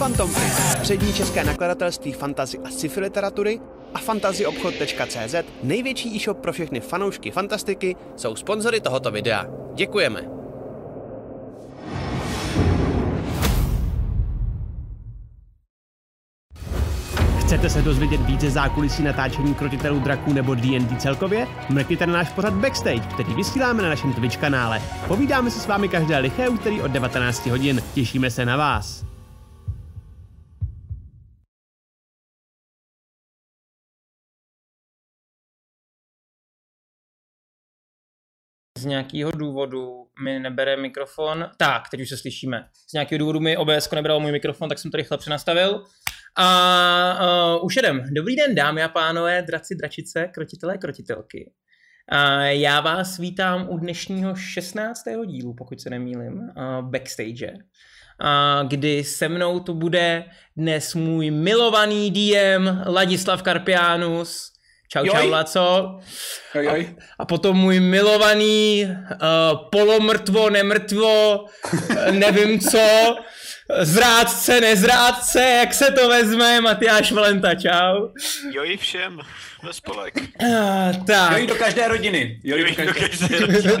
[0.00, 3.60] Phantom Print, přední české nakladatelství fantazy a sci-fi literatury
[3.94, 9.46] a fantazyobchod.cz, největší e-shop pro všechny fanoušky fantastiky, jsou sponzory tohoto videa.
[9.74, 10.20] Děkujeme.
[17.40, 21.46] Chcete se dozvědět více zákulisí natáčení krotitelů draků nebo D&D celkově?
[21.68, 24.82] Mrkněte na náš pořad Backstage, který vysíláme na našem Twitch kanále.
[25.08, 27.82] Povídáme se s vámi každé liché úterý od 19 hodin.
[27.94, 29.09] Těšíme se na vás.
[38.80, 41.50] Z nějakého důvodu mi nebere mikrofon.
[41.56, 42.64] Tak, teď už se slyšíme.
[42.88, 45.84] Z nějakého důvodu mi OBS nebralo můj mikrofon, tak jsem to rychle přenastavil.
[46.36, 48.04] A uh, už jedem.
[48.14, 51.52] Dobrý den, dámy a pánové, draci, dračice, krotitelé, krotitelky.
[52.12, 55.02] Uh, já vás vítám u dnešního 16.
[55.26, 57.52] dílu, pokud se nemýlim, uh, backstage.
[57.52, 60.24] Uh, kdy se mnou to bude
[60.56, 64.49] dnes můj milovaný DM Ladislav Karpianus,
[64.92, 65.14] Čau, joj.
[65.14, 65.98] čau, Laco.
[66.54, 66.94] Joj, joj.
[66.98, 71.44] A, a potom můj milovaný uh, polomrtvo, nemrtvo,
[72.10, 73.16] nevím co,
[73.80, 78.08] zrádce, nezrádce, jak se to vezme, Matyáš Valenta, čau.
[78.50, 79.20] Joj všem,
[79.62, 80.14] ve spolek.
[80.42, 81.32] Uh, tak.
[81.32, 82.40] Joj do každé rodiny.
[82.44, 83.72] Joj, Joj do každé rodiny.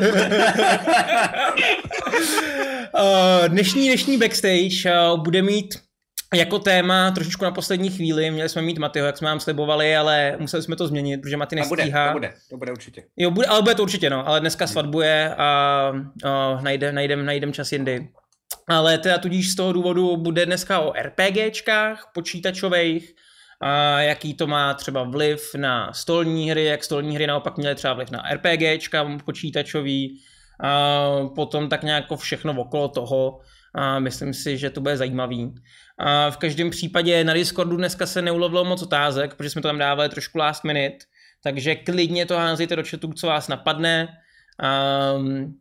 [2.94, 5.89] uh, dnešní, dnešní backstage uh, bude mít
[6.34, 10.36] jako téma trošičku na poslední chvíli, měli jsme mít Matyho, jak jsme vám slibovali, ale
[10.38, 12.06] museli jsme to změnit, protože Maty nestíhá.
[12.08, 13.02] To bude, to bude, to bude určitě.
[13.16, 15.92] Jo, bude, ale bude to určitě, no, ale dneska svatbuje a,
[16.24, 18.08] a najde, najdem, najdem čas jindy.
[18.68, 23.14] Ale teda tudíž z toho důvodu bude dneska o RPGčkách počítačových,
[23.62, 27.94] a jaký to má třeba vliv na stolní hry, jak stolní hry naopak měly třeba
[27.94, 30.20] vliv na RPGčka počítačový,
[30.62, 33.40] a potom tak nějak všechno okolo toho.
[33.74, 35.54] A myslím si, že to bude zajímavý.
[36.02, 39.78] A v každém případě na Discordu dneska se neulovilo moc otázek, protože jsme to tam
[39.78, 40.96] dávali trošku last minute,
[41.42, 44.08] takže klidně to házejte do chatu, co vás napadne.
[45.16, 45.54] Um,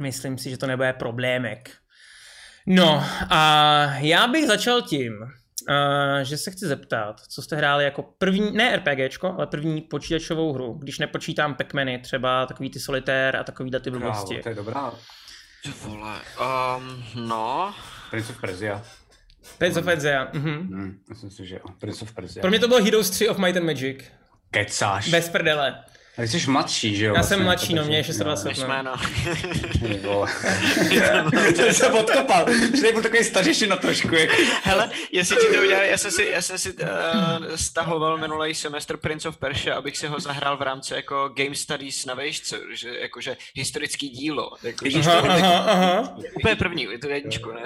[0.00, 1.70] myslím si, že to nebude problémek.
[2.66, 5.28] No a já bych začal tím, uh,
[6.22, 10.72] že se chci zeptat, co jste hráli jako první, ne RPGčko, ale první počítačovou hru,
[10.72, 14.34] když nepočítám Pac-Many, třeba takový ty solitér a takový ty blbosti.
[14.34, 14.92] Krávo, to je dobrá.
[15.82, 16.20] Vole,
[16.76, 17.74] um, no.
[18.10, 18.82] Prince of Persia.
[19.58, 20.50] Prince of Persia, mhm.
[20.50, 21.60] Hmm, myslím si, že jo.
[21.78, 22.40] Prince of Persia.
[22.40, 24.04] Pro mě to bylo Heroes 3 of Might and Magic.
[24.50, 25.08] Kecáš.
[25.08, 25.84] Bez prdele.
[26.18, 27.14] A ty jsi mladší, že jo?
[27.16, 28.58] Já jsem vlastně, mladší, no, mě je 26.
[28.58, 28.94] My jsme, no.
[29.88, 30.28] Ty vole.
[31.56, 32.46] to jsem odkopal.
[32.80, 34.14] Že byl takový stařešina trošku.
[34.14, 34.34] Jako.
[34.62, 36.88] Hele, jestli ti to udělali, já jsem si, já jsem si uh,
[37.54, 42.06] stahoval minulý semestr Prince of Persia, abych si ho zahrál v rámci jako Game Studies
[42.06, 44.50] na vejšce, že jakože historický dílo.
[44.62, 45.30] Jako, Aha, to?
[45.30, 46.16] aha, aha.
[46.36, 47.60] Úplně první, je to jedničku, ne?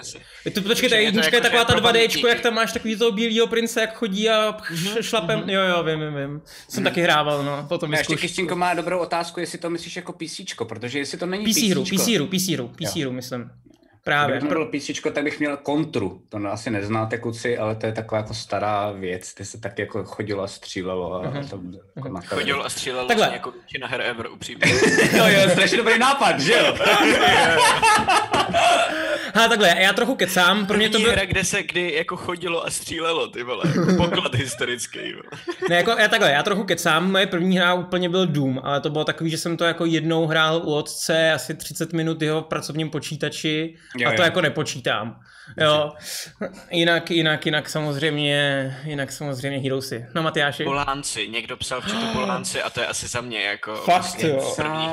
[0.44, 1.92] Je to, počkej, ta Takže je to jednička je jako, taková ta pro 2 d
[1.98, 2.28] pamětníky.
[2.28, 6.00] jak tam máš takový toho bílého prince, jak chodí a š- šlapem, jo, jo, vím,
[6.00, 6.42] vím, vím.
[6.68, 7.96] Jsem taky hrával, no, potom A
[8.42, 11.82] Kristinko má dobrou otázku, jestli to myslíš jako PCčko, protože jestli to není PC hru,
[11.82, 13.50] PCčko, PC hru, PC hru, PC hru, myslím.
[14.04, 14.36] Právě.
[14.36, 16.20] Kdyby to bylo PCčko, tak bych měl kontru.
[16.28, 20.04] To asi neznáte, kluci, ale to je taková jako stará věc, kde se tak jako
[20.04, 21.48] chodilo a střílelo a Mhm.
[21.48, 21.60] to
[21.96, 23.30] jako na Chodil a střílel Takhle.
[23.32, 24.64] jako většina her ever, upřímně.
[25.16, 26.76] Jo, jo, strašně dobrý nápad, že jo?
[29.34, 31.12] Ha, takhle, já trochu kecám, pro mě to bylo...
[31.12, 33.64] hra, kde se kdy jako chodilo a střílelo, ty vole.
[33.66, 35.22] Jako poklad historický, vole.
[35.68, 38.90] Ne, jako, já takhle, já trochu kecám, moje první hra úplně byl Doom, ale to
[38.90, 42.44] bylo takový, že jsem to jako jednou hrál u otce, asi 30 minut jeho v
[42.44, 44.24] pracovním počítači Jo, a to jo.
[44.24, 45.20] jako nepočítám.
[45.60, 45.92] Jo,
[46.70, 50.06] jinak, jinak, jinak samozřejmě, jinak samozřejmě Heroesy.
[50.14, 50.64] No Matyáši?
[50.64, 54.28] Polánci, někdo psal v chatu Polánci a to je asi za mě jako Fakt, vlastně
[54.28, 54.52] jo.
[54.56, 54.88] první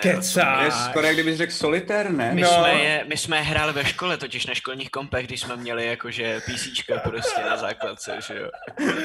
[0.00, 0.64] Kecáš.
[0.64, 2.30] Je skoro, jak kdybys řekl solitér, ne?
[2.34, 2.48] My, No.
[2.48, 5.86] jsme je, my jsme je hráli ve škole, totiž na školních kompech, když jsme měli
[5.86, 8.48] jakože PCčka prostě na základce, že jo.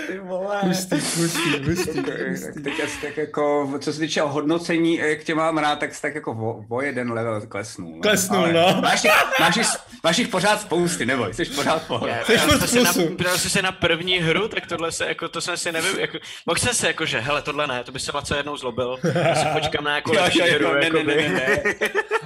[0.07, 0.59] Ty vole.
[0.61, 2.03] Hustý, hustý, hustý.
[2.03, 6.01] Tak teď asi tak jako, co se týče hodnocení, jak tě mám rád, tak jsi
[6.01, 7.91] tak jako o, o jeden level klesnul.
[7.95, 8.01] no.
[8.01, 8.81] Klesnul, no.
[8.81, 9.59] Máš jich, máš,
[10.03, 12.21] máš jich pořád spousty, neboj, jsi pořád pohodě.
[12.25, 15.41] Jsi furt se na, bral jsi se na první hru, tak tohle se jako, to
[15.41, 18.11] jsem si nevím, jako, mohl jsem se jako, že hele, tohle ne, to by se
[18.15, 21.63] Laco jednou zlobil, já si počkám na nějakou lepší hru, ne, ne, ne, ne, ne.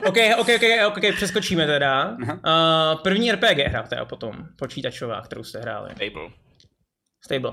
[0.06, 2.18] OK, OK, OK, OK, přeskočíme teda.
[2.20, 5.90] Uh, první RPG hra teda potom, počítačová, kterou jste hráli.
[5.90, 6.30] Fable.
[7.26, 7.52] Stable.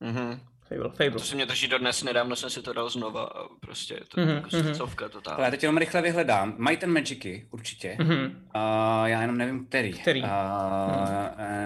[0.00, 0.40] Mhm.
[0.68, 1.10] Fable, Fable.
[1.10, 4.20] To se mě drží dodnes, nedávno jsem si to dal znova a prostě je to
[4.20, 4.66] Mhm, mm-hmm, mhm.
[4.68, 4.74] mm-hmm.
[4.74, 5.34] stovka totál.
[5.34, 6.54] Ale já teď jenom rychle vyhledám.
[6.58, 7.96] Might and Magicy, určitě.
[8.00, 8.14] Mhm.
[8.54, 9.92] Uh, já jenom nevím, který.
[9.92, 10.22] Který?
[10.22, 10.28] Uh,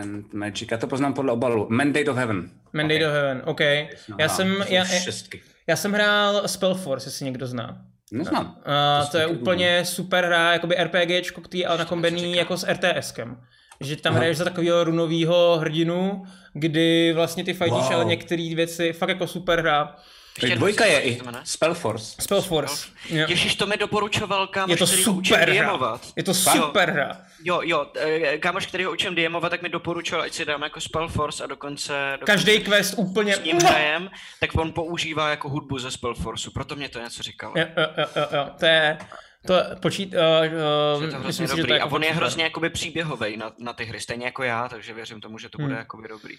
[0.01, 1.67] and Magic, já to poznám podle obalu.
[1.71, 2.51] Mandate of Heaven.
[2.73, 3.11] Mandate Ok.
[3.11, 3.61] of Heaven, OK.
[4.09, 5.43] No, Já no, jsem, já, šestky.
[5.67, 7.85] já jsem hrál Spellforce, jestli někdo zná.
[8.13, 8.47] Neznám.
[8.47, 12.67] Uh, To to je úplně super hra, jakoby RPGčko, který je ale nakombený jako s
[12.73, 13.41] RTSkem.
[13.81, 17.93] Že tam hraješ za takového runového hrdinu, kdy vlastně ty fajtíš, Wow.
[17.93, 19.97] ale některé věci, fakt jako super hra.
[20.43, 21.21] Ještě dvojka je i?
[21.45, 22.23] Spellforce.
[22.23, 22.87] Spellforce.
[23.09, 26.01] Ježíš, to mi doporučoval kámoš, Je to který ho učím super hra.
[26.17, 26.35] Je to Jo.
[26.35, 27.21] super hra.
[27.45, 30.81] Jo, jo, eh, kámoš, který ho učím DMovat, tak mi doporučoval, ať si dám jako
[30.81, 31.93] Spellforce a dokonce...
[32.13, 33.37] dokonce Každý quest úplně...
[33.37, 34.11] s ním hrajem,
[34.41, 37.55] tak on používá jako hudbu ze Spellforceu, proto mě to něco říkalo.
[37.57, 38.47] Jo, jo, jo, jo, jo.
[38.59, 38.99] To je...
[39.47, 40.15] To počít...
[40.15, 42.45] Uh, Je uh, to myslím hrozně si, že to je A jako on je hrozně
[42.45, 45.69] jakoby příběhový na, na ty hry, stejně jako já, takže věřím tomu, že to bude
[45.75, 45.79] Hmm.
[45.79, 46.39] jakoby dobrý.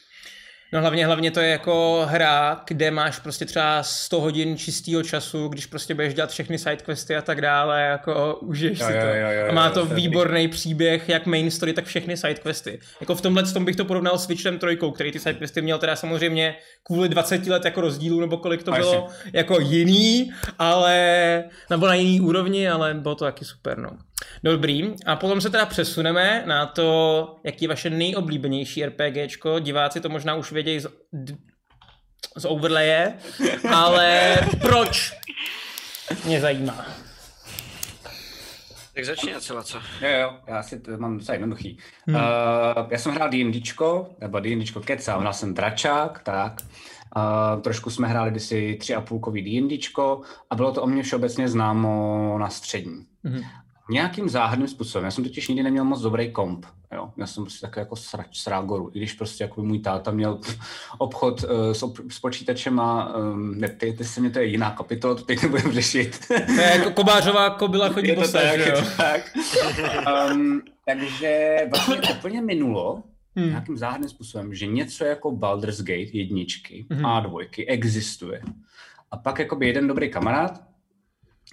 [0.74, 5.48] No hlavně, hlavně to je jako hra, kde máš prostě třeba 100 hodin čistého času,
[5.48, 9.08] když prostě budeš dělat všechny sidequesty a tak dále, jako užiješ Jo, si jo, to.
[9.08, 9.96] jo, jo, a má jo, to dobrý.
[10.02, 12.80] výborný příběh, jak main story, tak všechny sidequesty.
[13.02, 15.96] Jako v tomhle tom bych to porovnal s Witcherem 3, který ty sidequesty měl teda
[15.96, 21.94] samozřejmě kvůli 20 let jako rozdílu, nebo kolik to bylo, jako jiný, ale, nebo na
[21.94, 23.90] jiný úrovni, ale bylo to taky super, no.
[24.44, 29.60] Dobrý, a potom se teda přesuneme na to, jaký je vaše nejoblíbenější RPGčko.
[29.60, 31.38] Diváci to možná už vědějí z, d-
[32.38, 33.14] z overlaye,
[33.74, 35.14] ale proč?
[36.26, 36.86] Mě zajímá.
[38.96, 39.78] Tak začni celá co.
[39.78, 41.78] Jo, jo, já si to mám docela jednoduchý.
[42.08, 42.16] Hmm.
[42.16, 42.22] Uh,
[42.90, 46.62] já jsem hrál D&Dčko, nebo D&Dčko kecám, hrál jsem Dračák, tak.
[47.16, 51.48] Uh, trošku jsme hráli kdysi tři a půlkový D&Dčko a bylo to o mě všeobecně
[51.48, 53.06] známo na střední.
[53.24, 53.42] Mhm.
[53.92, 55.06] Nějakým záhadným způsobem.
[55.06, 56.66] Já jsem totiž nikdy neměl moc dobrý komp.
[56.94, 57.10] Jo?
[57.18, 58.90] Já jsem prostě takový jako srač z Rágoru.
[58.94, 60.40] I když prostě jako můj táta měl
[60.98, 65.16] obchod uh, s, op- s počítačem a um, neptejte se mě, to je jiná kapitola,
[65.16, 66.20] to teď nebudeme řešit.
[66.28, 68.82] To je jako kobářová kobila chodí bose, tak, že jo?
[68.98, 69.22] tak.
[70.32, 73.04] Um, takže vlastně úplně minulo
[73.36, 73.50] Hmm.
[73.50, 77.06] nějakým záhadným způsobem, že něco jako Baldur's Gate jedničky Mhm.
[77.06, 78.42] a dvojky existuje.
[79.12, 80.62] A pak jakoby jeden dobrý kamarád,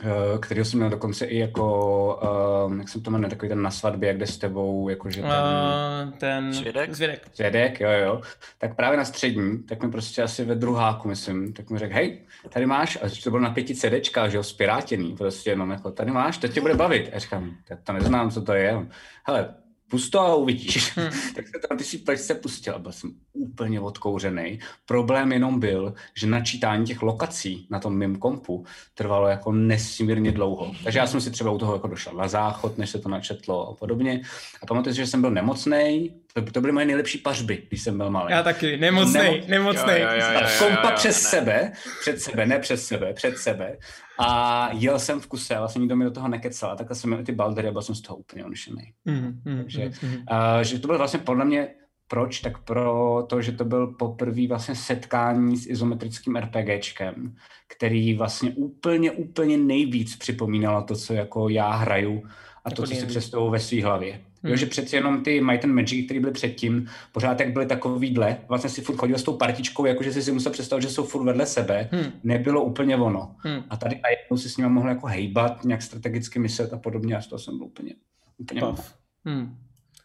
[0.01, 3.71] eh, kterého jsem měl dokonce i jako, um, jak jsem to jmenuje, takový ten na
[3.71, 6.95] svatbě, kde s tebou, jakože ten Uh, ten Svědek?
[6.95, 7.29] Zvědek.
[7.33, 8.21] svědek, jo, jo,
[8.59, 12.19] tak právě na střední, tak mi prostě asi ve druháku, myslím, tak mi řekl, hej,
[12.49, 16.11] tady máš, a to bylo na pěti CDčkách, že jo, spirátěný, prostě jenom jako, tady
[16.11, 17.09] máš, to tě bude bavit.
[17.09, 18.87] A já říkám, "Já to neznám, co to je.
[19.25, 19.55] Hele,
[19.91, 20.93] pust to a uvidíš.
[20.99, 21.11] Hmm.
[21.35, 24.59] tak se tam ty si pleť se pustil a byl jsem úplně odkouřený.
[24.87, 28.65] Problém jenom byl, že načítání těch lokací na tom mým kompu
[28.95, 30.73] trvalo jako nesmírně dlouho.
[30.85, 33.69] Takže já jsem si třeba u toho jako došel na záchod, než se to načetlo
[33.69, 34.21] a podobně.
[34.63, 36.11] A pamatuju si, že jsem byl nemocný.
[36.33, 38.33] To, to byly moje nejlepší pařby, když jsem byl malý.
[38.33, 40.01] Já taky, nemocnej, Nemo- nemocnej.
[40.03, 40.41] Jo, jo, jo, jo.
[40.47, 43.77] A kompa přes sebe, před sebe, ne přes sebe, před sebe.
[44.19, 46.71] A jel jsem v kuse, vlastně nikdo mi do toho nekecal.
[46.71, 48.93] A takhle jsem měl i ty baldery a byl jsem z toho úplně unešený.
[49.05, 50.15] Mhm, mhm, Takže- mhm.
[50.15, 51.69] Uh, že to bylo vlastně podle mě
[52.09, 52.41] proč?
[52.41, 57.37] Tak pro to, že to byl poprvé vlastně setkání s izometrickým RPGčkem,
[57.69, 62.23] který vlastně úplně, úplně nejvíc připomínalo to, co jako já hraju
[62.65, 64.21] a to, Jako co si představuju ve své hlavě.
[64.43, 64.51] Hmm.
[64.51, 68.39] Jo, že přeci jenom ty Might and Magic, které byly předtím, pořád jak byly takovýhle,
[68.49, 71.25] vlastně si furt chodil s tou partičkou, jakože si si musel představit, že jsou furt
[71.25, 73.37] vedle sebe, Hmm, nebylo úplně ono.
[73.39, 73.63] hmm.
[73.71, 77.21] A tady najednou si s nimi mohl jako hejbat, nějak strategicky myslet a podobně a
[77.21, 77.95] z toho jsem byl úplně,
[78.39, 78.61] úplně.
[78.61, 78.95] Pav.
[79.25, 79.47] Hmm.
[79.47, 79.57] Takže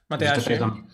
[0.10, 0.88] Matyáš, to je tam-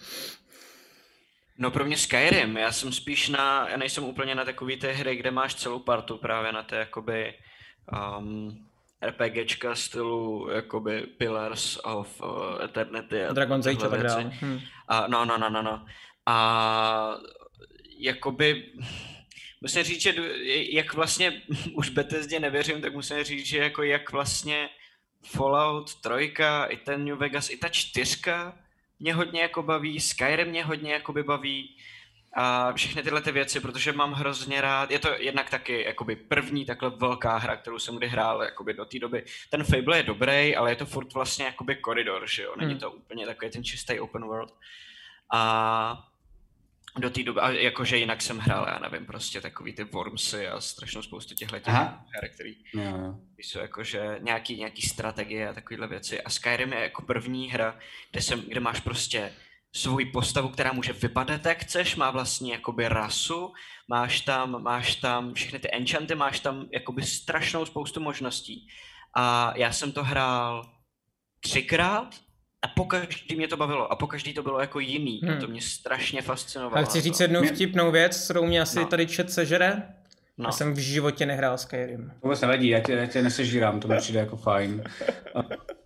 [1.58, 5.16] No pro mě Skyrim, já jsem spíš na, já nejsem úplně na takový té hry,
[5.16, 7.34] kde máš celou partu právě na té jakoby
[8.20, 8.58] um,
[9.02, 14.24] RPGčka stylu jakoby Pillars of uh, Eternity a Dragon's Age a tak dále.
[14.24, 14.60] Hmm.
[14.88, 15.86] A, no, no, no, no, no.
[16.26, 17.16] A
[18.00, 18.66] jakoby,
[19.62, 20.14] musím říct, že
[20.72, 21.42] jak vlastně
[21.74, 24.70] už Bethesdě nevěřím, tak musím říct, že jako jak vlastně
[25.26, 26.34] Fallout 3,
[26.68, 28.58] i ten New Vegas, i ta čtyřka
[29.00, 31.78] mě hodně jako baví, Skyrim mě hodně jakoby baví
[32.34, 36.66] a všechny tyhle ty věci, protože mám hrozně rád, je to jednak taky jakoby první
[36.66, 39.24] takhle velká hra, kterou jsem kdy hrál jakoby do té doby.
[39.50, 42.80] Ten Fable je dobrý, ale je to furt vlastně jakoby koridor, že jo, není Hmm.
[42.80, 44.54] to úplně takový ten čistý open world.
[45.34, 46.06] A
[46.98, 50.62] do té doby, a jakože jinak jsem hrál, já nevím, prostě takový ty Wormsy a
[50.62, 53.16] strašnou spoustu těchto těch her, který jo.
[53.38, 56.22] jsou jakože nějaký, nějaký strategie a takovéhle věci.
[56.22, 57.80] A Skyrim je jako první hra,
[58.12, 59.34] kde, jsem, kde máš prostě
[59.76, 63.54] svoji postavu, která může vypadat jak chceš, má vlastně jakoby rasu,
[63.88, 68.68] máš tam, máš tam všechny ty enchanty, máš tam jakoby strašnou spoustu možností.
[69.16, 70.70] A já jsem to hrál
[71.40, 72.16] třikrát
[72.62, 75.38] a pokaždý mě to bavilo a pokaždý to bylo jako jiný Hmm.
[75.38, 76.78] a to mě strašně fascinovalo.
[76.78, 77.24] A chci říct to.
[77.24, 78.86] jednu vtipnou věc, kterou mě asi No.
[78.86, 79.96] tady chat sežere.
[80.38, 80.46] No.
[80.48, 82.12] Já jsem v životě nehrál Skyrim.
[82.24, 84.84] Vůbec nevadí, já tě, já tě nesežírám, to mi přijde jako fajn.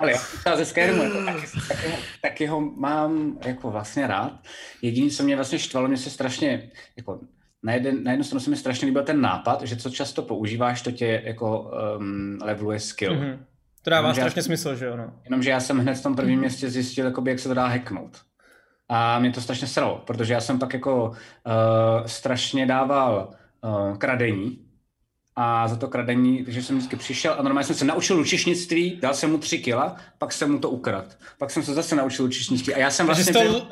[0.00, 4.32] Ale já třeba ze Skyrimu jako taky, taky, ho, taky ho mám jako vlastně rád.
[4.82, 7.20] Jediné, co mě vlastně štvalo, mě se strašně, jako
[7.62, 10.82] na, jeden, na jednu stranu se mi strašně líbil ten nápad, že co často používáš,
[10.82, 13.12] to tě jako um, leveluje skill.
[13.14, 13.28] Mm-hmm.
[13.28, 13.44] Mhm.
[13.82, 14.96] To dává Jenomže já- strašně smysl, že jo?
[14.96, 15.12] No.
[15.24, 18.18] Jenomže já jsem hned v tom prvním městě zjistil, jakoby, jak se to dá hacknout.
[18.88, 21.14] A mě to strašně sralo, protože já jsem pak jako uh,
[22.06, 23.30] strašně dával
[23.64, 24.58] uh, kradení,
[25.40, 29.14] a za to kradení, takže jsem vždycky přišel a normálně jsem se naučil lučišnictví, dal
[29.14, 31.16] jsem mu tři kila, pak jsem mu to ukrad.
[31.38, 33.66] Pak jsem se zase naučil lučišnictví a já jsem vlastně byl,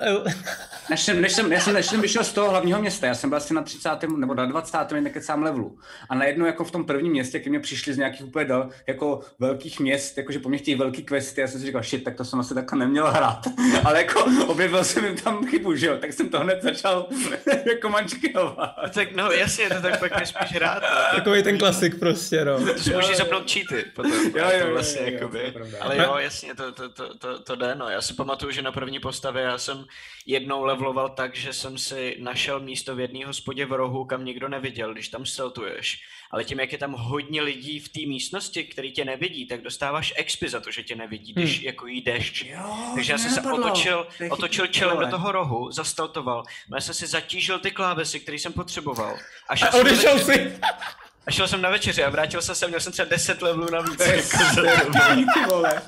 [0.91, 3.31] než jsem, než, jsem, než, jsem, než jsem vyšel z toho hlavního města, já jsem
[3.31, 3.91] byl asi na 30.
[4.17, 4.79] nebo na 20.
[5.01, 5.79] nekecám levelu.
[6.09, 9.21] A najednou jako v tom prvním městě, ke mně přišli z nějakých úplně dal, jako
[9.39, 12.25] velkých měst, jakože po mně chtějí velký questy, já jsem si říkal, shit, tak to
[12.25, 13.47] jsem asi takhle neměl hrát.
[13.85, 17.09] Ale jako objevil jsem jim tam chybu, že jo, tak jsem to hned začal
[17.67, 18.77] jako mančkovat.
[18.95, 20.83] Tak no jasně, to tak pak nespíš hrát.
[21.15, 22.67] Takový ten klasik prostě, no.
[22.75, 24.13] To si můžeš zapnout cheaty potom.
[24.13, 25.39] Jo, jo, jo, vlastně, jo, jo, jakoby.
[25.39, 25.79] to je pravda.
[25.81, 27.89] Ale jo, jasně, to, to, to, to, to jde, no.
[27.89, 29.85] Já si pamatuju, že na první postavě já jsem
[30.27, 34.49] jednou leveloval tak, že jsem si našel místo v jedné hospodě v rohu, kam nikdo
[34.49, 36.03] neviděl, když tam steltuješ.
[36.31, 40.13] Ale tím, jak je tam hodně lidí v té místnosti, který tě nevidí, tak dostáváš
[40.17, 42.45] expy za to, že tě nevidí, když jako jdeš.
[42.45, 46.43] Jo, Takže já to jsem se otočil, To otočil čelem do toho rohu, zasteltoval.
[46.69, 49.17] No já jsem si zatížil ty klávesy, který jsem potřeboval.
[49.49, 50.59] A, A odešel si.
[51.27, 53.99] A šel jsem na večeři a vrátil jsem se, měl jsem třeba 10 levelů navíc.
[55.35, 55.83] Ty vole.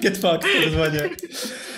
[0.00, 1.10] Get fucked, takzvaně.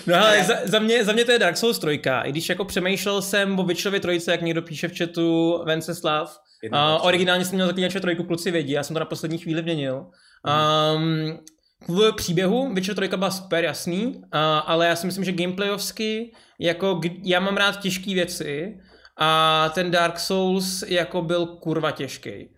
[0.07, 2.00] No ale za, za, mě, za mě to je Dark Souls 3.
[2.25, 6.37] I když jako přemýšlel jsem o Witcherovi trojce, jak někdo píše v chatu Venceslav,
[6.73, 7.07] a tři.
[7.07, 10.07] originálně jsem měl zaklínače trojku, kluci vědí, já jsem to na poslední chvíli měnil.
[10.97, 11.38] Um,
[11.85, 14.23] kvůli příběhu Witcher 3 byla super jasný, uh,
[14.67, 18.78] ale já si myslím, že gameplayovsky, jako k- já mám rád těžké věci
[19.17, 22.49] a ten Dark Souls jako byl kurva těžký.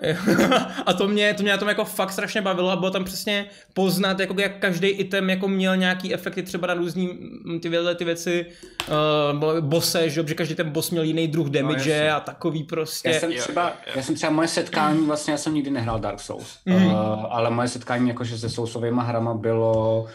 [0.86, 3.46] a to mě, to mě na tom jako fakt strašně bavilo a bylo tam přesně
[3.74, 7.06] poznat, jako jak každý item jako měl nějaký efekty třeba na různý
[7.44, 8.46] mm, ty, tyhle ty věci,
[8.88, 12.12] uh, bose, že, jo, že každý ten boss měl jiný druh damage jasně.
[12.12, 13.08] a takový prostě.
[13.10, 16.58] Já jsem třeba, já jsem třeba moje setkání, vlastně já jsem nikdy nehrál Dark Souls,
[16.66, 16.86] Mhm.
[16.86, 16.92] uh,
[17.30, 20.06] ale moje setkání jakože se Soulsovými hrama bylo,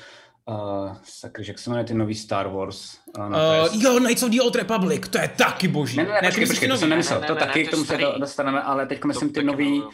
[0.48, 4.42] uh, sakry, jak se jmenuje ty nový Star Wars uh, Uh, jo, Knights of the
[4.42, 5.98] Old Republic, to je taky boží.
[5.98, 7.68] Ne, ne, ne, počkej, ty počkej, to jsem nemyslel, Ne, to ne, ne, taky, to
[7.68, 9.90] k tomu se dostaneme, ale teď myslím ty nový, miluju.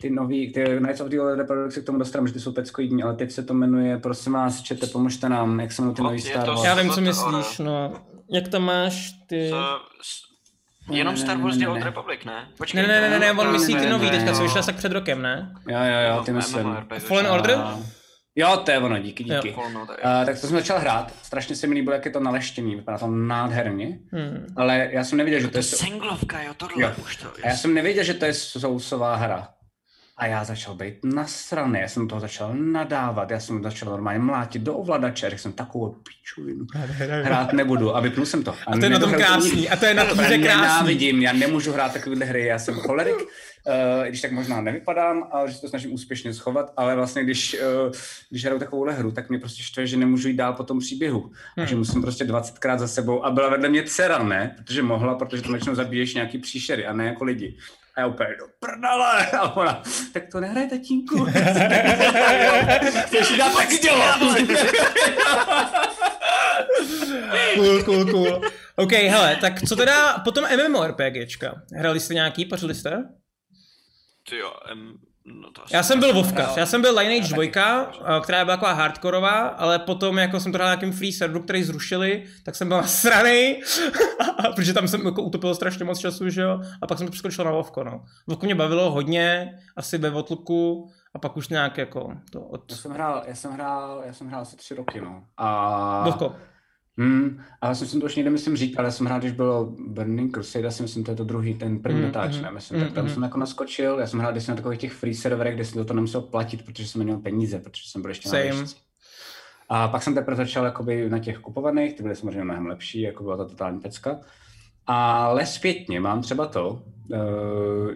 [0.00, 2.52] ty nový, ty Knights of the Old Republic se k tomu dostaneme, že ty jsou
[2.52, 6.02] peckoidní, ale teď se to jmenuje, prosím vás, čete, pomožte nám, jak se jmenují ty
[6.02, 6.64] No, nový Star Wars.
[6.64, 7.92] Já vím, co myslíš, no.
[8.32, 9.50] Jak tam máš ty...
[10.90, 11.84] Jenom Ne, ne, Star ne, Wars ne, The ne, Old ne.
[11.84, 12.48] Republic, ne?
[12.58, 14.42] Počkej, Ne, ne, ne, ne, ne, on ne, myslí ne, ty nový, ne, teďka, co
[14.42, 15.52] vyšla tak před rokem, ne?
[15.68, 16.76] Jo, jo, jo, ty No, myslím.
[16.98, 17.58] Fallen Order?
[18.36, 19.54] A- Jo, to je ono, díky, díky.
[19.54, 22.74] Order, Uh, tak to jsem začal hrát, strašně se mi líbilo, jak je to naleštěný,
[22.74, 24.46] vypadá to nádherně, Hmm.
[24.56, 25.62] ale já jsem nevěděl, že to To je...
[25.62, 26.92] senglovka, jo, tohle Jo.
[27.02, 27.28] už to.
[27.44, 29.48] A já jsem nevěděl, že to je sousová hra.
[30.18, 34.62] A já začal být nasraný, já jsem toho začal nadávat, já jsem začal normálně mlátit
[34.62, 36.66] do ovladače, řekl jsem takovou pičovinu.
[37.22, 38.54] Hrát nebudu a vypnul jsem to.
[38.66, 40.46] A to je na tom krásný, a to je na tom, že Já krásný.
[40.62, 43.16] Nenávidím, já nemůžu hrát takovéhle hry, já jsem cholerik,
[43.66, 47.56] uh, když tak možná nevypadám, ale že se to snažím úspěšně schovat, ale vlastně když,
[47.86, 47.92] uh,
[48.30, 51.30] když hraju takovouhle hru, tak mě prostě štve, že nemůžu jít dál po tom příběhu.
[51.56, 54.54] A že musím prostě 20krát za sebou a byla vedle mě dcera, ne?
[54.56, 57.56] Protože mohla, protože tam většinou zabiješ nějaký příšery a ne jako lidi.
[57.96, 59.30] A já úplně do prdele.
[59.30, 59.82] A ona,
[60.12, 61.24] tak to nehraj, tatínku.
[63.06, 64.04] Chceš dát taky dělo.
[67.54, 68.40] Cool, cool, cool.
[68.76, 71.62] OK, hele, tak co teda potom MMORPGčka?
[71.72, 73.04] Hrali jste nějaký, pařili jste?
[74.28, 74.92] Ty jo, em,
[75.24, 76.58] no to Já jsem byl Vovkař, hrál.
[76.58, 77.50] já jsem byl Lineage Já taky.
[77.50, 81.12] 2, a- která byla taková hardkorová, ale potom jako jsem to hrál na nějakým free
[81.12, 83.62] serveru, který zrušili, tak jsem byl nasranej,
[84.54, 87.44] protože tam jsem jako utopil strašně moc času, že jo, a pak jsem to přeskočil
[87.44, 88.04] na Vovko, no.
[88.26, 92.70] Vovko mě bavilo hodně, asi ve Votluku, a pak už nějak jako to od...
[92.70, 95.22] Já jsem hrál, já jsem hrál, já jsem hrál asi tři roky, no.
[95.36, 96.02] A...
[96.04, 96.36] Vovko.
[96.98, 100.34] Hmm, ale jsem, jsem to už někde myslím říkal, já jsem hrál, když bylo Burning
[100.34, 102.84] Crusade, já si myslím, to je to druhý, ten první Mm, mhm, ne, myslím, mm,
[102.84, 103.14] tak tam mhm.
[103.14, 105.84] jsem jako naskočil, já jsem hrál když na takových těch free serverech, kde jsem do
[105.84, 108.48] toho nemusel platit, protože jsem neměl peníze, protože jsem byl ještě Same.
[108.48, 108.76] na výšce.
[109.68, 113.22] A pak jsem teprve začal jakoby na těch kupovaných, ty byly samozřejmě mnohem lepší, jako
[113.22, 114.20] byla to totální pecka.
[114.86, 116.82] Ale zpětně mám třeba to,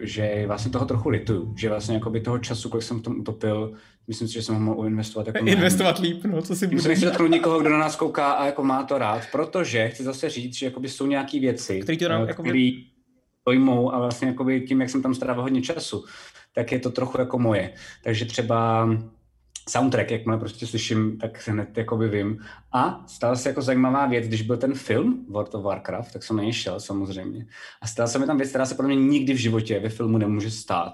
[0.01, 3.73] že vlastně toho trochu lituju, že vlastně jakoby toho času, kolik jsem v tom utopil,
[4.07, 6.77] myslím si, že jsem ho mohl investovat jako mnohem Investovat líp, no, co si Musím
[6.77, 6.89] bude.
[6.89, 10.29] nechci dotknout někoho, kdo na nás kouká a jako má to rád, protože chci zase
[10.29, 12.85] říct, že jakoby jsou nějaké věci, Který ti nám eh, jakoby- který
[13.47, 16.05] dojmou a vlastně jakoby tím, jak jsem tam strávil hodně času,
[16.55, 17.73] tak je to trochu jako moje.
[18.03, 18.89] Takže třeba
[19.71, 22.37] soundtrack, jakmile prostě slyším, tak se hned jakoby vím.
[22.73, 26.37] A stala se jako zajímavá věc, když byl ten film World of Warcraft, tak jsem
[26.37, 27.45] na něj šel samozřejmě.
[27.81, 30.17] A stala se mi tam věc, která se podle mě nikdy v životě ve filmu
[30.17, 30.93] nemůže stát.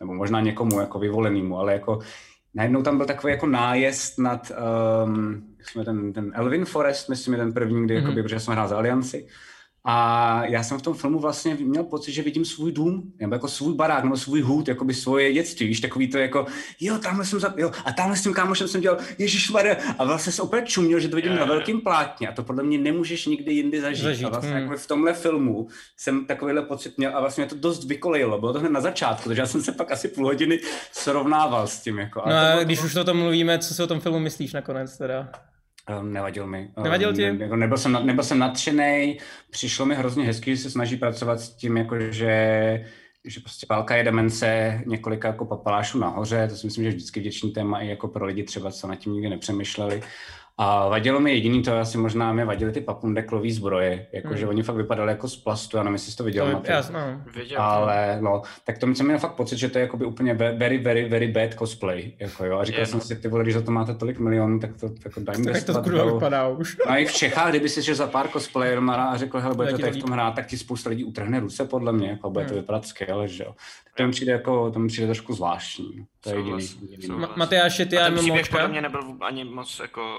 [0.00, 1.98] Nebo možná někomu jako vyvolenému, ale jako
[2.54, 4.52] najednou tam byl takový jako nájezd nad
[5.04, 8.02] um, jak jsme ten, ten Elvin Forest, myslím, je ten první, kdy, Mhm.
[8.04, 8.08] mm-hmm.
[8.08, 9.26] jakoby, protože jsem hrál za Alianci.
[9.90, 13.48] A já jsem v tom filmu vlastně měl pocit, že vidím svůj dům, nebo jako
[13.48, 16.46] svůj barák, nebo svůj hůd, jako by svoje dětství, víš, takový to jako,
[16.80, 19.52] jo, tamhle jsem za, jo, a tamhle s tím kámošem jsem dělal, Ježíš
[19.98, 21.48] a vlastně jsem opět čuměl, že to vidím Jo, na jo.
[21.48, 24.04] velkým plátně a to podle mě nemůžeš nikdy jindy zažít.
[24.04, 24.62] Zažít, A vlastně mm.
[24.62, 28.52] jako v tomhle filmu jsem takovýhle pocit měl a vlastně mě to dost vykolejilo, bylo
[28.52, 30.60] to hned na začátku, takže já jsem se pak asi půl hodiny
[30.92, 31.98] srovnával s tím.
[31.98, 34.18] Jako, No Ale to a když už o tom mluvíme, co si o tom filmu
[34.18, 35.28] myslíš nakonec teda?
[36.00, 36.70] Um, nevadil mi.
[36.76, 37.32] Um, Nevadil ti?
[37.32, 39.18] Ne, jako nebyl, jsem, na- nebyl jsem nadšený,
[39.50, 42.84] přišlo mi hrozně hezky, že se snaží pracovat s tím, jako že,
[43.24, 47.20] že prostě válka je demence několika jako papalášů nahoře, to si myslím, že je vždycky
[47.20, 50.02] vděčný téma i jako pro lidi třeba, co nad tím nikdy nepřemýšleli.
[50.60, 54.48] A vadilo mi jediný to, asi možná mi vadily ty papundeklový zbroje, jakože Hmm.
[54.48, 56.60] oni fakt vypadali jako z plastu, já nevím, jestli jsi to viděl.
[56.66, 56.98] To jasno.
[57.00, 57.22] no.
[57.36, 57.60] Viděl.
[57.62, 60.78] Ale no, tak to jsem měl fakt pocit, že to je jakoby úplně ve- very,
[60.78, 62.12] very, very bad cosplay.
[62.18, 62.58] Jako jo.
[62.58, 63.04] A říkal Je, jsem no.
[63.04, 65.54] si, ty vole, když za to máte tolik milionů, tak to jako daj mi Tak
[65.54, 66.76] jak to kurva do- vypadá už.
[66.86, 69.76] No a i v Čechách, kdyby si šel za pár cosplayerů a řekl, hele, budete
[69.76, 72.44] to tady v tom hrát, tak ti spousta lidí utrhne ruce, podle mě, jako bude
[72.44, 72.60] to Hmm.
[72.60, 73.54] vypadat skvěle, že jo.
[73.84, 76.06] Tak to mi přijde jako, to mi přijde trošku zvláštní.
[76.20, 76.62] To je jediný.
[76.62, 77.06] Souhlas, jediný.
[77.06, 77.30] souhlas.
[77.30, 78.56] Ma- Matyáši, ty a a ten příběh MMOčka?
[78.56, 80.18] podle mě nebyl ani moc jako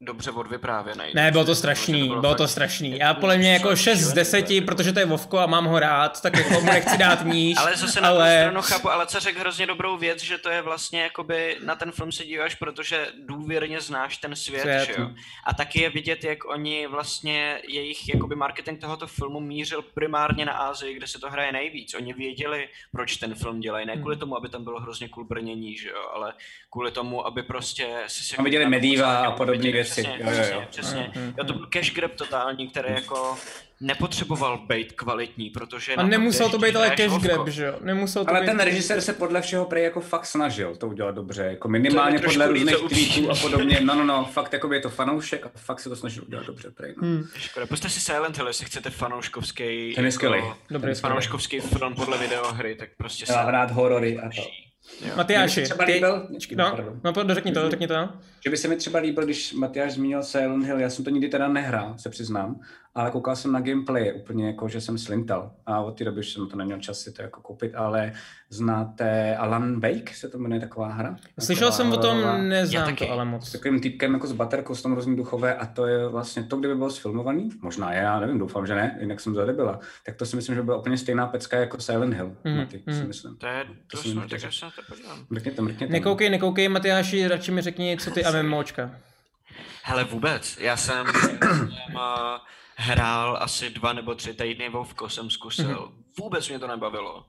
[0.00, 1.04] dobře odvyprávěný.
[1.14, 2.98] Ne, bylo to strašný, bylo bylo fakt- to strašný.
[2.98, 6.22] Já podle mě jako 6 z 10, protože to je Vovko a mám ho rád,
[6.22, 8.18] tak jako mu nechci dát níž, Ale zase na ale...
[8.28, 11.74] druhou stranu chápu, ale co řekl hrozně dobrou věc, že to je vlastně jakoby na
[11.76, 14.86] ten film se díváš, protože důvěrně znáš ten svět, Svět.
[14.86, 15.10] že jo?
[15.46, 20.52] A taky je vidět, jak oni vlastně, jejich jakoby marketing tohoto filmu mířil primárně na
[20.52, 21.94] Ázii, kde se to hraje nejvíc.
[21.94, 24.02] Oni věděli, proč ten film dělají, ne Hmm.
[24.02, 26.32] kvůli tomu, aby tam bylo hrozně cool brnění, že jo, ale
[26.72, 28.36] kvůli tomu, aby prostě si se...
[28.36, 30.62] A viděli Medieval a podobné Viděli, Přesně, Jo, jo, přesně, jo.
[30.70, 31.10] přesně.
[31.14, 31.34] Mhm.
[31.38, 33.36] Jo, to byl cash grab totální, který jako
[33.80, 35.94] nepotřeboval být kvalitní, protože...
[35.94, 37.74] A nemusel to být ale cash grab, že jo?
[37.80, 38.46] Nemusel to Ale být...
[38.46, 42.48] ten režisér se podle všeho prej jako fakt snažil to udělat dobře, jako minimálně podle
[42.48, 43.80] různých tweetů a podobně.
[43.80, 46.70] No, no, no, fakt jako je to fanoušek a fakt se to snažil udělat dobře,
[46.70, 46.94] prej.
[46.96, 47.08] No.
[47.08, 47.24] Hmm.
[47.36, 49.92] Škoda, puste si Silent Hill, jestli chcete fanouškovský...
[49.94, 50.42] Ten je skvělý.
[50.70, 54.65] Dobrý, Fanouškovský film podle videohry, tak prostě Já rád horory a to.
[55.16, 55.92] Matyáši, Mně se třeba ty...
[55.92, 56.26] líbil-
[56.56, 57.00] No, Pardon.
[57.04, 58.08] no, pojď, řekni to, řekni to.
[58.44, 61.28] Že by se mi třeba líbil, když Matyáš zmínil Silent Hill, já jsem to nikdy
[61.28, 62.60] teda nehrál, se přiznám,
[62.96, 66.32] ale koukal jsem na gameplay, úplně jako, že jsem slintal a od té doby už
[66.32, 68.12] jsem to neměl čas si to jako koupit, ale
[68.50, 71.16] znáte Alan Wake, se to jmenuje taková hra?
[71.40, 73.06] Slyšel Taková jsem o tom, neznám taky.
[73.06, 73.52] to ale S moc.
[73.52, 76.74] takovým týpkem jako s baterkou, s tom hrozný duchové a to je vlastně to, kdyby
[76.74, 80.36] bylo sfilmovaný, možná je, já nevím, doufám, že ne, jinak jsem zadebila, tak to si
[80.36, 83.06] myslím, že by byla úplně stejná pecka jako Silent Hill, Mhm, mm, ty, si mhm.
[83.08, 83.36] myslím.
[83.36, 83.64] To je...
[83.90, 85.26] To jsem tak já se na to podívám.
[85.30, 85.92] Mrkněte, mrkněte.
[85.92, 88.90] Nekoukej, nekoukej, Matyáši, radši mi řekni, co ty a MMOčka.
[89.82, 90.58] Hele, vůbec.
[90.60, 91.38] Já jsem, jsem
[91.94, 92.00] uh,
[92.76, 95.92] hrál asi dva nebo tři týdny Vovko jsem zkusil.
[96.18, 97.26] Vůbec mě to nebavilo.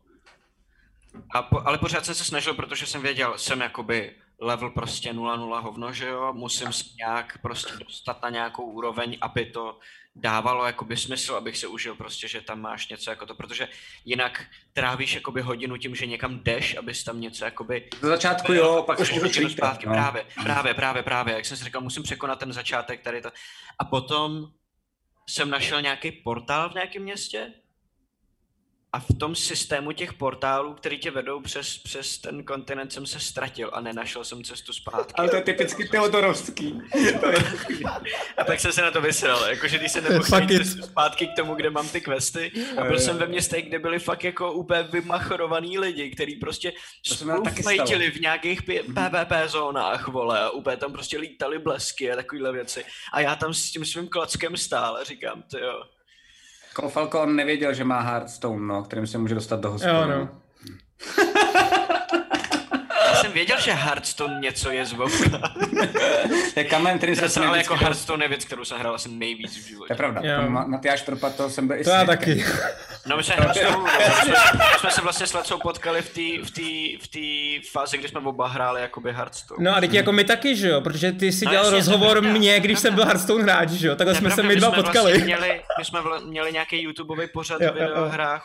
[1.36, 5.62] A po, ale pořád jsem se snažil, protože jsem věděl, jsem jakoby level prostě 0-0
[5.62, 9.80] hovno, že jo, musím se nějak prostě dostat na nějakou úroveň, aby to
[10.16, 13.68] dávalo jakoby smysl, abych si užil prostě, že tam máš něco jako to, protože
[14.06, 18.84] jinak trávíš jakoby hodinu tím, že někam jdeš, abys tam něco jakoby Do začátku jo,
[18.88, 19.94] pak už můžu zpátky, no.
[19.94, 23.30] právě, právě, právě, právě, jak jsem si říkal, musím překonat ten začátek tady to.
[23.80, 24.48] A potom
[25.28, 27.54] jsem našel nějaký portál v nějakém městě
[28.94, 33.20] a v tom systému těch portálů, který tě vedou přes, přes ten kontinent, jsem se
[33.20, 35.14] ztratil a nenašel jsem cestu zpátky.
[35.18, 36.82] Ale to je typicky Teodorovský.
[38.38, 41.56] A tak jsem se na to vysral, jakože když jsem nemohl cestu zpátky k tomu,
[41.56, 42.52] kde mám ty questy.
[42.78, 46.74] A byl jsem ve městech, kde byli fakt jako úplně vymachorovaný lidi, kteří prostě
[47.08, 52.52] se spolufajtili v nějakých PvP zónách, vole, a úplně tam prostě lítali blesky a takovéhle
[52.52, 52.86] věci.
[53.14, 55.84] A já tam s tím svým klackem stál a říkám, to jo.
[56.88, 59.94] Falcon nevěděl, že má Hearthstone, no, kterým se může dostat do hospody.
[59.94, 60.30] Jo, no.
[63.38, 65.38] Věděl, že Hearthstone něco je z Vovka.
[66.54, 69.58] To je kamen, který jsem ale jako Hearthstone je věc, kterou jsem hrál asi nejvíc
[69.58, 69.94] v To životě.
[69.94, 72.46] je pravda, to Matyáš Tropa, to jsem byl i To já taky.
[73.06, 77.08] No my jsme, my jsme, se vlastně s Lecou potkali v té v tý, v
[77.08, 79.64] tý fázi, kdy jsme oba hráli jakoby Hearthstone.
[79.64, 82.22] No a teď jako my taky, že jo, protože ty si No dělal to rozhovor
[82.22, 84.72] mě, to když jsem byl Hearthstone hráč, že jo, takhle To jsme se my dva
[84.72, 85.12] potkali.
[85.12, 87.62] Vlastně měli, my jsme měli nějaký YouTubeový pořad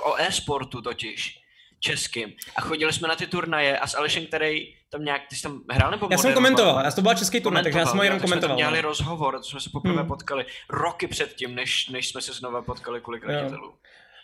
[0.05, 1.42] o e-sportu totiž
[1.83, 2.33] českým.
[2.57, 5.61] A chodili jsme na ty turnaje a s Alešem, který tam nějak, ty jsi tam
[5.71, 8.19] hrál nebo Já jsem komentoval, já to byl český turnaj, takže já jsem ho jenom
[8.19, 8.57] tak jsme komentoval.
[8.57, 8.89] dělali no.
[8.89, 10.09] rozhovor, to jsme se poprvé Hmm.
[10.09, 13.73] potkali roky předtím, než, než jsme se znova potkali kvůli kratitelů.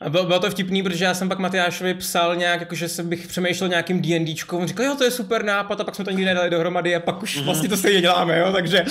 [0.01, 3.27] A bylo, bylo to vtipný, protože já jsem pak Matyášovi psal nějak, jakože jsem bych
[3.27, 6.25] přemýšlel nějakým D&Dčkom, on říkal, jo, to je super nápad, a pak jsme to nikdy
[6.25, 8.85] nedali dohromady a pak už vlastně to stejně děláme, jo, takže...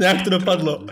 [0.00, 0.86] Nějak to dopadlo.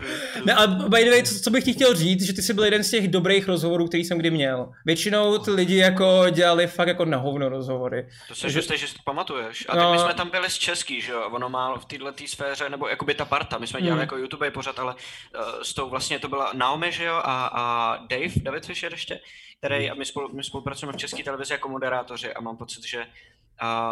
[0.45, 2.65] Ne, a by the way, co, co bych ti chtěl říct, že ty jsi byl
[2.65, 4.73] jeden z těch dobrých rozhovorů, který jsem kdy měl.
[4.85, 8.09] Většinou ty lidi jako dělali fakt jako na hovno rozhovory.
[8.29, 8.63] To se že...
[8.63, 9.67] že si to pamatuješ.
[9.69, 9.93] A ty no...
[9.93, 11.29] my jsme tam byli z český, že jo?
[11.31, 14.01] Ono má v této sféře, nebo jakoby ta parta, my jsme dělali hmm.
[14.01, 17.15] jako YouTube pořád, ale uh, s tou vlastně to byla Naomi, že jo?
[17.15, 19.21] A, a Dave, David Fisher ještě,
[19.59, 23.07] který, a my, spolu, my spolupracujeme v české televizi jako moderátoři a mám pocit, že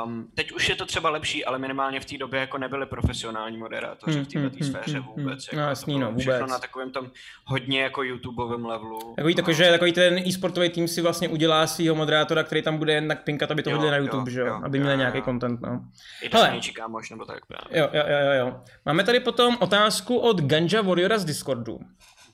[0.05, 3.57] Um, teď už je to třeba lepší, ale minimálně v té době jako nebyli profesionální
[3.57, 5.49] moderátoři hmm, v této hmm, sféře hmm, vůbec.
[5.49, 6.51] Hmm, jako no, jasný, no, vůbec.
[6.51, 7.11] na takovém tom
[7.45, 9.15] hodně jako YouTubeovém levelu.
[9.17, 12.93] Takový, takový, že takový ten e-sportový tým si vlastně udělá svého moderátora, který tam bude
[12.93, 14.61] jen tak pinkat, aby to hodili na YouTube, jo, že jo?
[14.65, 15.61] aby měli nějaký content.
[15.61, 15.81] No.
[16.23, 16.61] I Hele.
[16.75, 17.81] kámoš, nebo tak právě.
[17.81, 18.61] Jo, jo, jo, jo.
[18.87, 21.81] Máme tady potom otázku od Ganja Warriora z Discordu.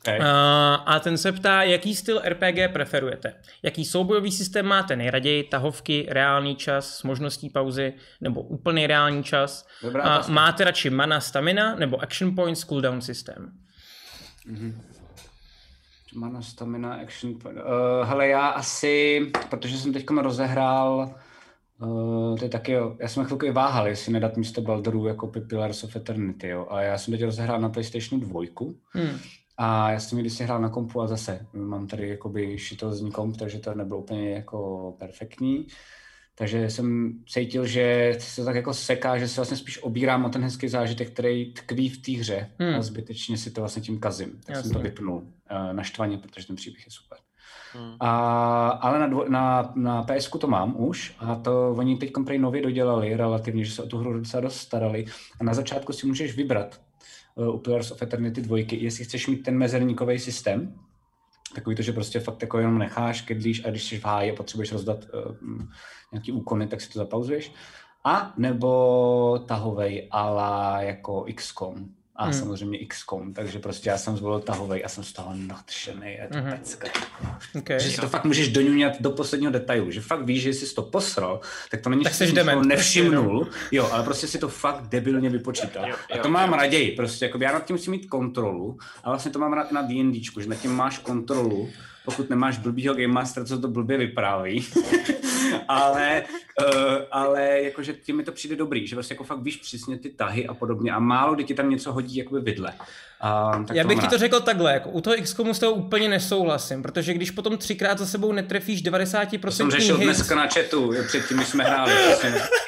[0.00, 0.18] Okay.
[0.18, 0.24] Uh,
[0.86, 3.34] a ten se ptá, jaký styl RPG preferujete?
[3.62, 5.44] Jaký soubojový systém máte nejraději?
[5.44, 9.66] Tahovky, reálný čas s možností pauzy nebo úplný reálný čas?
[9.82, 13.52] Dobrá, uh, máte radši mana, stamina nebo action points, cooldown systém?
[14.52, 14.74] Mm-hmm.
[16.14, 17.58] Mana, stamina, action point.
[17.58, 21.14] Uh, hele, já asi, protože jsem teď rozehrál
[21.82, 22.96] Uh, to je taky, jo.
[23.00, 26.66] já jsem chvilku váhal, jestli nedat místo Baldurů jako Pillars of Eternity, jo.
[26.70, 28.40] A já jsem teď rozehrál na PlayStation 2,
[28.92, 29.18] hmm.
[29.62, 33.36] A já jsem když si hrál na kompu a zase mám tady jakoby šitelzní komp,
[33.36, 35.66] takže to nebylo úplně jako perfektní.
[36.34, 40.42] Takže jsem cítil, že se tak jako seká, že se vlastně spíš obírám o ten
[40.42, 42.74] hezký zážitek, který tkví v té hře hmm.
[42.74, 44.30] a zbytečně si to vlastně tím kazím.
[44.30, 44.62] Tak Jasně.
[44.62, 47.18] jsem to vypnul uh, naštvaně, protože ten příběh je super.
[47.72, 47.96] Hmm.
[48.00, 52.62] A, ale na, dvo, na, na PSku to mám už a to oni teď nově
[52.62, 55.04] dodělali relativně, že se o tu hru docela dost starali
[55.40, 56.80] a na začátku si můžeš vybrat,
[57.36, 60.74] u Pillars of Eternity 2, jestli chceš mít ten mezerníkový systém,
[61.54, 64.36] takový to, že prostě fakt jako jenom necháš, kedlíš a když jsi v háji a
[64.36, 65.58] potřebuješ rozdat uh,
[66.12, 67.52] nějaký úkony, tak si to zapauzuješ.
[68.04, 72.32] A nebo tahovej ala jako XCOM a hmm.
[72.32, 76.38] samozřejmě XCOM, takže prostě já jsem zvolil tahovej a jsem z toho nadšený, je to
[76.38, 76.50] mm-hmm.
[76.50, 76.88] pecka.
[77.58, 77.80] Okay.
[77.80, 80.82] Že si to fakt můžeš doňuňat do posledního detailu, že fakt víš, že jsi to
[80.82, 85.30] posral, tak to není, tak že to nevšimnul, jo, ale prostě si to fakt debilně
[85.30, 85.88] vypočítal.
[85.88, 86.56] Jo, jo, a to mám jo.
[86.56, 89.82] raději, prostě, jako já nad tím musím mít kontrolu a vlastně to mám rád na
[89.82, 91.68] D&Dčku, že nad tím máš kontrolu,
[92.10, 94.66] pokud nemáš blbýho Game Master, co to blbě vypráví.
[95.68, 96.24] ale,
[96.62, 100.10] uh, ale jakože tím mi to přijde dobrý, že vlastně jako fakt víš přesně ty
[100.10, 102.72] tahy a podobně a málo kdy ti tam něco hodí jakoby vidle.
[103.24, 106.08] Uh, tak Já bych ti to řekl takhle, jako u toho XCOMu s toho úplně
[106.08, 110.04] nesouhlasím, protože když potom třikrát za sebou netrefíš 90% to jsem řešil hit...
[110.04, 111.92] dneska na chatu, předtím, když jsme hráli,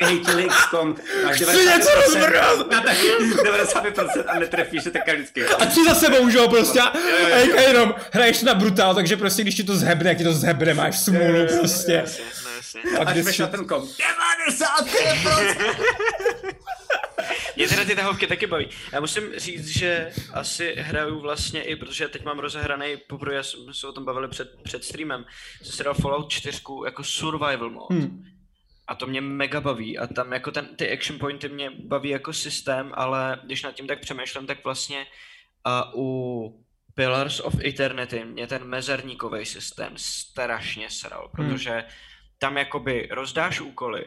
[0.03, 5.45] hejtili XCOM, až 90%, a taky 90% a netrefíš se tak vždycky.
[5.45, 6.93] A tři za sebou, že jo, prostě, a,
[7.57, 10.75] a jenom hraješ na brutál, takže prostě když ti to zhebne, jak ti to zhebne,
[10.75, 12.05] máš smůlu prostě.
[13.07, 15.57] Až jdeš na ten kom, 95%!
[17.57, 18.69] Mě teda ty tahovky taky baví.
[18.93, 23.87] Já musím říct, že asi hraju vlastně i, protože teď mám rozehraný, poprvé jsme se
[23.87, 25.25] o tom bavili před, před streamem,
[25.62, 27.95] jsem si dal Fallout 4 jako survival mode.
[27.95, 28.25] Hmm.
[28.87, 32.33] A to mě mega baví a tam jako ten, ty action pointy mě baví jako
[32.33, 35.07] systém, ale když nad tím tak přemýšlím, tak vlastně
[35.95, 41.49] uh, u Pillars of Eternity mě ten mezerníkový systém strašně sral, hmm.
[41.49, 41.85] protože
[42.38, 44.05] tam jakoby rozdáš úkoly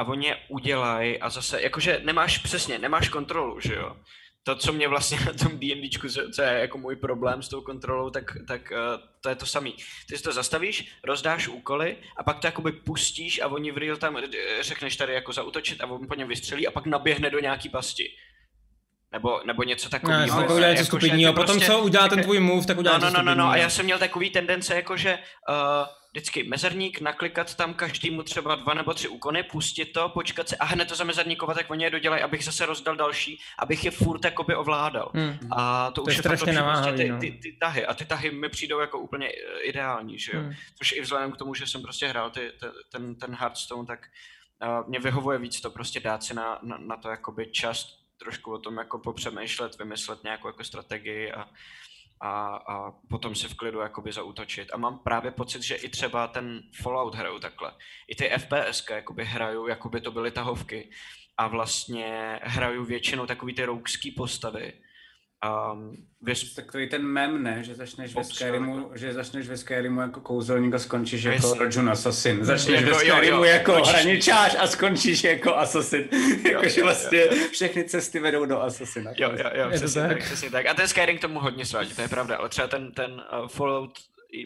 [0.00, 3.96] a oni je udělají a zase, jakože nemáš přesně, nemáš kontrolu, že jo.
[4.42, 8.10] To, co mě vlastně na tom D&Dčku, co je jako můj problém s tou kontrolou,
[8.10, 8.78] tak, tak uh,
[9.20, 9.74] to je to samý.
[10.08, 13.96] Ty si to zastavíš, rozdáš úkoly a pak to jakoby pustíš a oni v real
[13.96, 17.40] time eh, řekneš tady jako zautočit a on po něm vystřelí a pak naběhne do
[17.40, 18.04] nějaký pasti.
[19.12, 20.36] Nebo, nebo něco takového.
[20.36, 21.32] No, jako, jako, stupidního.
[21.32, 23.56] Potom, prostě, co udělá ten tvůj move, tak udělá no, no, no, no, no, a
[23.56, 28.74] já jsem měl takový tendence, jako že uh, vždycky mezerník, naklikat tam každému třeba dva
[28.74, 32.22] nebo tři úkony, pustit to, počkat se a hned to zamezerníkovat, tak oni je dodělají,
[32.22, 35.10] abych zase rozdal další, abych je furt jakoby ovládal.
[35.14, 35.38] Hmm.
[35.50, 37.18] A to, to už je strašně naváhavý, prostě ty, no.
[37.20, 37.86] ty, ty, tahy.
[37.86, 40.40] A ty tahy mi přijdou jako úplně eh, ideální, že jo.
[40.40, 40.52] Hmm.
[40.78, 42.52] Což i vzhledem k tomu, že jsem prostě hrál ty,
[42.92, 44.06] ten, ten Hearthstone, tak
[44.62, 48.52] uh, mě vyhovuje víc to prostě dát si na, na, na to jakoby čas trošku
[48.52, 51.48] o tom jako popřemýšlet, vymyslet nějakou jako strategii a,
[52.20, 54.68] a, a potom si v klidu jakoby zautočit.
[54.72, 57.72] A mám právě pocit, že i třeba ten Fallout hraju takhle.
[58.08, 60.90] I ty FPS jakoby hraju, jakoby to byly tahovky.
[61.36, 64.72] A vlastně hraju většinou takový ty roukský postavy,
[65.72, 66.54] Um, věř...
[66.54, 67.64] Takový ten mem, ne?
[67.64, 71.58] Že začneš ve Skyrimu, že začneš ve Skyrimu jako kouzelník a skončíš jako Jasně.
[71.58, 72.44] Rojun Assassin.
[72.44, 73.44] Začneš jako, ve Skyrimu jo, jo.
[73.44, 76.08] jako hraničář a skončíš jako Assassin.
[76.52, 79.10] Jakože vlastně všechny cesty vedou do Assassina.
[79.16, 80.24] Jo, jo, jo, přesně tak.
[80.24, 80.66] přesně tak.
[80.66, 83.48] A ten Skyrim k tomu hodně svádí, to je pravda, ale třeba ten, ten uh,
[83.48, 83.98] Fallout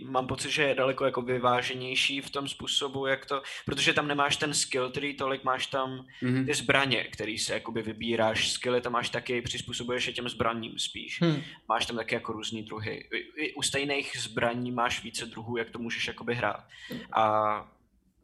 [0.05, 4.37] mám pocit, že je daleko jako vyváženější v tom způsobu, jak to, protože tam nemáš
[4.37, 6.47] ten skill tree, tolik máš tam Mhm.
[6.47, 11.21] ty zbraně, který se jakoby vybíráš, skilly tam máš taky, přizpůsobuješ je těm zbraním spíš.
[11.21, 11.43] Hm.
[11.69, 13.09] Máš tam taky jako různý druhy.
[13.57, 16.65] U stejných zbraní máš více druhů, jak to můžeš jakoby hrát.
[17.13, 17.55] A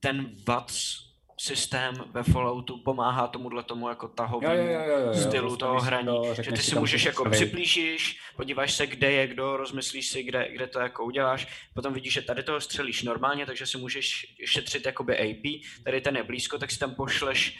[0.00, 1.09] ten VATS
[1.40, 5.14] systém ve Falloutu pomáhá tomuhle tomu jako tahovému Jo, jo, jo, jo, jo.
[5.14, 7.48] stylu toho Postavíš si hraní, to, že ty si můžeš jako potřebuješ.
[7.48, 12.12] přiblížíš, podíváš se, kde je kdo, rozmyslíš si, kde, kde to jako uděláš, potom vidíš,
[12.12, 16.58] že tady toho střelíš normálně, takže si můžeš šetřit jakoby AP, tady ten je blízko,
[16.58, 17.58] tak si tam pošleš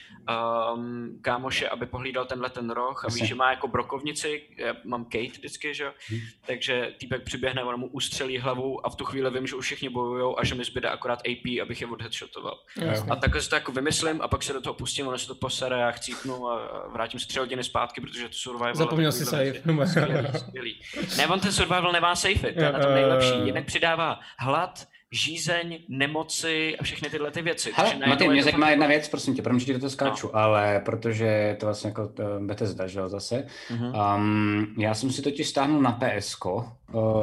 [0.74, 5.04] um, kámoše, aby pohlídal tenhle ten roh a víš, že má jako brokovnici, já mám
[5.04, 6.20] Kate vždycky, že jo, Hmm.
[6.46, 9.88] takže týpek přiběhne, on mu ustřelí hlavu a v tu chvíli vím, že už všichni
[9.88, 12.58] bojujou a že mi zbyde akorát AP, abych je odheadshotoval.
[12.76, 13.10] Jasně.
[13.10, 15.34] A takhle si to jako vymyslím a pak se do toho pustím, ono se to
[15.34, 18.70] posere, já chcípnu a vrátím se tři hodiny zpátky, protože to survival...
[18.70, 19.52] a Zapomněl si save.
[19.86, 20.80] Skvělý, skvělý.
[21.16, 23.34] Ne, on ten survival nemá safey, to je na tom nejlepší.
[23.44, 27.72] Jinak přidává hlad, žízeň, nemoci a všechny tyhle ty věci.
[27.74, 30.36] Hele, Maty, mě zajímá jedna věc, prosím tě, promiň, že ti do toho skáču, No.
[30.36, 33.46] ale protože je to vlastně jako uh, Bethesda, že jo, zase.
[33.70, 33.92] Mhm.
[34.16, 36.62] Um, já jsem si totiž stáhnul na PSK uh,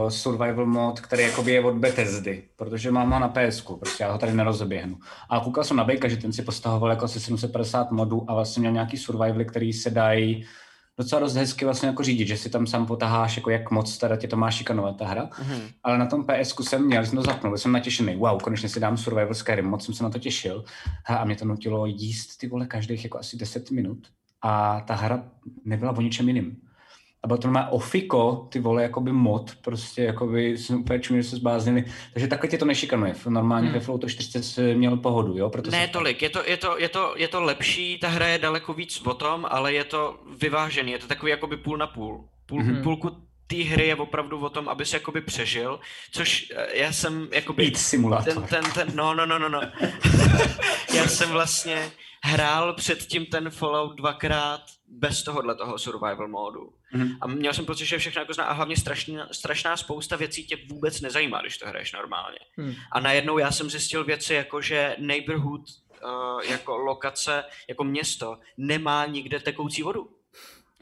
[0.10, 4.18] survival mod, který jakoby je od Bethesdy, protože mám ho na PSK, prostě já ho
[4.18, 4.98] tady nerozeběhnu.
[5.30, 8.60] A koukal jsem na Bejka, že ten si postahoval jako asi 750 modů a vlastně
[8.60, 10.46] měl nějaký survivaly, který se dají
[10.98, 14.16] docela dost hezky vlastně jako řídit, že si tam sám potaháš, jako jak moc teda
[14.16, 15.30] tě to má šikanovat ta hra.
[15.40, 15.62] Mhm.
[15.84, 18.16] Ale na tom PSku jsem měl, jsem to zapnul, byl jsem natěšený.
[18.16, 20.64] Wow, konečně si dám Survival Skyrim, moc jsem se na to těšil.
[21.06, 24.08] A mě to nutilo jíst ty vole každých jako asi 10 minut.
[24.42, 25.24] A ta hra
[25.66, 26.58] nebyla o ničem jiným.
[27.28, 31.36] A bylo to normálně ofiko, ty vole, jakoby mod, prostě jakoby jsem úplně že se
[31.36, 31.84] zbláznili.
[32.14, 33.16] Takže takhle tě to nešikanuje.
[33.30, 33.74] Normálně Hmm.
[33.74, 35.50] ve Falloutu 40 jsi měl pohodu, jo?
[35.50, 35.92] Proto Ne se...
[35.92, 39.02] tolik, je to, je, to, je, to, je to lepší, ta hra je daleko víc
[39.06, 42.26] o tom, ale je to vyvážený, je to takový jakoby půl na půl.
[42.46, 42.84] půl Mhm.
[42.84, 43.10] Půlku
[43.48, 45.80] té hry je opravdu o tom, aby se jakoby přežil,
[46.12, 47.66] což eh, já jsem jakoby...
[47.66, 48.34] Eat simulátor.
[48.34, 49.62] ten, ten, ten, no, no, no, no, no.
[50.96, 51.92] Já jsem vlastně
[52.24, 56.74] hrál předtím ten Fallout dvakrát bez tohohle toho survival módu.
[56.94, 57.18] Mhm.
[57.22, 60.58] A měl jsem pocit, že všechno jako zná a hlavně strašná, strašná spousta věcí tě
[60.70, 62.40] vůbec nezajímá, když to hraješ normálně.
[62.58, 62.74] Hmm.
[62.92, 69.06] A najednou já jsem zjistil věci jako, že neighborhood uh, jako lokace, jako město, nemá
[69.06, 70.10] nikde tekoucí vodu.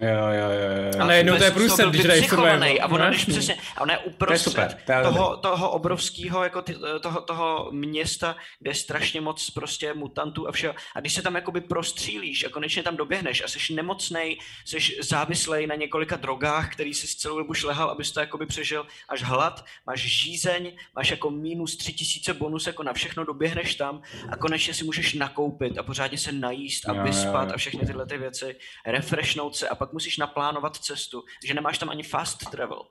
[0.01, 1.01] Jo, jo, jo, jo.
[1.01, 2.85] A najednou to je průser, byl když vypsychovaný survival.
[2.89, 6.43] A ona, No, když přesně, a ona je uprostřed super, to je toho, toho obrovského,
[6.43, 10.73] jako ty, toho, toho města, kde je strašně moc prostě mutantů a všeho.
[10.95, 15.67] A když se tam jakoby prostřílíš a konečně tam doběhneš a jsi nemocnej, jsi závislej
[15.67, 20.01] na několika drogách, který si celou dobu šlehal, abys to jakoby přežil, až hlad, máš
[20.01, 24.83] žízeň, máš jako minus tři tisíce bonus, jako na všechno doběhneš tam a konečně si
[24.83, 27.53] můžeš nakoupit a pořádně se najíst a Jo, jo, vyspat jo.
[27.55, 28.55] a všechny tyhle ty věci,
[28.85, 32.81] refreshnout se a pak musíš naplánovat cestu, že nemáš tam ani fast travel.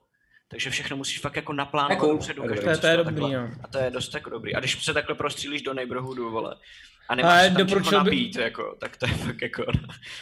[0.48, 2.42] Takže všechno musíš fakt jako naplánovat cool, dopředu.
[2.42, 3.48] to je To je, a dobrý, jo.
[3.64, 4.54] A to je dost jako dobrý.
[4.54, 6.56] A když se takhle prostřílíš do neighborhoodu, vole,
[7.08, 9.64] a nemáš se tam doporučil by- nabít, jako, tak to je fakt jako...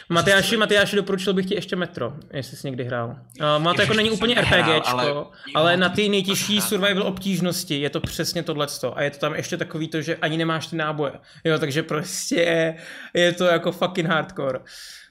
[0.09, 3.07] Matyáši, Matyáši, doporučil bych ti ještě Metro, jestli jsi někdy hrál.
[3.39, 7.07] Uh, má to jako není úplně RPGčko, ale- ale, jo, ale na ty nejtěžší survival
[7.07, 8.97] obtížnosti je to přesně tohleto.
[8.97, 11.13] A je to tam ještě takový to, že ani nemáš ty náboje.
[11.43, 12.77] Jo, takže prostě je,
[13.13, 14.59] je to jako fucking hardcore.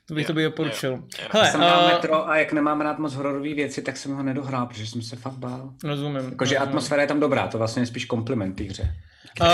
[0.09, 0.91] To bych Jo, to bych doporučil.
[0.91, 1.29] jo, jo.
[1.31, 4.23] Hele, jsem hrál uh, metro a jak nemám rád moc hororové věci, tak jsem ho
[4.23, 5.71] nedohrál, protože jsem se fakt bál.
[5.85, 6.17] rozumím.
[6.17, 6.63] Jakože rozumím.
[6.69, 8.95] atmosféra je tam dobrá, to vlastně je spíš kompliment té hře.
[9.41, 9.47] Uh,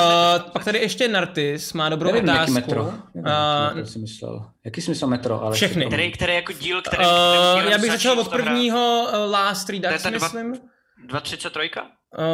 [0.52, 2.52] pak tady ještě Nartis má dobrou Nevím, jaký otázku.
[2.54, 2.84] metro.
[2.84, 4.46] Nevím, jaký Uh, metro jsi myslel.
[4.64, 5.42] Jaký jsi myslel metro?
[5.42, 5.86] Ale Všechny.
[5.86, 7.04] Který, který jako díl, který...
[7.04, 7.10] uh,
[7.58, 10.54] dílem já bych začal od prvního Last je Redux, ten dva- myslím.
[11.08, 11.70] 233?
[12.18, 12.24] Uh,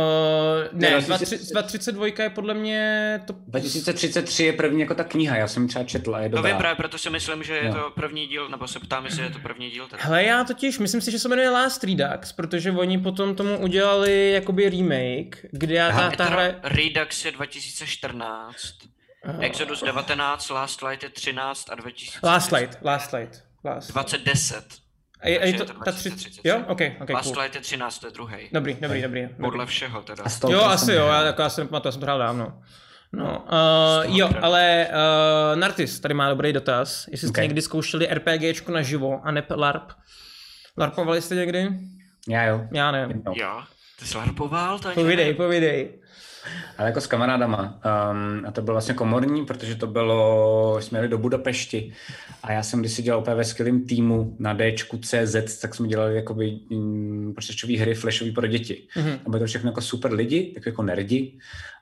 [0.72, 3.34] ne, Ne, 230 232 je podle mě to...
[3.46, 6.50] 2033 je první jako ta kniha, já jsem ji třeba četl a je To dobrá.
[6.50, 7.74] vím právě, proto si myslím, že je Jo.
[7.74, 9.87] to první díl, nebo se ptám, jestli je to první díl.
[9.88, 10.02] Teda.
[10.02, 14.30] Hele, já totiž, myslím si, že se jmenuje Last Redux, protože oni potom tomu udělali
[14.32, 16.42] jakoby remake, kde já ta, ta hra...
[16.62, 18.56] Redux je 2014,
[19.40, 22.18] Exodus 19, Last Light je 13 a 2000.
[22.22, 23.42] Last Light, Last Light.
[23.64, 23.90] Last.
[23.92, 24.84] 2010.
[25.24, 26.08] A je, a je to, je to ta tři...
[26.08, 26.44] 2030.
[26.44, 26.64] Jo?
[26.66, 27.42] OK, OK, Last cool.
[27.42, 28.48] Light je 13, to je druhý.
[28.52, 29.22] Dobrý, dobrý, dobrý.
[29.22, 29.37] dobrý.
[29.40, 30.24] Podle všeho teda.
[30.24, 32.62] A Jo, asi jo, já, jako, já jsem pamatuju, já jsem to hrál dávno.
[33.12, 33.44] No,
[34.06, 37.08] uh, jo, ale uh, Nartis tady má dobrý dotaz.
[37.10, 37.42] Jestli jste Ok.
[37.42, 39.92] někdy zkoušeli RPGčko naživo a ne LARP.
[40.78, 41.68] LARPovali jste někdy?
[42.28, 42.60] Já jo.
[42.72, 43.08] Já ne.
[43.34, 43.62] Jo,
[43.98, 44.78] ty jsi larpoval?
[44.94, 45.98] Povídej, povídej.
[46.78, 47.62] Ale jako s kamarádama.
[47.62, 51.92] Um, a to bylo vlastně komorní, protože to bylo, jsme jeli do Budapešti
[52.42, 55.88] a já jsem když si dělal úplně ve skvělém týmu na Dčku CZ, tak jsme
[55.88, 58.83] dělali jakoby um, počítačové hry flashový pro děti.
[58.96, 59.18] Mhm.
[59.26, 61.38] A byly to všechno jako super lidi, tak jako nerdi.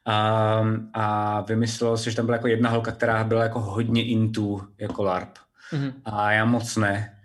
[0.06, 4.60] Um, a vymyslelo se, že tam byla jako jedna holka, která byla jako hodně into
[4.78, 5.38] jako LARP.
[5.72, 5.92] Mhm.
[6.04, 7.21] A já moc ne.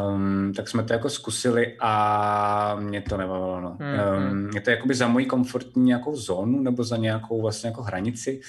[0.00, 3.60] Um, tak jsme to jako zkusili a mě to nebavilo.
[3.60, 3.76] No.
[3.80, 7.82] Mm, Um, je to jakoby za moji komfortní nějakou zónu nebo za nějakou vlastně jako
[7.82, 8.40] hranici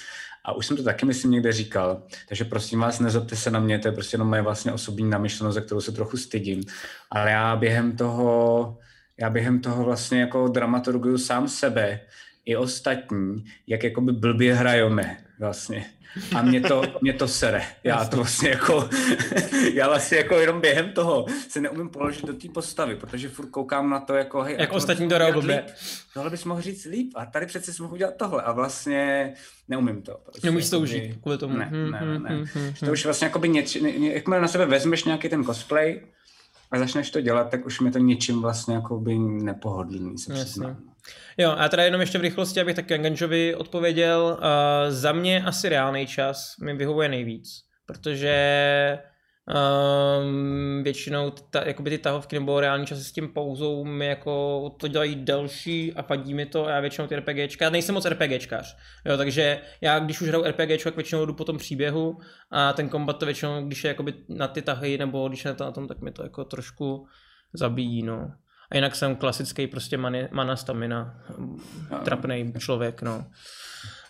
[0.44, 2.02] a už jsem to taky, myslím, někde říkal.
[2.28, 5.54] Takže prosím vás, nezlobte se na mě, to je prostě jenom moje vlastně osobní namyšlenost,
[5.54, 6.62] za kterou se trochu stydím.
[7.10, 8.78] Ale já během toho,
[9.20, 12.00] já během toho vlastně jako dramaturguju sám sebe
[12.44, 15.84] i ostatní, jak jakoby blbě hrajeme vlastně.
[16.36, 17.62] A mě to, mě to sere.
[17.84, 18.88] Já to vlastně jako,
[19.74, 23.90] já vlastně jako jenom během toho se neumím položit do té postavy, protože furt koukám
[23.90, 25.64] na to jako, hej, Jak ostatní to blbě.
[26.14, 29.32] Tohle bys mohl říct líp a tady přece jsi mohl udělat tohle a vlastně
[29.68, 30.18] neumím to.
[30.24, 31.56] Prostě, Nemůžeš to užít kvůli tomu.
[31.56, 32.30] Ne, Hm, ne, hm, ne.
[32.30, 35.44] hm, hm, Že to už vlastně jakoby něč, ně, jakmile na sebe vezmeš nějaký ten
[35.44, 36.00] cosplay
[36.70, 40.44] a začneš to dělat, tak už mi to něčím vlastně jakoby nepohodlný, se Jasně.
[40.44, 40.76] přiznám.
[41.38, 44.38] Jo, a teda jenom ještě v rychlosti, abych taky Ganganjovi odpověděl.
[44.38, 44.44] Uh,
[44.88, 47.48] za mě asi reálný čas mi vyhovuje nejvíc,
[47.86, 48.98] protože
[49.46, 54.88] um, většinou ta, jakoby ty tahovky nebo reální časy s tím pauzou mi jako to
[54.88, 59.16] dělají delší a padí mi to a já většinou ty RPGčka, nejsem moc RPGčkař, jo,
[59.16, 62.18] takže já když už hraju RPGčko, tak většinou jdu po tom příběhu
[62.50, 65.72] a ten kombat to většinou, když je jakoby na ty tahy nebo když je na
[65.72, 67.06] tom, tak mi to jako trošku
[67.52, 68.32] zabíjí, no.
[68.74, 71.14] A jinak jsem klasický prostě mani, mana stamina,
[72.04, 73.24] trapný člověk, no.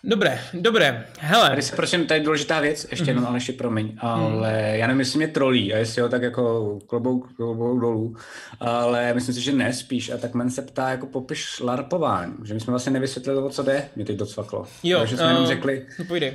[0.03, 1.49] Dobré, dobré, hele.
[1.49, 4.99] Tady se prosím, tady je důležitá věc, ještě jednou, ale ještě promiň, ale já nevím,
[4.99, 8.15] jestli mě trolí a jestli jo, tak jako klobouk, klobouk dolů,
[8.59, 12.53] ale myslím si, že ne spíš a tak men se ptá jako popiš larpování, že
[12.53, 14.67] my jsme vlastně nevysvětlili, o co jde, mě teď docvaklo.
[14.83, 16.33] Jo, Takže jsme jenom eh, řekli, No pojdej.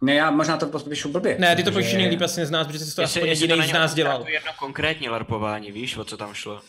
[0.00, 1.36] ne, já možná to popíšu blbě.
[1.38, 3.68] Ne, ty to protože- povíš nejlíp asi z nás, protože jsi to Jestli, aspoň jediný
[3.68, 4.22] z nás dělal.
[4.22, 6.60] to jedno konkrétní larpování, víš, o co tam šlo?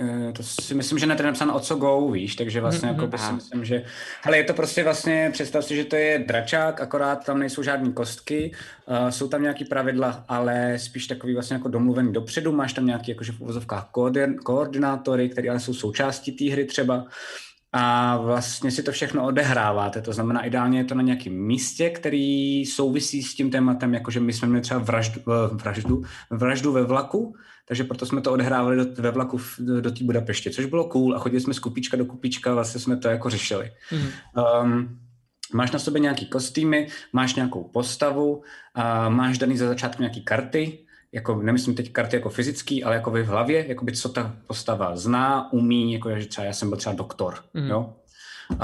[0.00, 2.88] Eh, To si myslím, že na to je napsáno o co go, víš, takže vlastně
[2.88, 3.84] Mhm, jako by si myslím, že...
[4.22, 7.92] Hele, je to prostě vlastně, představ si, že to je dračák, akorát tam nejsou žádný
[7.92, 8.52] kostky,
[8.86, 13.10] uh, jsou tam nějaký pravidla, ale spíš takový vlastně jako domluvený dopředu, máš tam nějaký
[13.10, 17.04] jakože v uvozovkách koordin- koordinátory, které ale jsou součástí té hry třeba.
[17.72, 22.66] A vlastně si to všechno odehráváte, to znamená ideálně je to na nějakém místě, který
[22.66, 27.34] souvisí s tím tématem, jakože my jsme měli třeba vraždu, eh, vraždu, vraždu ve vlaku,
[27.68, 30.84] takže proto jsme to odehrávali do, ve vlaku v, do, do té Budapešti, což bylo
[30.84, 33.72] cool a chodili jsme z kupička do kupička, vlastně jsme to jako řešili.
[33.92, 34.08] Mhm.
[34.62, 34.98] Um,
[35.54, 38.42] máš na sobě nějaký kostýmy, máš nějakou postavu, uh,
[39.08, 40.78] máš daný za začátku nějaký karty,
[41.12, 44.96] jako nemyslím teď karty jako fyzický, ale jako v hlavě, jako by co ta postava
[44.96, 47.66] zná, umí, jako že třeba já jsem byl třeba doktor, mm.
[47.66, 47.94] jo.
[48.52, 48.58] Uh,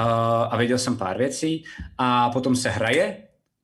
[0.50, 1.64] a věděl jsem pár věcí
[1.98, 3.16] a potom se hraje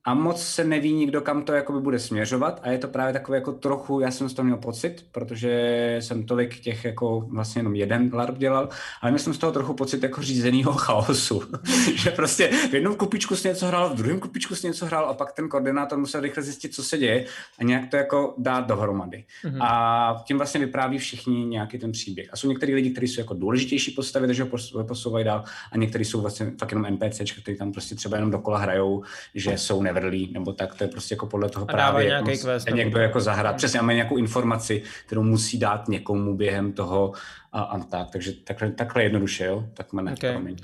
[0.05, 3.37] a moc se neví nikdo, kam to jakoby bude směřovat a je to právě takové
[3.37, 7.75] jako trochu, já jsem z toho měl pocit, protože jsem tolik těch jako vlastně jenom
[7.75, 8.69] jeden LARP dělal,
[9.01, 11.43] ale měl jsem z toho trochu pocit jako řízenýho chaosu,
[11.95, 15.13] že prostě v jednom kupičku si něco hrál, v druhém kupičku si něco hrál a
[15.13, 17.25] pak ten koordinátor musel rychle zjistit, co se děje
[17.59, 19.25] a nějak to jako dát dohromady.
[19.45, 19.61] Mhm.
[19.61, 22.27] A tím vlastně vypráví všichni nějaký ten příběh.
[22.31, 25.77] A jsou některý lidi, kteří jsou jako důležitější postavy, takže ho pos- posouvají dál, a
[25.77, 29.03] někteří jsou vlastně fakt jenom NPCčka, kteří tam prostě třeba jenom dokola hrajou,
[29.35, 32.43] že jsou nevrlí, nebo tak, to je prostě jako podle toho A právě nějaký musí
[32.43, 33.55] quest, někdo jako zahrát.
[33.55, 37.13] Přesně, a mají nějakou informaci, kterou musí dát někomu během toho
[37.51, 38.11] a, a tak.
[38.11, 39.65] Takže takhle, takhle jednoduše, jo?
[39.73, 40.31] Tak mě Okay.
[40.31, 40.55] promiň.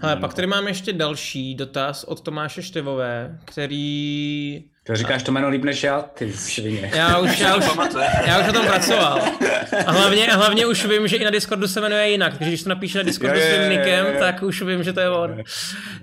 [0.00, 4.64] Hele, pak tady máme ještě další dotaz od Tomáše Števové, který...
[4.90, 6.90] To říkáš to jméno líp než já, ty svině.
[6.94, 7.64] Já už, já už,
[8.26, 9.22] já už na tom pracoval.
[9.86, 12.62] A hlavně, a hlavně už vím, že i na Discordu se jmenuje jinak, takže když
[12.62, 14.12] to napíše na Discordu svým jo, nickem, jo.
[14.18, 15.42] tak už vím, že to je on.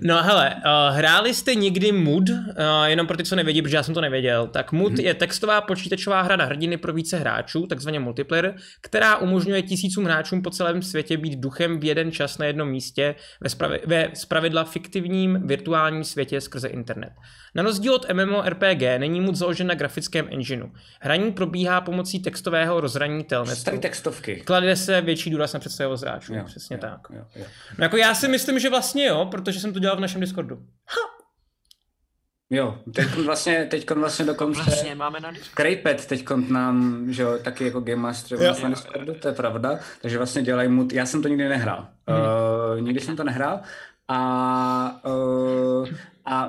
[0.00, 2.36] No hele, uh, hráli jste někdy Mood, uh,
[2.84, 5.00] jenom pro ty, co nevědí, protože já jsem to nevěděl, tak Mood Mhm.
[5.00, 10.42] je textová počítačová hra na hrdiny pro více hráčů, takzvaně multiplayer, která umožňuje tisícům hráčům
[10.42, 14.64] po celém světě být duchem v jeden čas na jednom místě ve, spravi, ve zpravidla
[14.64, 17.12] fiktivním virtuálním světě skrze internet.
[17.54, 20.66] Na rozdíl od MMORPG není Mood založen na grafickém engineu.
[21.00, 23.60] Hraní probíhá pomocí textového rozhraní telnetu.
[23.60, 24.36] Starý textovky.
[24.46, 27.00] Klade se větší důraz na představivost hráčů, Jo, přesně jo, tak.
[27.10, 27.44] Jo, jo.
[27.78, 30.62] No jako já si myslím, že vlastně jo, protože jsem to dělal v našem Discordu.
[32.50, 34.62] Jo, teď vlastně, teď vlastně dokonce...
[34.62, 35.54] Vlastně máme na Discordu.
[35.54, 38.44] Krejpet teď nám, že jo, taky jako Game Master Jo.
[38.44, 41.88] vlastně na Discordu, to je pravda, takže vlastně dělají mu, já jsem to nikdy nehrál,
[42.06, 42.18] Mhm.
[42.20, 43.60] uh, nikdy jsem to nehrál
[44.08, 45.47] a, uh, a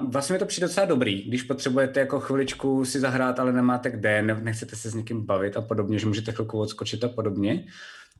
[0.09, 4.21] vlastně mi to přijde docela dobrý, když potřebujete jako chviličku si zahrát, ale nemáte kde,
[4.21, 7.65] ne, nechcete se s někým bavit a podobně, že můžete chvilku odskočit a podobně.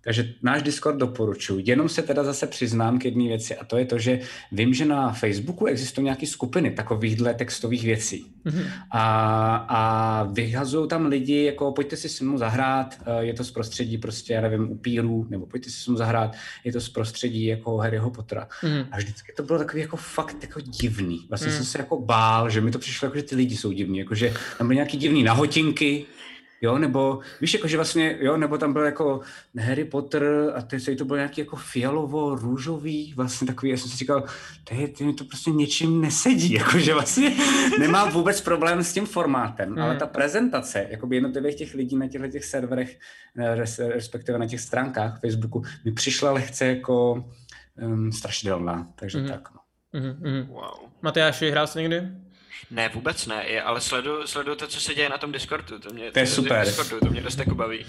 [0.03, 1.63] Takže náš Discord doporučuji.
[1.65, 4.19] Jenom se teda zase přiznám k jedné věci a to je to, že
[4.51, 8.25] vím, že na Facebooku existují nějaké skupiny takovýchhle textových věcí.
[8.45, 8.63] Mhm.
[8.91, 13.51] A, a vyhazují tam lidi, jako pojďte si se mnou zahrát, eh, je to z
[13.51, 17.45] prostředí prostě, já nevím, upírů, nebo pojďte si se mnou zahrát, je to z prostředí
[17.45, 18.47] jako Harryho Pottera.
[18.63, 18.85] Mhm.
[18.91, 21.25] A vždycky to bylo takový jako fakt jako divný.
[21.29, 21.55] Vlastně Mm.
[21.55, 24.15] jsem se jako bál, že mi to přišlo jako, že ty lidi jsou divní, jako
[24.15, 26.05] že tam byly nějaký divný nahotinky,
[26.62, 29.21] Jo, nebo víš, jako, že vlastně, jo, nebo tam byl jako
[29.60, 33.98] Harry Potter a teď to bylo nějaký jako fialovo, růžový, vlastně takový, já jsem si
[33.98, 34.23] říkal,
[34.63, 37.36] ty, ty mi to prostě něčím nesedí, jako, že vlastně
[37.79, 39.79] nemám vůbec problém s tím formátem, hmm.
[39.79, 43.00] ale ta prezentace, jako by jednotlivých těch lidí na těchto těch serverech,
[43.38, 43.56] eh,
[43.90, 47.25] respektive na těch stránkách Facebooku, mi přišla lehce jako
[47.81, 49.27] um, strašidelná, takže hmm.
[49.27, 49.50] tak.
[49.54, 49.60] No.
[50.02, 50.48] Mm-hmm.
[50.48, 50.90] Wow.
[51.02, 52.02] Matyáši, hrál jsi někdy?
[52.71, 55.79] Ne, vůbec ne, ale sleduju, sleduju to, co se děje na tom Discordu.
[55.79, 56.65] To, mě, to je to, super.
[56.65, 57.85] Discordu, to mě dost jako baví.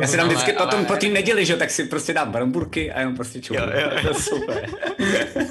[0.00, 0.88] Já si tam vždycky ale, potom ale...
[0.88, 3.60] po tým neděli, že tak si prostě dám bramburky a jenom prostě čupu.
[3.60, 3.90] Jo, jo.
[4.02, 4.70] To je super.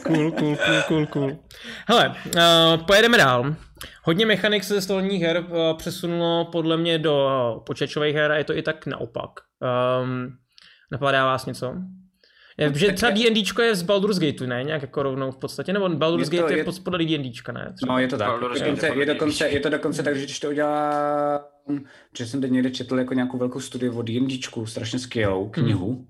[0.04, 1.40] cool, cool, cool, cool, cool.
[1.88, 3.56] Hele, uh, pojedeme dál.
[4.04, 8.44] Hodně mechanik se ze stolních her uh, přesunulo podle mě do počítačových her a je
[8.44, 9.30] to i tak naopak.
[10.02, 10.38] Um,
[10.92, 11.74] napadá vás něco?
[12.62, 14.64] No, že třeba D&Dčko je z Baldur's Gateu, ne?
[14.64, 17.52] Nějak jako rovnou v podstatě, nebo Baldur's je to, Gate je, je pod podle D&Dčka,
[17.52, 17.74] ne?
[17.76, 17.94] Třeba.
[17.94, 18.42] No, je to tak.
[18.54, 21.46] je, dokonce, je, dokonce, je to dokonce tak, že když to udělá,
[22.18, 25.52] že jsem teď někde četl jako nějakou velkou studii o D&Dčku, strašně skvělou hmm.
[25.52, 25.94] knihu.
[25.94, 26.06] Hmm.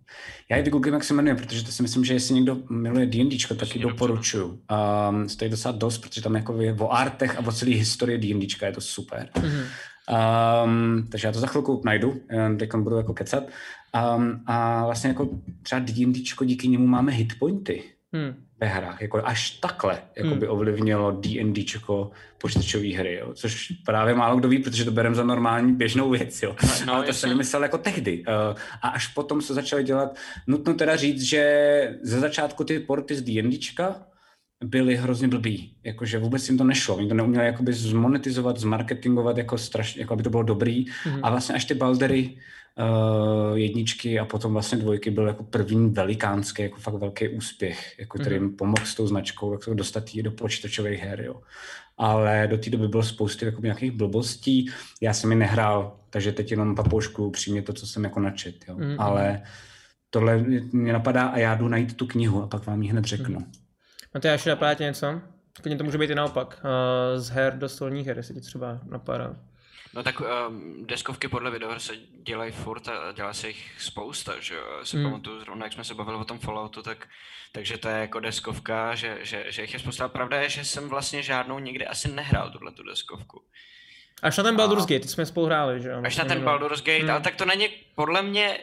[0.52, 3.56] Já ji vygooglím, jak se jmenuje, protože to si myslím, že jestli někdo miluje D&Dčko,
[3.56, 4.60] tak ji doporučuju.
[5.10, 8.66] Um, stojí docela dost, protože tam jako je o artech a o celé historii D&Dčka,
[8.66, 9.30] je to super.
[9.36, 9.64] Hmm.
[10.66, 12.22] Um, takže já to za chvilku najdu,
[12.60, 13.44] teď budu jako kecat.
[13.96, 15.30] Um, a vlastně jako
[15.62, 17.84] třeba D&Dčko, díky němu máme hitpointy
[18.14, 18.44] hmm.
[18.60, 19.02] ve hrách.
[19.02, 20.40] Jako až takhle jako hmm.
[20.40, 23.34] by ovlivnilo D&Dčko počítačové hry, jo?
[23.34, 26.44] což právě málo kdo ví, protože to bereme za normální běžnou věc.
[26.44, 26.56] Jo?
[26.64, 28.24] No, no, Ale to jsem vymyslel jako tehdy.
[28.28, 30.18] Uh, a až potom se začali dělat,
[30.48, 34.08] nutno teda říct, že ze začátku ty porty z D&Dčka
[34.64, 39.58] byli hrozně blbý, jakože vůbec jim to nešlo, oni to neuměli jakoby zmonetizovat, zmarketingovat jako
[39.58, 41.20] strašně, jako aby to bylo dobrý mm-hmm.
[41.24, 42.38] a vlastně až ty Baldery
[42.80, 48.20] uh, jedničky a potom vlastně dvojky byl jako první velikánský, jako fakt velký úspěch, jako
[48.20, 51.42] který jim pomohl s tou značkou, jak se dostat do počítačových her, jo.
[51.98, 54.72] Ale do té doby bylo spousty jako nějakých blbostí,
[55.02, 58.76] já jsem je nehrál, takže teď jenom papoušku přímě to, co jsem jako načet, jo.
[58.76, 58.96] Mm-hmm.
[59.00, 59.42] Ale
[60.10, 60.38] tohle
[60.72, 63.40] mě napadá a já jdu najít tu knihu a pak vám ji hned řeknu.
[63.40, 63.62] Mm-hmm.
[64.14, 65.22] Matyáš, napadá tě něco?
[65.62, 66.62] Klidně to může být i naopak.
[66.64, 69.36] Uh, z her do stolních her, jestli ti třeba napadá.
[69.94, 74.56] No tak um, deskovky podle videoher se dělají furt a dělá se jich spousta, že
[74.56, 74.80] jo.
[74.84, 75.06] Si hmm.
[75.06, 77.08] pamatuju zrovna, jak jsme se bavili o tom Falloutu, tak,
[77.52, 80.08] takže to je jako deskovka, že, že, že jich je spousta.
[80.08, 83.44] Pravda je, že jsem vlastně žádnou nikdy asi nehrál tuhle tu deskovku.
[84.22, 84.88] Až na ten Baldur's a...
[84.88, 86.02] Gate, jsme spolu hráli, že jo?
[86.06, 87.10] Až na ten Baldur's Gate, hmm.
[87.10, 88.60] ale tak to není podle mě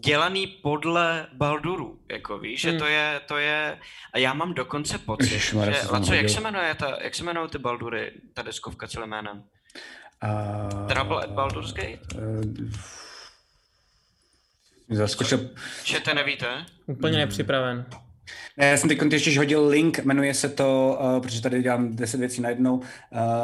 [0.00, 2.72] dělaný podle Balduru, jako víš, hmm.
[2.72, 3.78] že to je, to je,
[4.12, 7.48] a já mám dokonce pocit, Ježišmarja, že, co, jak se jmenuje ta, jak se jmenují
[7.48, 9.44] ty Baldury, ta deskovka celým jménem?
[10.26, 11.98] Uh, Trouble at Baldur's Gate?
[12.18, 12.70] Uh,
[14.90, 15.50] zaskočil.
[15.84, 16.66] Že to nevíte?
[16.86, 17.86] Úplně nepřipraven.
[18.56, 22.20] Ne, já jsem teď ještě hodil link, jmenuje se to, uh, protože tady dělám 10
[22.20, 22.84] věcí najednou, uh,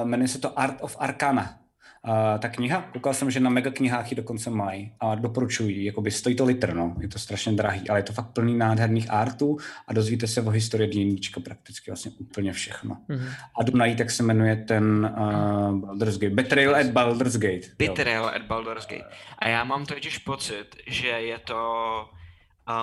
[0.05, 1.62] jmenuje se to Art of Arcana.
[2.09, 6.11] Uh, ta kniha, koukal jsem, že na mega knihách ji dokonce mají a doporučuji, jakoby
[6.11, 9.57] stojí to litr, no, je to strašně drahý, ale je to fakt plný nádherných artů
[9.89, 12.97] a dozvíte se o historii D&Dčka prakticky vlastně úplně všechno.
[13.09, 13.29] Mm-hmm.
[13.61, 17.69] A jdu najít, jak se jmenuje ten uh, Baldur's Gate, Betrayal at Baldur's Gate.
[17.79, 19.09] Betrayal at Baldur's Gate.
[19.39, 21.65] A já mám totiž pocit, že je to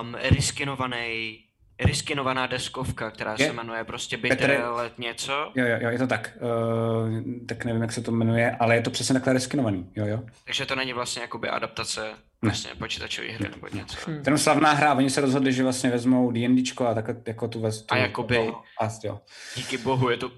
[0.02, 1.38] um, riskinovaný
[1.80, 3.46] riskinovaná deskovka, která je?
[3.46, 5.32] se jmenuje prostě Bitter Let něco.
[5.54, 6.38] Jo, jo, jo, je to tak.
[6.40, 10.22] Uh, tak nevím, jak se to jmenuje, ale je to přesně takhle riskinovaný, jo, jo.
[10.44, 13.98] Takže to není vlastně jakoby adaptace vlastně počítačové hry nebo něco.
[14.06, 14.22] Hmm.
[14.22, 17.84] Ten slavná hra, oni se rozhodli, že vlastně vezmou D&Dčko a tak jako tu vez.
[17.88, 19.20] A jakoby, a, jo.
[19.56, 20.30] díky bohu, je to...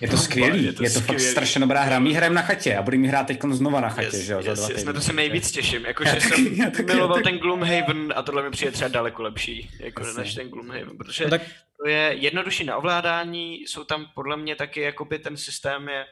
[0.00, 1.22] Je to skvělý, je to, je to skvělý.
[1.22, 1.98] fakt strašně dobrá hra.
[1.98, 4.46] My hrajeme na chatě a budeme hrát teď znova na chatě, yes, že jo, yes,
[4.46, 8.22] za dva yes, to se nejvíc těším, jakože jsem já taky, miloval ten Gloomhaven a
[8.22, 11.42] tohle mi přijde třeba daleko lepší, jako než ten Gloomhaven, protože no tak...
[11.82, 16.04] to je jednodušší na ovládání, jsou tam podle mě taky, jakoby ten systém je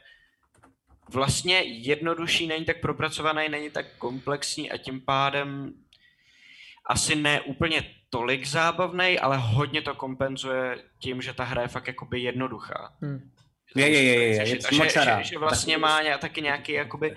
[1.14, 5.74] vlastně jednodušší, není tak propracovaný, není tak komplexní a tím pádem
[6.86, 11.86] asi ne úplně tolik zábavný, ale hodně to kompenzuje tím, že ta hra je fakt
[11.86, 12.92] jakoby jednoduchá.
[13.00, 13.30] Hmm.
[13.76, 14.58] Je, je, je, je, je, je že,
[14.90, 17.16] že, že vlastně má taky nějaký jakoby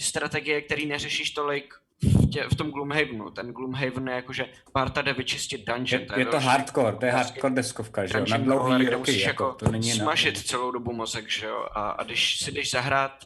[0.00, 3.30] strategie, který neřešíš tolik v, tě, v tom Gloomhavenu.
[3.30, 6.02] Ten Gloomhaven je jakože parta jde vyčistit dungeon.
[6.02, 8.24] Je, to, je to hardcore, to je hardcore deskovka, že jo?
[8.30, 11.66] Na dlouhý roky, jako, jako to není smažit celou dobu mozek, že jo?
[11.72, 13.24] A, a když si jdeš zahrát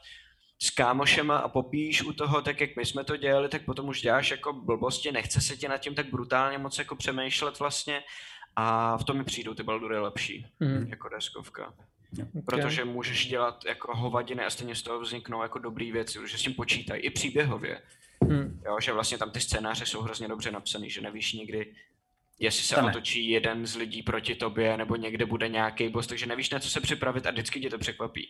[0.62, 4.00] s kámošema a popíš u toho, tak jak my jsme to dělali, tak potom už
[4.00, 8.02] děláš jako blbosti, nechce se ti nad tím tak brutálně moc jako přemýšlet vlastně
[8.56, 10.86] a v tom mi přijdou ty baldury lepší, mm.
[10.88, 11.74] jako deskovka.
[12.12, 12.42] Okay.
[12.46, 16.42] Protože můžeš dělat jako hovadiny a stejně z toho vzniknou jako dobrý věci, že s
[16.42, 17.80] tím počítají, i příběhově.
[18.28, 18.60] Hmm.
[18.66, 21.74] Jo, že vlastně tam ty scénáře jsou hrozně dobře napsaný, že nevíš nikdy,
[22.38, 22.88] jestli se Tane.
[22.88, 26.70] otočí jeden z lidí proti tobě, nebo někde bude nějaký boss, takže nevíš, na co
[26.70, 28.28] se připravit a vždycky tě to překvapí.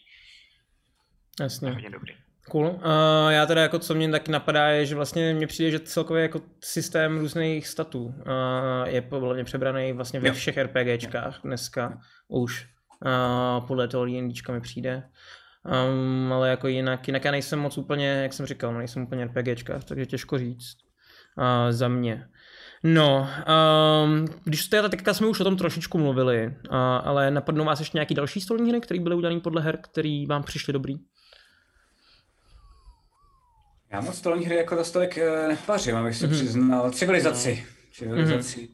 [1.40, 1.70] Jasně.
[1.70, 2.14] Hodně dobrý.
[2.50, 2.66] Cool.
[2.66, 2.80] Uh,
[3.28, 6.40] já teda jako co mě taky napadá je, že vlastně mně přijde, že celkově jako
[6.60, 8.12] systém různých statů uh,
[8.86, 10.34] je podle mě přebraný vlastně ve Jo.
[10.34, 12.66] všech RPGčkách dneska už.
[13.06, 15.02] Uh, podle toho D&Dčka mi přijde.
[15.64, 19.78] Um, ale jako jinak, jinak já nejsem moc úplně, jak jsem říkal, nejsem úplně RPGčka,
[19.78, 20.76] takže těžko říct
[21.38, 22.26] uh, za mě.
[22.82, 23.28] No,
[24.04, 27.98] um, když jste, teďka jsme už o tom trošičku mluvili, uh, ale napadnou vás ještě
[27.98, 30.94] nějaký další stolní hry, které byly udělané podle her, které vám přišly dobrý?
[33.92, 36.90] Já moc stolní hry jako za tolik eh, nepařím, abych se přiznal.
[36.90, 37.66] Civilizaci.
[37.92, 38.68] Civilizaci.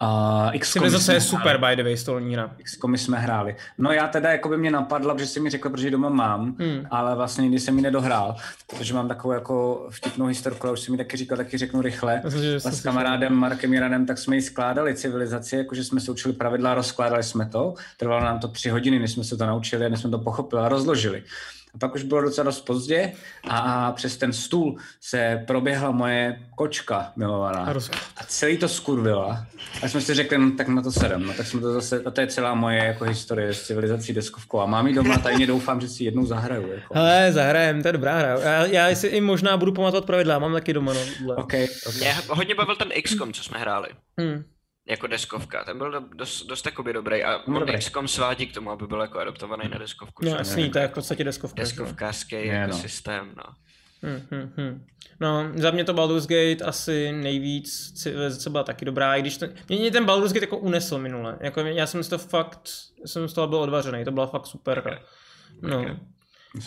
[0.00, 2.50] A X Civilizace je super, by the way, stolní hra.
[2.62, 3.56] XCOMy jsme hráli.
[3.78, 6.86] No já teda jako by mě napadla, že jsi mi řekl, protože doma mám, Hmm.
[6.90, 8.36] ale vlastně nikdy jsem ji nedohrál,
[8.66, 12.20] protože mám takovou jako vtipnou historku, ale už jsem mi taky říkal, taky řeknu rychle.
[12.24, 12.82] Myslím, s slyšel.
[12.82, 17.46] kamarádem Markem Jiranem, tak jsme ji skládali civilizaci, jakože jsme se učili pravidla, rozkládali jsme
[17.46, 17.74] to.
[17.96, 20.68] Trvalo nám to tři hodiny, než jsme se to naučili než jsme to pochopili a
[20.68, 21.22] rozložili.
[21.74, 23.12] A pak už bylo docela dost pozdě
[23.48, 27.74] a přes ten stůl se proběhla moje kočka milovaná.
[28.16, 29.46] A celý to skurvila.
[29.82, 31.26] A jsme si řekli, no, tak na to sedem.
[31.26, 34.60] No, tak jsme to zase, a to je celá moje jako historie s civilizací deskovkou.
[34.60, 36.72] A mám ji doma, tajně doufám, že si jednou zahraju.
[36.72, 36.94] Jako.
[36.94, 38.28] Hele, zahrajem, to je dobrá hra.
[38.40, 40.92] Já, já si i možná budu pamatovat pravidla, mám taky doma.
[40.92, 41.36] No, tohle.
[41.36, 41.52] OK,
[41.86, 41.96] OK.
[41.96, 43.88] Mě hodně bavil ten XCOM, co jsme hráli.
[44.20, 44.44] Hmm.
[44.88, 45.64] Jako deskovka.
[45.64, 47.78] Ten byl do- dost, dost jakoby dobrý a No, on dobrý.
[47.78, 50.24] XCOM svádí k tomu, aby byl jako adaptovaný na deskovku.
[50.24, 51.62] No jasný, to je v podstatě deskovka.
[51.62, 52.78] Deskovkářský Je, jako no.
[52.78, 53.44] systém, no.
[54.02, 54.86] Hmm, hmm, hmm.
[55.20, 59.54] No, za mě to Baldur's Gate asi nejvíc, civilizace byla taky dobrá, i když ten,
[59.68, 62.60] mě, mě ten Baldur's Gate jako unesl minule, jako mě- já jsem z toho fakt,
[63.06, 64.98] jsem z toho byl odvařený, to byla fakt super hra.
[65.62, 65.78] No.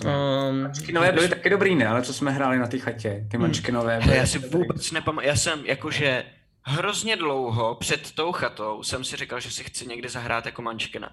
[0.06, 1.88] Um, Mančkinové byly taky dobrý, ne?
[1.88, 3.28] Ale co jsme hráli na té chatě?
[3.32, 4.18] Ty mančkinové Hele, byly...
[4.18, 6.24] já si vůbec nepamatuju, já jsem jakože
[6.70, 11.12] hrozně dlouho před tou chatou jsem si říkal, že si chci někdy zahrát jako mančkina.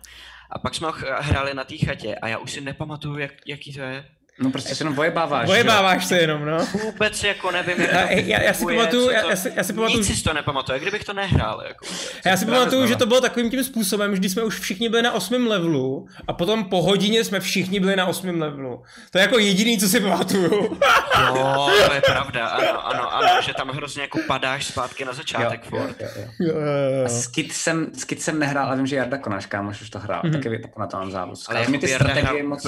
[0.50, 3.74] A pak jsme ho hráli na té chatě a já už si nepamatuju, jak, jaký
[3.74, 4.10] to je.
[4.38, 5.46] No prostě se jenom vojebáváš.
[5.46, 6.66] Vojebáváš se jenom, no.
[6.84, 9.72] Vůbec jako nevím, jak to Já- já- já si pamatuju- já- já si- já si
[9.72, 11.62] pamatuju, Nic že- si to nepamatuju, kdybych to nehrál.
[11.68, 11.86] Jako.
[12.26, 15.02] Já si pamatuju, že to bylo takovým tím způsobem, že když jsme už všichni byli
[15.02, 18.82] na osmém levelu a potom po hodině jsme všichni byli na osmém levelu.
[19.10, 20.78] To je jako jediný, co si pamatuju.
[21.26, 25.60] Jo, to je pravda, ano, ano, ano, že tam hrozně jako padáš zpátky na začátek
[25.72, 26.06] jo, jo, jo.
[26.40, 26.60] Jo, jo,
[27.00, 27.04] jo.
[27.06, 30.20] A Skid jsem, Skid jsem nehrál, ale vím, že Jarda Konáš, kámoš, už to hrál.
[30.24, 30.32] Mhm.
[30.34, 30.42] Mm-hmm.
[30.42, 31.48] Taky tak na to mám závis.
[31.48, 32.66] Ale Ale mi ty strategie hrál moc...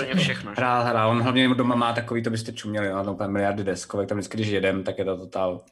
[0.57, 1.11] Hrál, hrál.
[1.11, 4.49] On hlavně doma má takový, to byste čuměli, no, úplně miliardy deskovek, tam vždycky, když
[4.49, 5.65] jedem, tak je to totál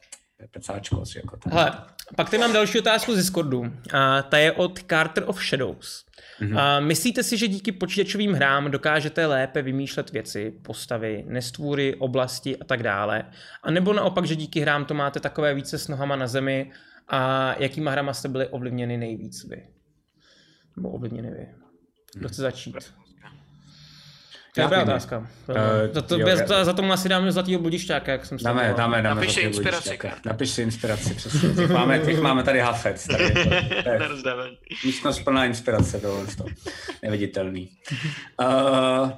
[0.51, 1.53] pecáčko asi jako ten.
[1.53, 1.71] Hele,
[2.15, 3.73] pak tady mám další otázku z Discordu.
[3.93, 6.05] A ta je od Carter of Shadows.
[6.41, 6.59] Mm-hmm.
[6.59, 12.65] A myslíte si, že díky počítačovým hrám dokážete lépe vymýšlet věci, postavy, nestvůry, oblasti a
[12.65, 13.23] tak dále?
[13.63, 16.71] A nebo naopak, že díky hrám to máte takové více s nohama na zemi
[17.07, 19.67] a jakýma hrama jste byli ovlivněni nejvíc vy?
[20.75, 21.47] Nebo ovlivněni vy?
[22.13, 22.75] Kdo chce začít?
[24.55, 25.27] To je Já dobrá otázka.
[25.55, 28.37] Eh, za, to, jo, bez, já- za, za tomu asi dáme zlatýho bodišťáka, jak jsem
[28.43, 28.77] Dáme, sledoval.
[28.77, 29.15] dáme, dáme.
[29.21, 29.97] Napiš za si inspiraci.
[30.25, 31.49] Napiš si inspiraci, přesně.
[31.49, 33.07] Těch máme, těch máme tady hafec.
[33.07, 34.35] Tady je to, to je
[34.85, 36.45] místnost plná inspirace, tohle to.
[37.03, 37.69] Neviditelný.
[38.41, 39.11] Uh,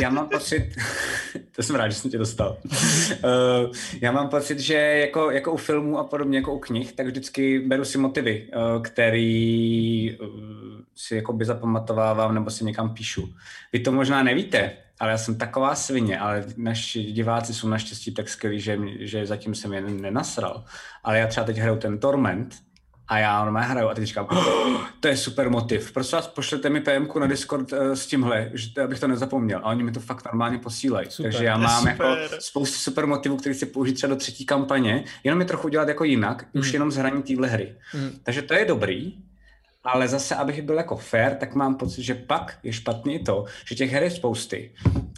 [0.00, 0.70] já mám pocit,
[1.56, 2.56] to jsem rád, že jsem tě dostal.
[2.64, 7.06] Uh, já mám pocit, že jako, jako u filmů a podobně, jako u knih, tak
[7.06, 10.28] vždycky beru si motivy, uh, který uh,
[11.00, 13.34] si jakoby zapamatovávám nebo si někam píšu.
[13.72, 18.28] Vy to možná nevíte, ale já jsem taková svině, ale naši diváci jsou naštěstí tak
[18.28, 20.64] skvělí, že, že zatím jsem je nenasral.
[21.04, 22.54] Ale já třeba teď hraju ten Torment,
[23.10, 25.92] a já normálně hraju a teď říkám, oh, to je super motiv.
[25.92, 29.58] Prosím vás, pošlete mi PMku na Discord uh, s tímhle, že, to- abych to nezapomněl.
[29.62, 31.10] A oni mi to fakt normálně posílají.
[31.10, 32.40] Super, Takže já mám jako super.
[32.40, 36.04] spoustu super motivů, který si použít třeba do třetí kampaně, jenom je trochu dělat jako
[36.04, 36.60] jinak, Mm.
[36.60, 37.74] už jenom z hraní téhle hry.
[37.94, 38.10] Mm.
[38.22, 39.14] Takže to je dobrý,
[39.88, 43.44] ale zase, abych byl jako fair, tak mám pocit, že pak je špatný i to,
[43.68, 44.70] že těch her je spousty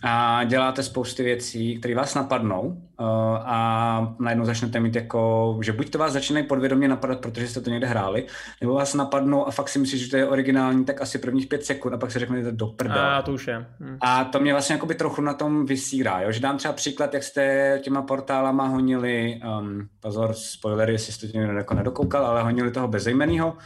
[0.03, 3.07] a děláte spousty věcí, které vás napadnou uh,
[3.41, 7.71] a najednou začnete mít jako, že buď to vás začínají podvědomě napadat, protože jste to
[7.71, 8.27] někde hráli,
[8.61, 11.64] nebo vás napadnou a fakt si myslíš, že to je originální, tak asi prvních pět
[11.64, 13.11] sekund a pak se řeknete do prdele.
[13.11, 13.66] A to už je.
[13.81, 13.99] Hm.
[14.01, 16.33] A to mě vlastně jakoby trochu na tom vysírá, jo?
[16.33, 21.39] že dám třeba příklad, jak jste těma portálama honili, um, pozor, spoilery, jestli jste to
[21.39, 23.57] někdo jako nedokoukal, ale honili toho bezejmenýho,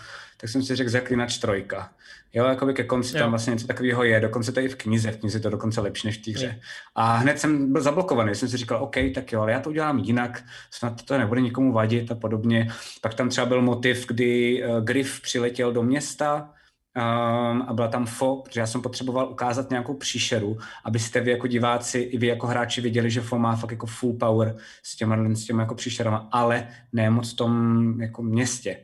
[0.44, 1.90] tak jsem si řekl Zaklinač trojka.
[2.32, 3.22] Jo, jakoby ke konci Jo.
[3.22, 5.50] tam vlastně něco takového je, dokonce to je i v knize, v knize je to
[5.50, 6.60] dokonce lepší než v té hře.
[6.94, 9.98] A hned jsem byl zablokovaný, jsem si říkal, OK, tak jo, ale já to udělám
[9.98, 12.68] jinak, snad to nebude nikomu vadit a podobně.
[13.00, 16.50] Pak tam třeba byl motiv, kdy uh, Griff přiletěl do města,
[16.96, 21.46] Um, a byla tam fo, protože já jsem potřeboval ukázat nějakou příšeru, abyste vy jako
[21.46, 25.34] diváci i vy jako hráči viděli, že fo má fakt jako full power s těma,
[25.34, 28.76] s těma jako příšerama, ale ne moc v tom jako městě.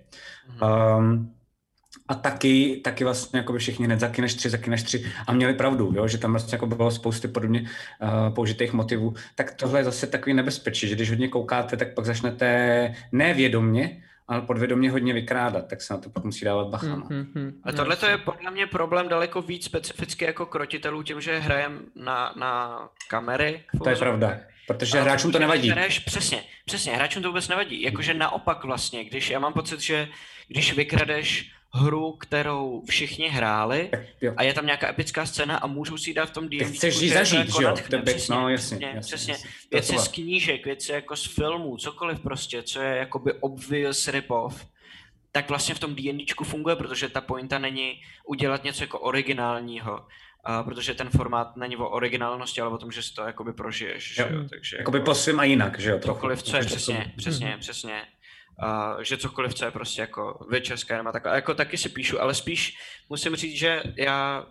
[0.99, 1.35] Um,
[2.09, 5.93] a taky, taky vlastně jako by všichni hned zakyneš tři, zakyneš tři a měli pravdu,
[5.97, 10.07] jo, že tam vlastně jako bylo spousty podobně uh, použitých motivů, tak tohle je zase
[10.07, 15.83] takový nebezpečí, že když hodně koukáte, tak pak začnete nevědomně, ale podvědomě hodně vykrádat, tak
[15.83, 16.87] se na to pak musí dávat bacha.
[16.87, 16.97] No.
[16.97, 17.53] Mm-hmm.
[17.65, 21.81] A tohle to je podle mě problém daleko víc specificky jako krotitelů tím, že hrajem
[21.95, 23.63] na, na kamery.
[23.85, 25.71] To je pravda, protože a hráčům to nevadí.
[25.71, 27.83] Hraješ, přesně, přesně, hráčům to vůbec nevadí.
[27.83, 30.09] Jakože naopak vlastně, když já mám pocit, že
[30.49, 33.91] když vykradeš hru, kterou všichni hráli
[34.37, 36.65] a je tam nějaká epická scéna a můžou si ji dát v tom D&D.
[36.65, 37.75] Chceš ji zažít, jako že jo?
[38.05, 39.33] Přesně, no, jasně, přesně, jasně, přesně.
[39.33, 39.51] Jasně.
[39.71, 44.67] Věci z knížek, věci jako z filmů, cokoliv prostě, co je jakoby obvious rip-off,
[45.33, 50.07] tak vlastně v tom D&Dčku funguje, protože ta pointa není udělat něco jako originálního,
[50.49, 54.19] Uh, protože ten formát není o originálnosti, ale o tom, že si to jakoby prožiješ.
[54.19, 54.27] Jo.
[54.29, 54.45] Že jo?
[54.51, 55.99] Takže jakoby jako, po svým a jinak, že jo?
[55.99, 58.03] Cokoliv, co je přesně, přesně, přesně
[59.03, 62.79] že cokoliv, co je prostě jako večerská nebo tak, jako taky si píšu, ale spíš
[63.09, 64.47] musím říct, že já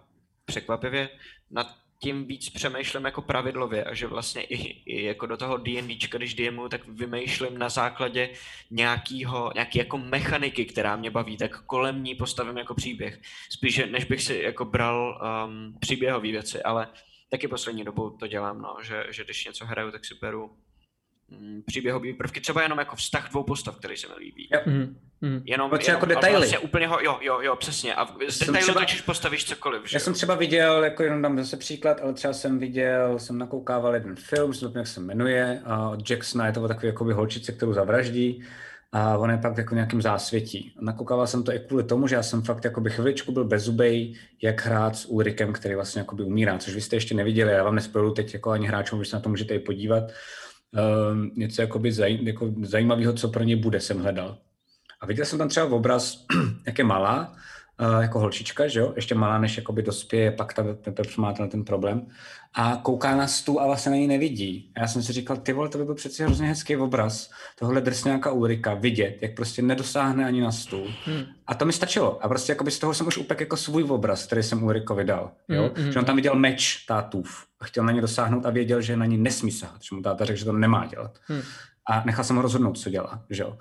[0.46, 1.10] překvapivě
[1.52, 1.68] nad
[2.02, 4.56] tím víc přemýšlím jako pravidlově a že vlastně i,
[4.86, 8.30] i jako do toho D&Dčka, když DMu, tak vymýšlím na základě
[8.72, 13.20] nějakýho, nějaký jako mechaniky, která mě baví, tak kolem ní postavím jako příběh.
[13.52, 16.88] Spíš, než bych si jako bral um, příběhové věci, ale
[17.32, 20.58] taky poslední dobou to dělám, no, že, že když něco hraju, tak si beru
[21.66, 24.50] příběhové prvky, třeba jenom jako vztah dvou postav, který se mi líbí.
[24.52, 24.66] Yep.
[24.66, 25.42] Mm, mm.
[25.46, 26.38] Jenom, jenom jako detaily.
[26.38, 27.96] Vlastně úplně ho, jo, jo, jo, přesně.
[27.96, 29.82] A z detailu třeba, točíš postavíš cokoliv.
[29.86, 29.96] Že?
[29.96, 33.94] Já jsem třeba viděl, jako jenom dám zase příklad, ale třeba jsem viděl, jsem nakoukával
[33.94, 37.74] jeden film, jsem jak se jmenuje, a od Jacksona je to takový jakoby holčice, kterou
[37.74, 38.44] zavraždí
[38.92, 40.74] a on je pak jako nějakým zásvětí.
[40.82, 44.66] Nakoukával jsem to i kvůli tomu, že já jsem fakt jakoby chviličku byl bezubej, jak
[44.66, 48.14] hrát s Ulrikem, který vlastně jakoby umírá, což vy jste ještě neviděli, já vám nespojuju
[48.14, 50.04] teď jako ani hráčům, když se na to můžete i podívat
[50.74, 54.38] uh, něco jakoby zaj, jako zajímavého, co pro ně bude, jsem hledal.
[55.02, 56.26] A viděl jsem tam třeba obraz,
[56.66, 57.36] jak je malá,
[57.80, 61.50] uh, jako holčička, že jo, ještě malá, než jakoby dospěje, pak ta teprve má ten,
[61.50, 62.08] ten problém.
[62.54, 64.72] A kouká na stůl a vlastně na ní nevidí.
[64.76, 67.82] A já jsem si říkal, ty vole, to by byl přeci hrozně hezký obraz, tohle
[67.82, 70.88] drsňáka Ulrika, vidět, jak prostě nedosáhne ani na stůl.
[71.06, 71.24] Hmm.
[71.48, 72.26] A to mi stačilo.
[72.26, 75.32] A prostě jakoby z toho jsem už upek jako svůj obraz, který jsem Ulrikovi dal.
[75.48, 75.62] Jo?
[75.62, 78.82] Hmm, hmm, že on tam viděl meč tátův a chtěl na ně dosáhnout a věděl,
[78.82, 81.18] že na ní nesmí sahat, že mu táta řekl, že to nemá dělat.
[81.28, 81.42] Hmm.
[81.90, 83.24] A nechal jsem ho rozhodnout, co dělá.
[83.30, 83.58] Že jo?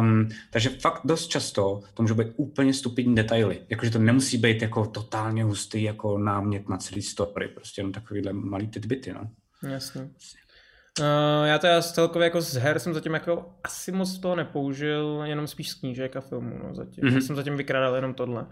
[0.00, 3.62] Um, takže fakt dost často to může být úplně stupidní detaily.
[3.68, 7.48] Jakože to nemusí být jako totálně hustý jako námět na celý story.
[7.48, 9.12] Prostě jenom takovýhle malý tidbity.
[9.12, 9.30] No.
[9.70, 10.02] Jasně.
[11.00, 15.46] Uh, já teda celkově jako z her jsem zatím jako asi moc toho nepoužil, jenom
[15.46, 17.04] spíš z knížek a filmů, no zatím.
[17.04, 17.18] Mm-hmm.
[17.18, 18.46] Jsem zatím vykrádal jenom tohle.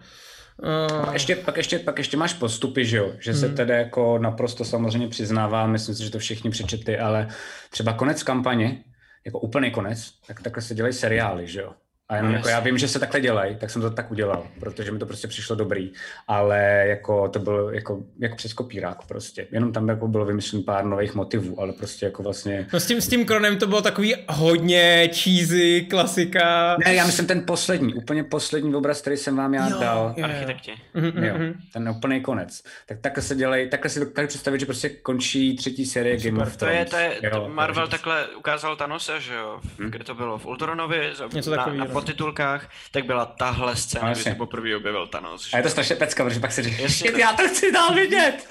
[0.90, 1.04] Uh...
[1.04, 3.12] Pak, ještě, pak, ještě, pak ještě máš postupy, že jo?
[3.20, 3.56] Že se hmm.
[3.56, 7.28] tedy jako naprosto samozřejmě přiznává, myslím si, že to všichni přečetli, ale
[7.70, 8.84] třeba konec kampaně,
[9.28, 11.74] jako úplný konec, tak takhle se dělají seriály, že jo?
[12.08, 14.46] A jenom no, jako já vím, že se takhle dělají, tak jsem to tak udělal,
[14.60, 15.92] protože mi to prostě přišlo dobrý,
[16.28, 19.46] ale jako to bylo jako, jako přes kopírák prostě.
[19.50, 22.66] Jenom tam jako bylo vymyšlen pár nových motivů, ale prostě jako vlastně...
[22.72, 26.76] No s tím, s tím kronem to bylo takový hodně cheesy, klasika.
[26.84, 30.14] Ne, já myslím ten poslední, úplně poslední obraz, který jsem vám já jo, dal.
[30.16, 30.72] Jo, Architekti.
[30.94, 31.54] Mhm, jo, mhm.
[31.72, 32.62] ten úplný konec.
[32.86, 36.56] Tak takhle se dělají, takhle si dokážu představit, že prostě končí třetí série Game of
[36.56, 36.90] Thrones.
[36.90, 37.90] To je, to je, jo, Marvel takže...
[37.90, 39.60] takhle ukázal Thanose, že jo?
[39.78, 39.90] Hmm.
[39.90, 40.38] Kde to bylo?
[40.38, 41.12] V Ultronovi?
[41.34, 45.44] Něco na, na no podtitulkách, tak byla tahle scéna, kdy se poprvé objevil Thanos.
[45.44, 45.50] Že?
[45.52, 48.46] A je to strašně pecka, protože pak si říkáš, já to chci dál vidět.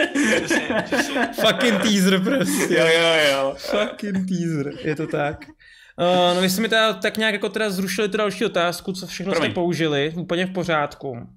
[1.41, 2.73] Fucking teaser prostě.
[2.73, 3.55] Jo, jo, jo.
[3.57, 5.37] Fucking teaser, je to tak.
[5.99, 9.07] Uh, no vy jste mi teda tak nějak jako teda zrušili tu další otázku, co
[9.07, 9.51] všechno Promiň.
[9.51, 11.27] jste použili, úplně v pořádku.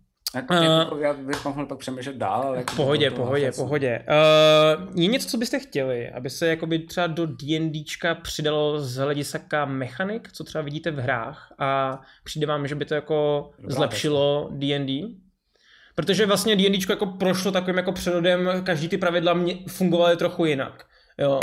[0.51, 2.57] Uh, já bych mohl pak přemýšlet dál, ale...
[2.57, 4.05] Jako pohodě, pohodě, pohodě.
[4.09, 9.65] Uh, je něco, co byste chtěli, aby se jakoby třeba do D&Dčka přidalo z hlediska
[9.65, 14.49] mechanik, co třeba vidíte v hrách a přijde vám, že by to jako Dobrá, zlepšilo
[14.53, 15.03] D&D?
[15.95, 20.87] Protože vlastně D&Dčko jako prošlo takovým jako přerodem, každý ty pravidla mě fungovaly trochu jinak.
[21.19, 21.41] Jo.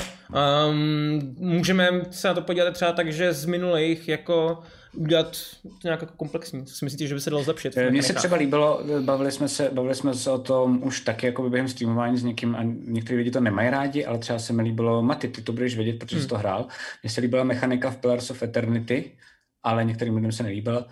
[0.69, 4.59] Um, můžeme se na to podívat třeba tak, že z minulých jako
[4.93, 5.37] udělat
[5.83, 6.65] nějak jako komplexní.
[6.65, 7.77] Co si myslíte, že by se dalo zlepšit?
[7.89, 11.49] Mně se třeba líbilo, bavili jsme se, bavili jsme se o tom už taky jako
[11.49, 15.01] během streamování s někým a někteří lidi to nemají rádi, ale třeba se mi líbilo,
[15.01, 16.23] Maty, ty to budeš vědět, protože hmm.
[16.23, 16.67] jsi to hrál.
[17.03, 19.11] Mně se líbila mechanika v Pillars of Eternity,
[19.63, 20.87] ale některým lidem se nelíbila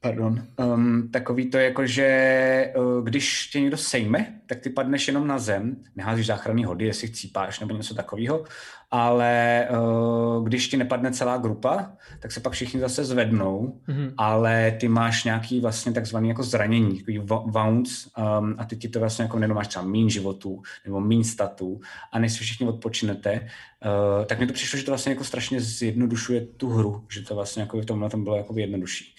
[0.00, 5.26] pardon, um, takový to jako, že uh, když tě někdo sejme, tak ty padneš jenom
[5.26, 8.44] na zem, neházíš záchranný hody, jestli chcípáš nebo něco takového,
[8.90, 14.12] ale uh, když ti nepadne celá grupa, tak se pak všichni zase zvednou, mm-hmm.
[14.16, 19.00] ale ty máš nějaký vlastně takzvaný jako zranění, takový wounds um, a ty ti to
[19.00, 21.80] vlastně jako máš třeba mín životů nebo mín statů.
[22.12, 25.60] A než si všichni odpočinete, uh, tak mi to přišlo, že to vlastně jako strašně
[25.60, 29.14] zjednodušuje tu hru, že to vlastně jako v tomhle tom bylo jako jednodušší.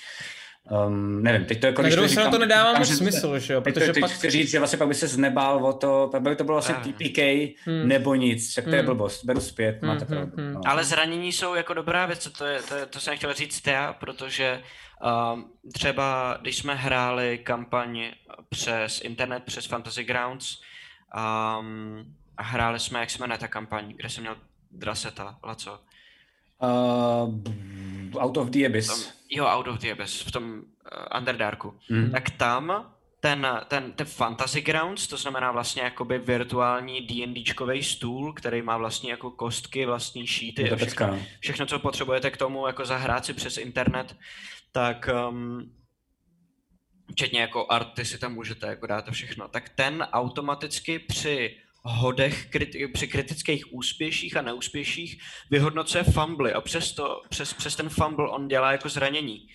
[0.88, 1.82] Um, nevím, teď to jako...
[1.82, 4.11] Na druhou stranu to nedává moc smysl, že jo, protože to, teď pak...
[4.11, 6.76] chci říct, že vlastně pak by se znebál o to, pak by to bylo vlastně
[6.76, 6.93] Právě.
[6.93, 7.17] TPK
[7.65, 7.88] Hmm.
[7.88, 8.86] nebo nic, však to je Hmm.
[8.86, 10.32] blbost, beru zpět, máte Hmm, pravdu.
[10.38, 10.61] hmm, no.
[10.65, 13.93] Ale zranění jsou jako dobrá věc, to, je, to, je, to jsem chtěl říct já,
[13.93, 14.61] protože
[15.34, 18.11] um, třeba když jsme hráli kampaň
[18.49, 20.57] přes internet, přes Fantasy Grounds
[21.15, 22.05] um,
[22.38, 24.36] a hráli jsme, jak se jmenuje ta kampaň, kde jsem měl
[24.72, 25.80] Draseta, Laco.
[26.61, 27.34] Uh,
[28.24, 29.18] out of the Tam, Abyss.
[29.30, 31.80] Jo, Out of the Abyss, v tom uh, Underdarku.
[31.89, 32.11] Mhm.
[32.11, 38.61] Tak tam ten, ten, ten Fantasy Grounds, to znamená vlastně jakoby virtuální D&Dčkový stůl, který
[38.61, 41.19] má vlastně jako kostky, vlastní šíty to a všechno, no.
[41.39, 44.15] všechno, co potřebujete k tomu, jako zahrát si přes internet,
[44.71, 45.73] tak um,
[47.11, 52.49] včetně jako arty si tam můžete jako dát a všechno, tak ten automaticky při hodech,
[52.49, 55.21] kriti- při kritických úspěších a neúspěších
[55.51, 59.47] vyhodnocuje fumbly a přesto, přes, přes ten fumble on dělá jako zranění.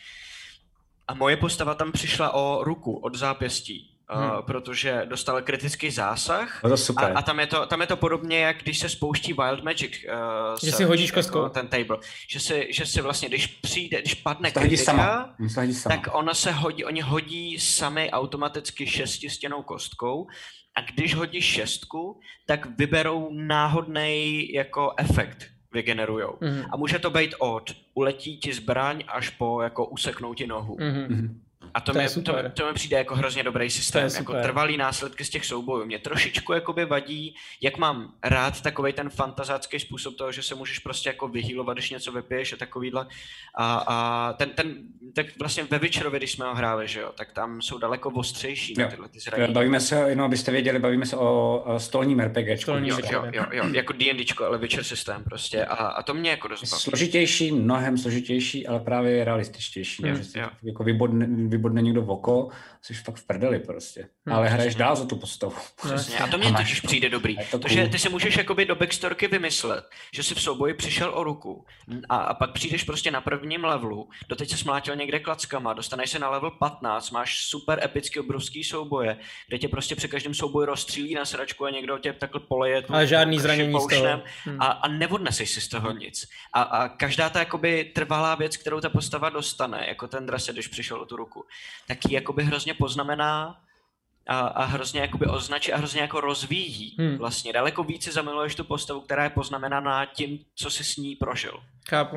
[1.09, 4.31] A moje postava tam přišla o ruku od zápěstí, hmm.
[4.31, 7.13] uh, protože dostala kritický zásah No to a, super.
[7.17, 9.93] a tam, je to, tam je to podobně, jak když se spouští Wild Magic.
[10.09, 11.49] Uh, Že si hodíš jako kostkou.
[11.49, 11.99] ten table.
[12.31, 15.35] Že si, že si vlastně, když přijde, když padne to kritika, sama.
[15.39, 15.97] To sama.
[15.97, 20.27] tak ona se hodí, oni hodí sami automaticky šestistěnou kostkou
[20.75, 26.39] a když hodí šestku, tak vyberou náhodný jako efekt vygenerujou.
[26.41, 26.65] Mhm.
[26.71, 30.77] A může to být od uletí ti zbraň až po jako useknou ti nohu.
[30.81, 31.41] Mhm.
[31.75, 34.43] A to, To je mi, to, to mi přijde jako hrozně dobrý systém, jako super.
[34.43, 35.87] trvalý následky z těch soubojů.
[35.87, 40.79] Mě trošičku jakoby vadí, jak mám rád takový ten fantazácký způsob toho, že se můžeš
[40.79, 43.07] prostě jako vyhýlovat, když něco vypiješ a takovýhle.
[43.55, 44.75] A, a ten, ten,
[45.15, 48.75] tak vlastně ve Witcherovi, když jsme ho hráli, že jo, tak tam jsou daleko ostřejší
[48.79, 48.89] Jo.
[48.91, 49.55] tyhle ty zranění.
[49.55, 52.61] Bavíme se, jenom abyste věděli, bavíme se o, o stolním RPG.
[52.63, 53.13] Stolním Jo, RPG.
[53.13, 55.65] jo, jo, jo, jako D&Dčko, ale Witcher systém prostě.
[55.65, 56.67] A, a to mě jako dost.
[56.69, 60.03] Složitější, mnohem složitější, ale právě realističtější.
[60.03, 60.49] Hmm, Mm, jo.
[60.63, 62.49] jako vybodne, vybodne někdo v oko,
[62.87, 64.09] jsi fakt v prdeli prostě.
[64.27, 65.55] Hmm, ale hraješ dál za tu postavu.
[65.85, 66.19] Přesně.
[66.19, 66.87] A to mě A totiž to.
[66.87, 67.37] přijde dobrý.
[67.51, 67.91] To To, že cool.
[67.93, 71.65] ty si můžeš jakoby do backstorky vymyslet, že si v souboji přišel o ruku
[72.09, 76.19] a, a pak přijdeš prostě na prvním levelu, doteď se smlátil někde klackama, dostaneš se
[76.19, 79.17] na level 15, máš super epický obrovský souboje,
[79.49, 82.95] kde tě prostě při každém souboji rozstřílí na sračku a někdo tě takhle poleje tu,
[82.95, 84.23] Ale žádný zranění z toho.
[84.45, 84.63] Hmm.
[84.63, 86.29] a, a neodneseš si z toho nic.
[86.53, 90.69] A, a každá ta jakoby trvalá věc, kterou ta postava dostane, jako ten drase, když
[90.69, 91.45] přišel o tu ruku,
[91.87, 93.57] tak ji jakoby hrozně poznamená
[94.27, 96.97] a, a hrozně jakoby označí a hrozně jako rozvíjí.
[96.99, 97.19] Hmm.
[97.19, 101.53] Vlastně daleko více zamiluješ tu postavu, která je poznamenaná tím, co si s ní prožil.
[101.89, 102.17] Chápu.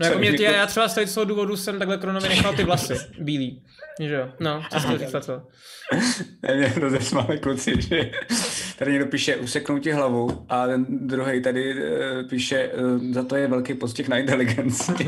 [0.00, 2.64] No jako mě, jako- já, já třeba z toho důvodu jsem takhle kronově nechal ty
[2.64, 3.64] vlasy bílý.
[4.00, 4.28] Že jo?
[4.40, 5.42] No, co jsi říct co?
[6.54, 8.10] Mě to zesmáli kluci, že
[8.78, 13.36] tady někdo píše useknou ti hlavu a ten druhý tady eh, píše eh, za to
[13.36, 14.92] je velký postih na inteligenci.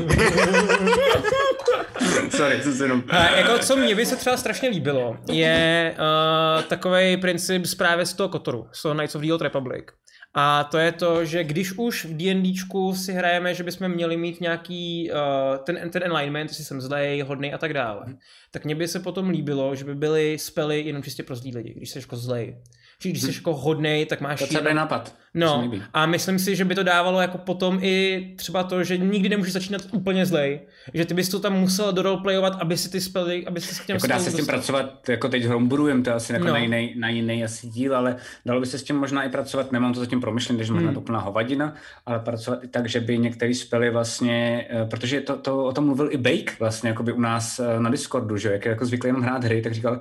[2.31, 3.03] Sorry, co se jenom...
[3.09, 8.13] A jako co mě by se třeba strašně líbilo, je uh, takový princip právě z
[8.13, 9.85] toho Kotoru, z toho Knights of the Old Republic.
[10.33, 14.41] A to je to, že když už v D&Dčku si hrajeme, že bychom měli mít
[14.41, 15.17] nějaký uh,
[15.57, 18.05] ten, ten alignment, jestli jsem zlej, hodný a tak dále,
[18.51, 21.73] tak mně by se potom líbilo, že by byly spely jenom čistě pro zlý lidi,
[21.73, 22.57] když jsi jako zlej.
[23.01, 25.15] Že když jsi jako hodnej, tak máš To je nápad.
[25.33, 29.29] No, a myslím si, že by to dávalo jako potom i třeba to, že nikdy
[29.29, 30.59] nemůžeš začínat úplně zlej.
[30.93, 33.95] Že ty bys to tam musel doroleplayovat, aby si ty spely, aby si s těm
[33.95, 34.55] Jako dá se s tím dostal.
[34.55, 36.51] pracovat, jako teď homebrewem, to je asi jako No.
[36.53, 39.71] na, jiný, na jiný asi díl, ale dalo by se s tím možná i pracovat,
[39.71, 40.93] nemám to zatím promyšlen, takže možná Hmm.
[40.95, 41.73] to úplná hovadina,
[42.05, 45.85] ale pracovat i tak, že by některé spely vlastně, eh, protože to, to, o tom
[45.85, 48.85] mluvil i Bake vlastně, jako by u nás eh, na Discordu, že jak je jako
[48.85, 49.99] zvyklý jenom hrát hry, tak říkal,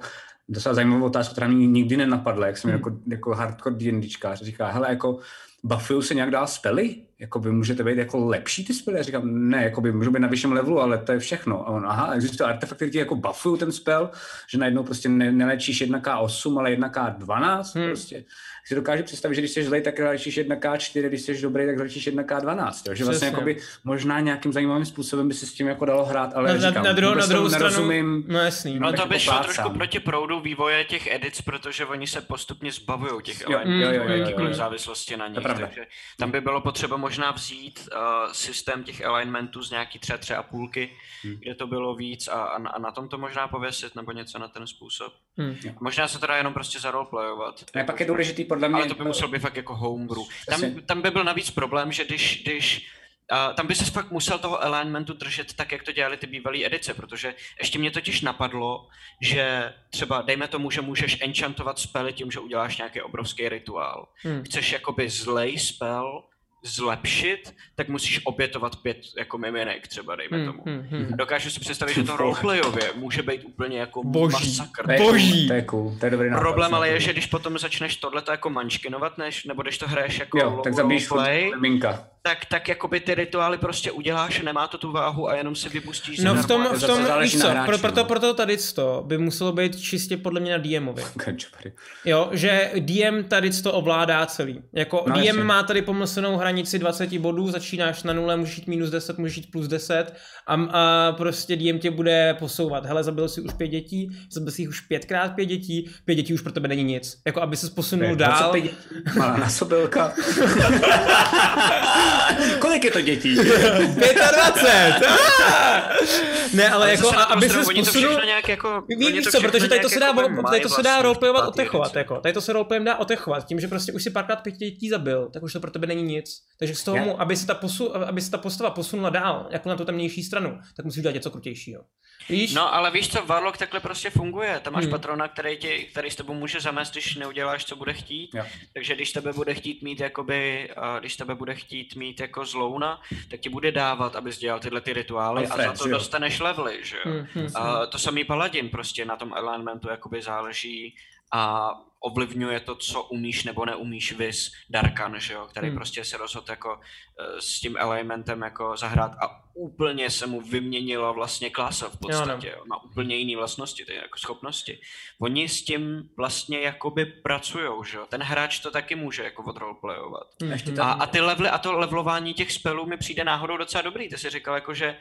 [0.50, 2.78] docela zajímavou otázku, která mě nikdy nenapadla, jak jsem Hmm.
[2.78, 5.18] jako, jako hardcore D&Dčkář, říká, hele, jako
[5.62, 6.96] buffují se nějak dál spely?
[7.18, 8.96] Jakoby můžete být jako lepší ty spely?
[8.96, 11.68] Já říkám, ne, jakoby můžu být na vyšším levelu, ale to je všechno.
[11.68, 14.10] A on, aha, existují artefakty, které ti jako buffují ten spell,
[14.50, 17.84] že najednou prostě ne, nelečíš 1K8, ale 1K12 Hmm.
[17.84, 17.90] hmm.
[17.90, 18.24] prostě.
[18.66, 22.08] Si dokáže představit, že když jsi zlej, tak léčíš 1K4, když jsi dobrý, tak léčíš
[22.08, 22.88] 1K12.
[22.88, 22.94] Jo?
[22.94, 26.58] Že vlastně jakoby, možná nějakým zajímavým způsobem by se s tím jako dalo hrát, ale
[26.58, 28.24] Na, říkám, na, druhou, na druhou stranu, nerozumím.
[28.28, 28.78] no jasný.
[28.78, 29.44] No to by jako šlo plácám.
[29.54, 34.02] trošku proti proudu vývoje těch edits, protože oni se postupně zbavují těch elementů, jo, jo,
[34.08, 34.52] jo, jo, kvůli jo.
[34.52, 35.42] v závislosti na nich.
[35.42, 35.86] Takže
[36.18, 40.42] tam by bylo potřeba možná vzít uh, systém těch alignmentů z nějaký třeba tři a
[40.42, 40.90] půlky,
[41.24, 41.36] Hmm.
[41.38, 44.48] kde to bylo víc a, a, a na tom to možná pověsit nebo něco na
[44.48, 45.12] ten způsob.
[45.40, 45.56] Hm.
[45.80, 47.64] Možná se to dá jenom prostě zaroleplayovat.
[47.74, 48.76] Ne, pak je důležitý podle mě...
[48.76, 50.22] Ale to by musel být fakt jako homebrew.
[50.48, 52.90] Tam, tam by byl navíc problém, že když, když
[53.32, 56.66] Uh, tam by se fakt musel toho alignmentu držet tak, jak to dělali ty bývalé
[56.66, 58.88] edice, protože ještě mě totiž napadlo,
[59.22, 64.08] že třeba dejme tomu, že můžeš enchantovat spely tím, že uděláš nějaký obrovský rituál.
[64.24, 64.42] Hm.
[64.44, 66.24] Chceš jakoby zlej spell
[66.62, 70.62] zlepšit, tak musíš obětovat pět jako miminek třeba, dejme Hmm, tomu.
[70.66, 71.08] hmm, hmm.
[71.12, 74.32] A dokážu si představit, že to roleplayově může být úplně jako Boží.
[74.58, 74.84] masakr.
[74.86, 75.48] To je Boží.
[75.48, 76.40] To je cool, to je dobrý nápad.
[76.40, 80.18] Problém ale je, že když potom začneš tohleto jako mančkinovat, než, nebo když to hraješ
[80.18, 81.08] jako Jo, tak zabíjíš
[81.54, 82.08] miminka.
[82.22, 86.18] Tak, tak jakoby ty rituály prostě uděláš, nemá to tu váhu a jenom si vypustíš
[86.18, 88.04] No v tom, To v tom víš co, hráči, pro, proto, no.
[88.04, 91.02] proto tady to by muselo být čistě podle mě na DMovi.
[92.04, 94.62] Jo, že DM tady to ovládá celý.
[94.72, 95.44] Jako No, DM jasně.
[95.44, 99.50] má tady pomyslnou hranici 20 bodů, začínáš na nule, můžeš jít minus 10, můžeš jít
[99.50, 100.14] plus 10
[100.46, 102.86] a, a prostě DM tě bude posouvat.
[102.86, 106.40] Hele, zabil si už pět dětí, zabil si už pětkrát pět dětí, pět dětí už
[106.40, 107.16] pro tebe není nic.
[107.26, 108.38] Jako aby se posunul dál.
[108.52, 108.76] 25 dětí,
[109.18, 110.12] Malá násobilka.
[112.58, 113.34] Kolik je to dětí?
[113.34, 114.94] 25!
[115.08, 115.90] Ah!
[116.54, 118.20] ne, ale jako, a, aby se oni to posunul...
[118.48, 118.82] jako...
[118.88, 120.12] Víš, oni víš to co, protože tady to se dá,
[120.50, 122.20] tady to se dá roleplayovat, otechovat, jako.
[122.20, 125.28] Tady to se roleplayem dá otechovat, tím, že prostě už si párkrát pět dětí zabil,
[125.32, 126.30] tak už to pro tebe není nic.
[126.58, 129.76] Takže z toho, aby se, ta posu, aby se ta postava posunula dál, jako na
[129.76, 131.82] tu temnější stranu, tak musíš udělat něco krutějšího.
[132.28, 132.54] Víš?
[132.54, 134.60] No, ale víš co, Warlock takhle prostě funguje.
[134.60, 134.90] Tam máš Hmm.
[134.90, 138.30] patrona, který, tě, který s tebou může zamést, když neuděláš, co bude chtít.
[138.34, 138.44] Jo.
[138.74, 143.00] Takže když tebe bude chtít mít jakoby, a když tebe bude chtít mít jako zlouna,
[143.30, 145.94] tak ti bude dávat, abys dělal tyhle ty rituály Alfred, a za to jo?
[145.94, 147.02] dostaneš levely, že jo.
[147.12, 150.96] Hmm, hmm, A to samý paladin prostě na tom alignmentu jakoby záleží
[151.32, 151.70] a
[152.02, 155.76] ovlivňuje to, co umíš nebo neumíš vys Darkan, že jo, který Hmm.
[155.76, 156.80] prostě se rozhodl jako
[157.20, 162.48] eh, s tím elementem jako zahrát a úplně se mu vyměnila vlastně klasa v podstatě,
[162.56, 164.80] jo, má úplně jiné vlastnosti, ty jako schopnosti.
[165.20, 170.26] Oni s tím vlastně jakoby pracujou, že jo, ten hráč to taky může jako odroleplayovat.
[170.42, 170.80] hmm, hmm.
[170.80, 174.08] A, a ty levely a to levelování těch spelů mi přijde náhodou docela dobrý.
[174.08, 174.96] Ty jsi říkal jako, že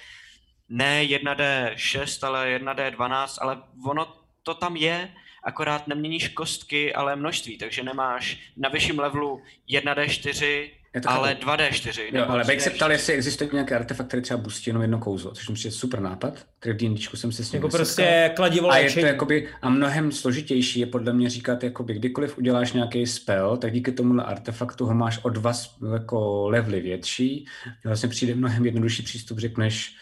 [0.70, 5.14] ne 1D6, ale 1D12, ale ono to tam je,
[5.44, 11.46] akorát neměníš kostky, ale množství, takže nemáš na vyšším levelu 1D4, Je to ale chápu.
[11.46, 12.02] 2D4.
[12.14, 12.76] Jo, ale Beck se 3D4.
[12.76, 16.00] ptal, jestli existuje nějaký artefakt, který třeba boostí jenom jedno kouzlo, což mi přijde super
[16.00, 19.50] nápad, který v D&Dčku jsem se s ním Jako prostě kladivo A je to jakoby,
[19.62, 24.24] a mnohem složitější je podle mě říkat, jakoby, kdykoliv uděláš nějaký spell, tak díky tomuhle
[24.24, 25.52] artefaktu ho máš o dva
[25.94, 27.46] jako levely větší.
[27.86, 29.96] Vlastně přijde mnohem jednodušší přístup, řekneš,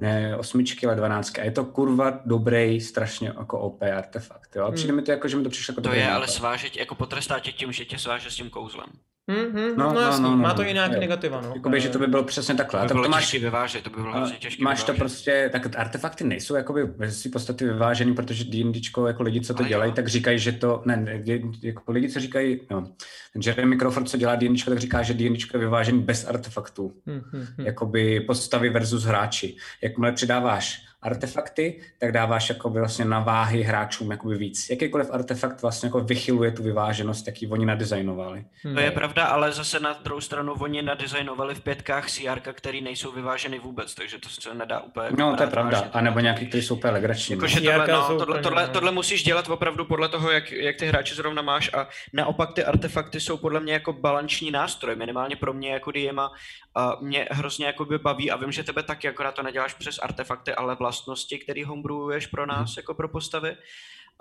[0.00, 1.40] ne osmičky, ale dvanáctky.
[1.40, 4.56] A je to kurva dobrý, strašně jako OP artefakt.
[4.56, 4.64] Jo?
[4.64, 6.32] A přijde mi to jako, že mi to přišlo jako To je ale nápad.
[6.32, 8.86] sváže, tě- jako potrestá tě tím, že tě sváže s tím kouzlem.
[9.30, 11.00] Hmm, hmm, No, no, no, jasný, no, no, má to i nějaký jo.
[11.00, 11.52] negativa, no.
[11.54, 12.80] Jakoby, že to by bylo přesně takhle.
[12.80, 14.84] To A by tak bylo to máš, těžký vyvážet, to by bylo hrozně těžké máš
[14.84, 19.54] to prostě, tak artefakty nejsou jakoby ve své podstatě vyvážený, protože D&Dčko, jako lidi, co
[19.54, 21.22] to dělají, tak říkají, že to, ne, ne,
[21.62, 22.92] jako lidi, co říkají, no,
[23.32, 26.92] ten Jeremy Crawford, co dělá D&Dčko, tak říká, že D&Dčko je vyvážený bez artefaktů.
[27.06, 27.66] Hmm, hmm, hmm.
[27.66, 29.56] jakoby postavy versus hráči.
[29.82, 34.70] Jakmile přidáváš artefakty, tak dáváš jakoby vlastně na váhy hráčům jakoby víc.
[34.70, 38.44] Jakýkoliv artefakt vlastně jako vychyluje tu vyváženost, jaký oni nadizajnovali.
[38.62, 38.74] Hmm.
[38.74, 43.12] To je pravda, ale zase na druhou stranu oni nadizajnovali v pětkách CR, který nejsou
[43.12, 45.90] vyváženy vůbec, takže to se nedá úplně No, to je pravda.
[45.92, 47.36] A nebo nějaký, kteří jsou úplně legrační.
[47.36, 47.38] no.
[47.38, 48.72] Jakože Jarka tohle, no, tohle, tohle, no.
[48.72, 52.64] tohle, musíš dělat opravdu podle toho, jak, jak ty hráče zrovna máš a naopak ty
[52.64, 56.32] artefakty jsou podle mě jako balanční nástroj, minimálně pro mě jako DMa
[56.74, 60.54] a mě hrozně jakoby baví a vím, že tebe taky, akorát to neděláš přes artefakty,
[60.54, 63.56] ale vlastnosti, který homebrewuješ pro nás jako pro postavy.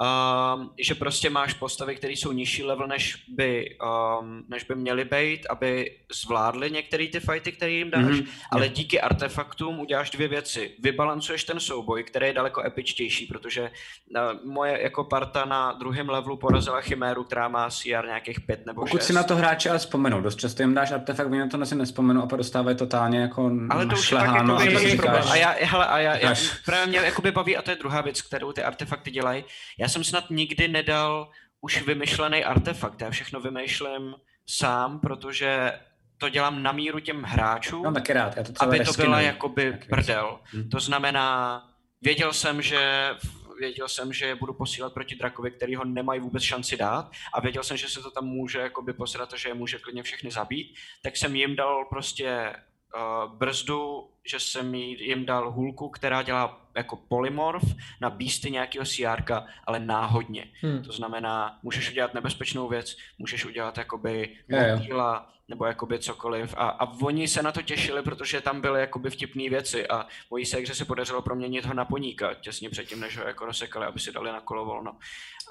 [0.01, 3.77] Um, že prostě máš postavy, které jsou nižší level, než by,
[4.19, 8.27] um, než by měly být, aby zvládly některé ty fighty, které jim dáš, Mhm, mm-hmm.
[8.51, 10.71] ale díky artefaktům uděláš dvě věci.
[10.79, 16.37] Vybalancuješ ten souboj, který je daleko epičtější, protože uh, moje jako parta na druhém levelu
[16.37, 19.07] porazila Chiméru, která má CR nějakých pět nebo Pokud šest.
[19.07, 21.75] si na to hráče ale vzpomenou, dost často jim dáš artefakt, oni na to asi
[21.75, 25.23] nespomenou a pak dostávají totálně jako ale to už je našleháno jakoby a říkáš, problém.
[25.31, 26.59] A já, hele, a já, já Říkáš.
[26.65, 29.43] právě mě jakoby baví, a to je druhá věc, kterou ty artefakty dělají.
[29.77, 31.31] Já jsem snad nikdy nedal
[31.61, 33.01] už vymyšlený artefakt.
[33.01, 34.15] Já všechno vymýšlím
[34.45, 35.79] sám, protože
[36.17, 39.71] to dělám na míru těm hráčům, Mám taky rád, já to aby to byla jakoby
[39.71, 40.39] Taky prdel.
[40.53, 40.69] Hm.
[40.69, 41.63] To znamená,
[42.01, 43.11] věděl jsem, že
[43.59, 47.41] věděl jsem, že je budu posílat proti drakovi, který ho nemají vůbec šanci dát a
[47.41, 50.31] věděl jsem, že se to tam může jakoby posrat a že je může klidně všechny
[50.31, 52.53] zabít, tak jsem jim dal prostě
[52.95, 57.63] uh, brzdu, že jsem jim dal hůlku, která dělá jako polymorf
[58.01, 59.23] na beasty nějakého CR,
[59.65, 60.45] ale náhodně.
[60.61, 60.83] Hmm.
[60.83, 66.53] To znamená, můžeš udělat nebezpečnou věc, můžeš udělat jakoby motýla, nebo jakoby cokoliv.
[66.57, 70.45] A, a oni se na to těšili, protože tam byly jakoby vtipné věci a mojí
[70.45, 73.99] se, že se podařilo proměnit ho na poníka těsně předtím, než ho jako rozsekali, aby
[73.99, 74.97] si dali na kolo volno.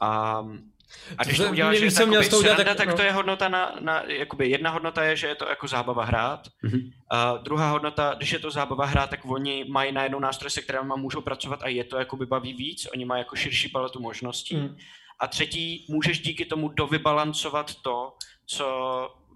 [0.01, 0.45] A,
[1.19, 2.97] a když To to uděláš, že měl takový s tou udělat, sranda, tak- tak no.
[2.97, 6.41] to je hodnota na, na, jakoby jedna hodnota je, že je to jako zábava hrát,
[6.63, 6.91] Mhm.
[7.11, 10.93] a druhá hodnota, když je to zábava hrát, tak oni mají najednou nástroj, se kterými
[10.97, 14.57] můžou pracovat a je to jakoby baví víc, oni mají jako širší paletu možností.
[14.57, 14.77] Hmm.
[15.21, 18.13] A třetí, můžeš díky tomu dovybalancovat to,
[18.47, 18.67] co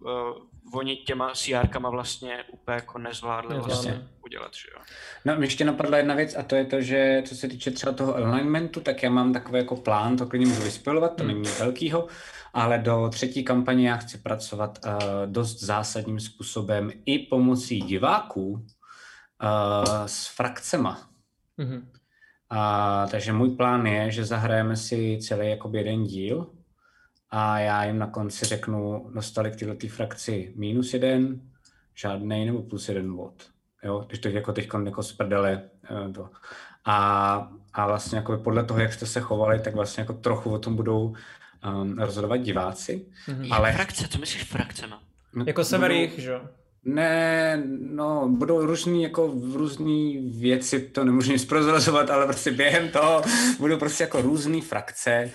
[0.04, 4.82] uh, oni těma CR vlastně úplně jako nezvládli vlastně udělat, že jo.
[5.24, 7.92] No, mě ještě napadla jedna věc a to je to, že co se týče třeba
[7.92, 11.28] toho alignmentu, tak já mám takový jako plán, to klidně můžu vyspojovat, to hmm.
[11.28, 12.06] není nic velkýho,
[12.52, 14.92] ale do třetí kampaně já chci pracovat uh,
[15.26, 18.62] dost zásadním způsobem i pomocí diváků uh,
[20.06, 21.08] s frakcema.
[21.58, 21.82] Mm-hmm.
[22.50, 26.50] A, takže můj plán je, že zahrajeme si celý jakoby jeden díl
[27.32, 31.40] a já jim na konci řeknu, dostali k této frakci minus jeden,
[31.94, 33.34] žádný nebo plus jeden bod.
[33.84, 36.30] Jo, když to jako teď jako z prdele eh, to.
[36.84, 40.58] A, a vlastně jako podle toho, jak jste se chovali, tak vlastně jako trochu o
[40.58, 41.14] tom budou
[41.72, 43.06] um, rozhodovat diváci.
[43.28, 43.54] Mm-hmm.
[43.54, 43.72] Ale...
[43.72, 45.02] Frakce, co myslíš frakcema?
[45.34, 46.48] No, jako sever že jo?
[46.84, 53.22] Ne, no, budou různý, jako různý věci, to nemůžu nic prozrazovat, ale prostě během toho
[53.58, 55.30] budou prostě jako různé frakce.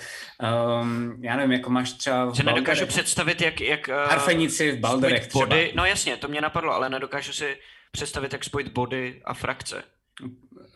[0.81, 3.61] Um, já nevím, jako máš třeba Že nedokážu představit, jak...
[3.61, 5.45] jak uh, Harfenici v Balderech třeba.
[5.45, 7.57] Body, no jasně, to mě napadlo, ale nedokážu si
[7.91, 9.83] představit, jak spojit body a frakce.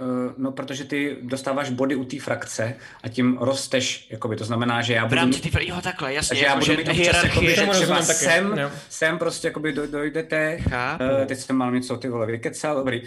[0.02, 4.82] Eh, no, protože ty dostáváš body u té frakce a tím rosteš, jakoby, to znamená,
[4.82, 5.16] že já budu...
[5.16, 6.30] V rámci mít, jo, takhle, jasně.
[6.30, 11.38] Takže já budu mít občas, jakoby, že třeba sem, sem prostě jakoby dojdete, uh, teď
[11.38, 13.02] jsem mal něco ty vole vykecal, dobrý,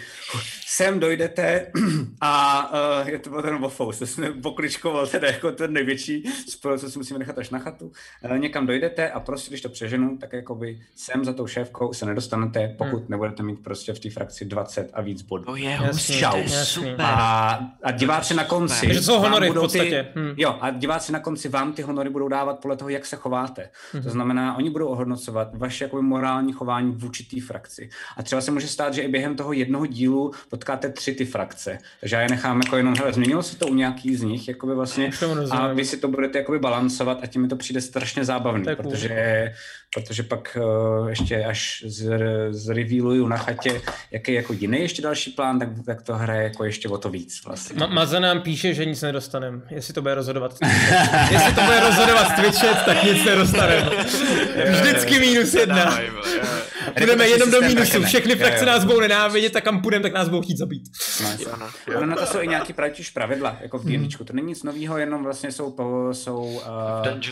[0.66, 1.66] sem dojdete
[2.20, 2.72] a
[3.02, 6.90] uh, je to byl ten Wofous, to jsem pokličkoval teda jako ten největší spojil, co
[6.90, 7.92] si musíme nechat až na chatu.
[8.30, 12.06] Uh, někam dojdete a prostě, když to přeženu, tak jakoby sem za tou šéfkou se
[12.06, 13.06] nedostanete, pokud hmm.
[13.08, 15.44] nebudete mít prostě v té frakci 20 a víc bodů.
[15.44, 16.22] To je hustý,
[16.64, 16.83] Super.
[16.98, 18.86] A, a diváci na konci.
[18.86, 20.06] Takže jsou honory v podstatě.
[20.14, 20.34] Ty, hmm.
[20.36, 23.70] Jo, a diváci na konci vám ty honory budou dávat podle toho, jak se chováte.
[23.92, 24.02] Hmm.
[24.02, 27.88] To znamená, oni budou ohodnocovat vaše jakoby, morální chování v určitý frakci.
[28.16, 31.78] A třeba se může stát, že i během toho jednoho dílu potkáte tři ty frakce.
[32.00, 34.74] Takže já je nechám jako jenom, hele, změnilo se to u nějakých z nich, jakoby
[34.74, 35.10] vlastně,
[35.50, 39.52] a vy si to budete jakoby balancovat a tím mi to přijde strašně zábavný, protože,
[39.94, 42.18] protože pak uh, ještě až z,
[42.50, 46.64] zrevealuju na chatě, jaký je jako jiný ještě další plán, tak, tak to hraje jako
[46.64, 47.80] ještě o to víc vlastně.
[47.80, 49.60] Ma- Maza nám píše, že nic nedostaneme.
[49.70, 50.56] Jestli to bude rozhodovat
[51.30, 53.90] Jestli to bude rozhodovat Twitchet, tak nic nedostaneme.
[54.70, 55.98] Vždycky minus jedna.
[56.98, 58.02] Půjdeme jenom do mínusu.
[58.02, 60.82] Všechny frakce nás budou nenávidět, tak kam půjdeme, tak nás budou chtít zabít.
[61.88, 64.22] No, Ale na to jsou i nějaký pravitíž pravidla, jako v D&Dčku.
[64.22, 64.26] Hmm.
[64.26, 65.76] To není nic nového, jenom vlastně jsou,
[66.12, 66.60] jsou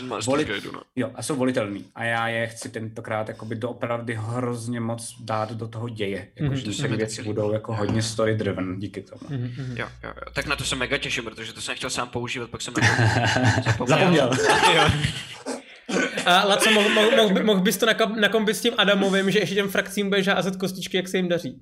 [0.09, 0.81] uh, volit, no.
[0.95, 1.85] jo, a jsou volitelný.
[1.95, 6.27] A já je chci tentokrát jakoby doopravdy hrozně moc dát do toho děje.
[6.35, 6.69] Jako, mm-hmm.
[6.69, 9.21] že ty věci budou jako hodně story driven díky tomu.
[9.21, 9.77] Mm-hmm.
[9.77, 10.31] Jo, jo, jo.
[10.33, 12.73] Tak na to se mega těším, protože to jsem chtěl sám používat, pak jsem
[13.65, 14.31] zapomněl.
[14.35, 14.91] zapomněl.
[16.25, 17.85] A Laco, mohl, mohl, mohl, mohl bys to
[18.19, 21.61] nakombit s tím Adamovým, že ještě těm frakcím budeš házet kostičky, jak se jim daří.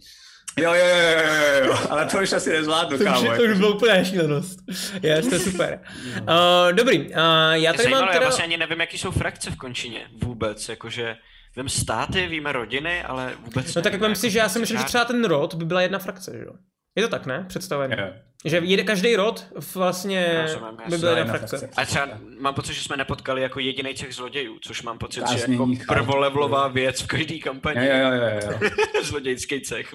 [0.58, 3.32] Jo, jo, jo, jo, jo, ale to už asi nezvládnu, to kámo.
[3.32, 4.60] Už, to už bylo úplně šílenost.
[5.04, 5.80] Je, to je super.
[6.22, 7.16] Uh, dobrý, uh,
[7.52, 8.24] já tady Zajímalo, mám teda...
[8.24, 11.16] Já vlastně ani nevím, jaký jsou frakce v končině vůbec, jakože
[11.56, 14.86] vím státy, víme rodiny, ale vůbec No tak jak si, že já si myslím, že
[14.86, 16.54] třeba ten rod by byla jedna frakce, že jo?
[16.96, 17.46] Je to tak, ne?
[17.48, 17.96] Představený.
[17.98, 18.14] Yeah.
[18.46, 20.46] Že jede každý rod vlastně
[20.90, 21.70] by byl jedna frakce.
[21.78, 22.08] A třeba
[22.40, 26.68] mám pocit, že jsme nepotkali jako jediný těch zlodějů, což mám pocit, že jako prvolevlová
[26.68, 27.88] věc v každé kampani.
[27.88, 28.70] Jo, jo, jo, jo.
[29.04, 29.94] Zlodějský cech.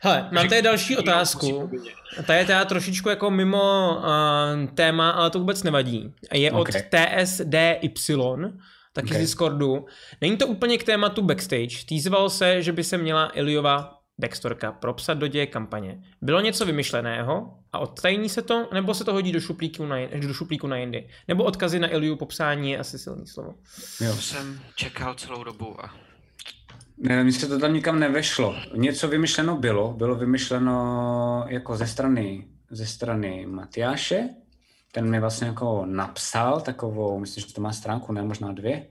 [0.00, 1.70] Hele, mám tady další otázku.
[2.26, 6.14] Ta je teda trošičku jako mimo uh, téma, ale to vůbec nevadí.
[6.32, 6.82] Je od okay.
[6.82, 7.90] TSDY,
[8.92, 9.18] taky okay.
[9.18, 9.86] z Discordu.
[10.20, 11.84] Není to úplně k tématu backstage.
[11.88, 16.02] Týzval se, že by se měla Iliova backstorka propsat do děje kampaně.
[16.22, 20.34] Bylo něco vymyšleného a odtajní se to, nebo se to hodí do šuplíku na, do
[20.34, 21.08] šuplíku na jindy?
[21.28, 23.54] Nebo odkazy na Iliu popsání je asi silný slovo.
[24.00, 24.12] Jo.
[24.12, 25.94] jsem čekal celou dobu a
[27.02, 28.56] ne, mi se to tam nikam nevešlo.
[28.74, 34.28] Něco vymyšleno bylo, bylo vymyšleno jako ze strany, ze strany Matyáše,
[34.92, 38.86] ten mi vlastně jako napsal takovou, myslím, že to má stránku, ne možná dvě,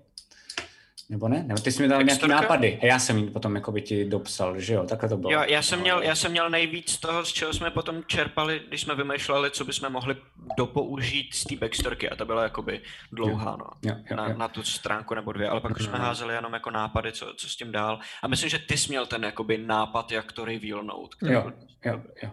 [1.12, 1.44] nebo ne?
[1.48, 4.06] Nebo ty jsi mi dal nějaké nápady a já jsem jim potom jako by ti
[4.06, 4.84] dopsal, že jo?
[4.84, 5.32] Takhle to bylo.
[5.32, 8.82] Jo, já jsem, měl, já jsem měl nejvíc toho, z čeho jsme potom čerpali, když
[8.82, 10.16] jsme vymýšleli, co bychom mohli
[10.58, 12.82] dopoužít z té backstorky a to byla jakoby
[13.12, 13.66] dlouhá, no.
[13.82, 14.38] Jo, jo, na, jo.
[14.38, 16.06] na, tu stránku nebo dvě, ale pak už jsme no.
[16.06, 18.00] házeli jenom jako nápady, co, co s tím dál.
[18.22, 21.16] A myslím, že ty jsi měl ten jakoby nápad, jak to revealnout.
[21.22, 21.52] Jo, jo,
[21.86, 22.30] jo, jo.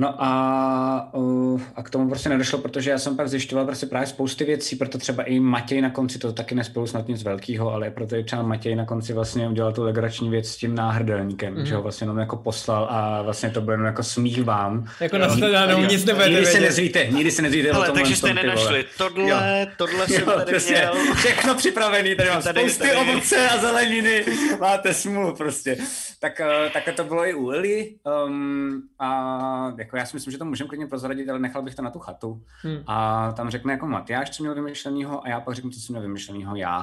[0.00, 4.06] No a, uh, a k tomu prostě nedošlo, protože já jsem pak zjišťoval prostě právě
[4.06, 7.90] spousty věcí, proto třeba i Matěj na konci, to taky nespolu snad nic velkého, ale
[7.90, 11.66] proto i třeba Matěj na konci vlastně udělal tu legrační věc s tím náhrdelníkem, mm.
[11.66, 14.88] že ho vlastně jenom jako poslal a vlastně to bylo jenom jako smích vám.
[15.00, 17.94] Jako na sledanou, nic nebudete Nikdy se nezvíte, nikdy se nezvíte ale, o tom.
[17.94, 19.36] Takže jste nenašli tohle, jo.
[19.76, 21.14] tohle jsem jo, tady prostě měl.
[21.14, 23.10] Všechno připravený, tady mám tady, spousty tady.
[23.10, 24.24] ovoce a zeleniny,
[24.60, 25.76] máte smůlu prostě.
[26.20, 27.94] Tak, uh, takhle to bylo i u Eli
[28.26, 31.82] um, a jako já si myslím, že to můžeme klidně prozradit, ale nechal bych to
[31.82, 32.42] na tu chatu.
[32.62, 32.84] Hmm.
[32.86, 36.02] A tam řekne jako Matyáš, co měl vymyšlenýho a já pak řeknu, co jsem měl
[36.02, 36.82] vymyšlenýho já.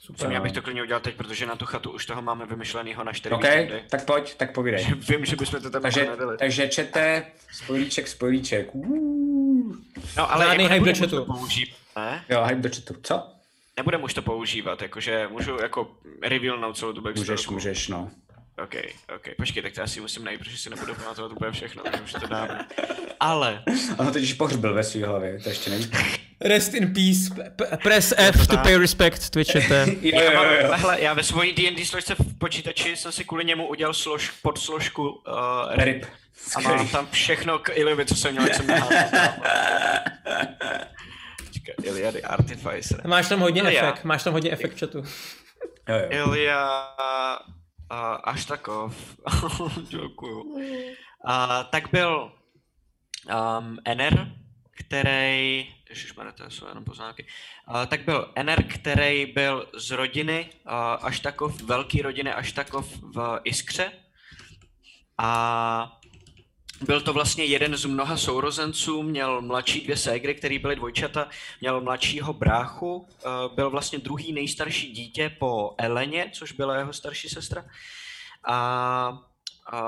[0.00, 0.20] Super.
[0.20, 2.22] Já bych to já bych to klidně udělal teď, protože na tu chatu už toho
[2.22, 3.82] máme vymyšlenýho na 4 OK, víkendy.
[3.90, 4.84] tak pojď, tak povídej.
[5.08, 6.36] Vím, že bychom to tam takže, jako.
[6.38, 8.74] Takže čete, spojlíček, spojlíček.
[10.16, 12.24] No ale Žádný jako hype do používat, ne?
[12.28, 12.94] Jo, hype do chatu.
[13.02, 13.26] Co?
[13.76, 15.90] Nebudem už to používat, jakože můžu jako
[16.22, 17.32] revealnout celou tu backstorku.
[17.32, 18.10] Můžeš, můžeš, no.
[18.62, 18.74] OK,
[19.16, 19.28] OK.
[19.36, 22.26] Počkej, tak to asi musím najít, protože si nebudu pamatovat úplně všechno, takže už to
[22.26, 22.58] dávno.
[23.20, 23.62] Ale...
[23.98, 25.90] On ho totiž pohřbil ve své hlavě, to ještě neví.
[26.40, 27.50] Rest in peace.
[27.56, 29.86] P- press F to pay respect, twitchete.
[30.02, 30.70] jo, Já, jo, jo.
[30.74, 35.08] hele, já ve svojí D&D složce v počítači jsem si kvůli němu udělal slož, podsložku
[35.10, 35.22] uh,
[35.74, 36.04] Rip.
[36.56, 38.98] a mám tam všechno k Iliovi, co jsem měl, jsem naházal.
[41.46, 43.06] Počkej, Iliady Artificer.
[43.06, 43.88] Máš tam hodně Ilia.
[43.90, 44.98] efekt, máš tam hodně efekt v chatu.
[45.88, 46.06] Jo, jo.
[46.10, 46.86] Ilia
[47.90, 49.16] uh, až takov.
[49.88, 50.58] Děkuju.
[51.24, 52.32] A tak byl
[53.60, 54.32] um, Ener,
[54.70, 57.26] který, ježišmarja, to jsou jenom poznámky,
[57.68, 60.72] uh, tak byl Ener, který byl z rodiny uh,
[61.06, 63.92] Aštakov, velký rodiny Aštakov v Iskře.
[65.18, 65.97] A
[66.86, 71.28] byl to vlastně jeden z mnoha sourozenců, měl mladší dvě ségry, který byly dvojčata,
[71.60, 77.28] měl mladšího bráchu, eh, byl vlastně druhý nejstarší dítě po Eleně, což byla jeho starší
[77.28, 77.64] sestra.
[78.44, 79.18] A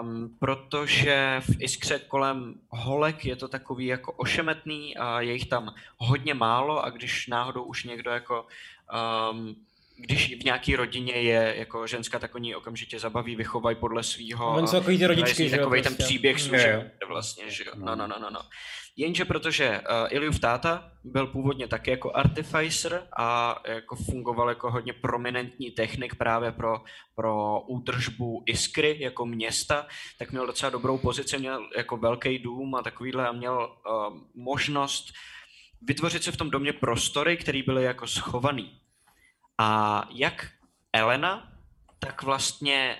[0.02, 5.74] um, protože v Iskře kolem holek je to takový jako ošemetný a je jich tam
[5.96, 8.46] hodně málo a když náhodou už někdo jako
[9.32, 9.56] um,
[10.00, 14.56] když v nějaké rodině je jako ženská, tak oni okamžitě zabaví, vychovají podle svého.
[14.56, 16.04] Oni jsou takový ty rodičky, že Takový ten prostě.
[16.04, 17.72] příběh služeb vlastně, že jo.
[17.74, 18.40] No, no, no, no, no.
[18.96, 24.92] Jenže protože uh, Iliův táta byl původně taky jako artificer a jako fungoval jako hodně
[24.92, 26.80] prominentní technik právě pro,
[27.14, 29.86] pro údržbu Iskry jako města,
[30.18, 35.04] tak měl docela dobrou pozici, měl jako velký dům a takovýhle a měl uh, možnost
[35.82, 38.79] vytvořit si v tom domě prostory, které byly jako schovaný.
[39.60, 40.50] A jak
[40.92, 41.52] Elena,
[41.98, 42.96] tak vlastně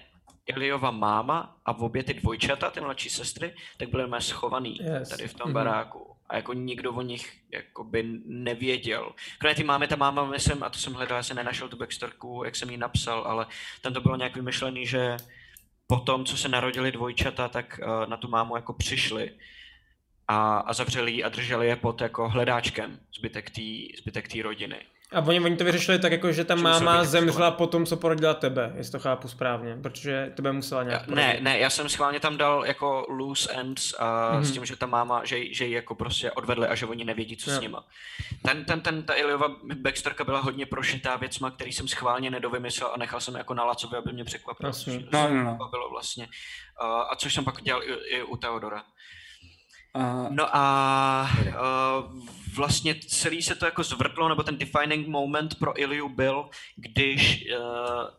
[0.47, 5.09] Iliova máma a obě ty dvojčata, ty mladší sestry, tak byly mé schovaný Yes.
[5.09, 5.55] tady v tom Mhm.
[5.55, 6.17] baráku.
[6.29, 9.13] A jako nikdo o nich jakoby nevěděl.
[9.39, 12.43] Kromě ty máme, ta máma, myslím, a to jsem hledal, já jsem nenašel tu backstorku,
[12.45, 13.47] jak jsem ji napsal, ale
[13.83, 15.17] tam to bylo nějak vymyšlený, že
[15.87, 19.31] potom, co se narodili dvojčata, tak uh, na tu mámu jako přišli
[20.29, 23.63] a, a zavřeli ji a drželi je pod jako hledáčkem zbytek té
[23.99, 24.81] zbytek tý rodiny.
[25.13, 27.87] A oni, oni to vyřešili tak, jako, že ta Že máma být zemřela po tom,
[27.87, 31.43] co porodila tebe, jestli to chápu správně, protože tebe musela nějak Ne, porodit.
[31.43, 34.45] ne, já jsem schválně tam dal jako loose ends a Mhm.
[34.45, 37.37] s tím, že ta máma, že, že ji jako prostě odvedli a že oni nevědí,
[37.37, 37.57] co Jo.
[37.57, 37.85] s nima.
[38.43, 42.99] Ten, ten, ten, ta Iliova backstorka byla hodně prošitá věcma, který jsem schválně nedovymyslel a
[42.99, 45.55] nechal jsem jako na Lacovi, aby mě mě No, no, no.
[45.57, 46.25] bavilo vlastně.
[46.83, 48.83] Uh, a což jsem pak dělal i, i u Teodora.
[49.95, 52.25] A, No a uh,
[52.55, 57.63] vlastně celý se to jako zvrtlo, nebo ten defining moment pro Iliu byl, když uh,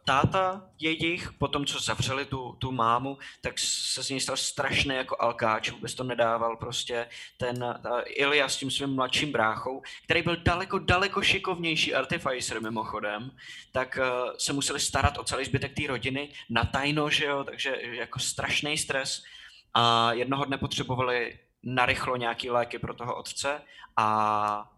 [0.06, 4.96] táta jejich, po tom, co zavřeli tu, tu mámu, tak se z něj stal strašný
[4.96, 7.08] jako alkáč, vůbec to nedával prostě.
[7.38, 13.32] Ten uh, Ilia s tím svým mladším bráchou, který byl daleko, daleko šikovnější artificer mimochodem,
[13.72, 17.76] tak uh, se museli starat o celý zbytek té rodiny na tajno, že jo, takže
[17.82, 19.24] jako strašný stres.
[19.74, 23.62] A jednoho dne potřebovali narychlo nějaký léky pro toho otce
[23.98, 24.72] a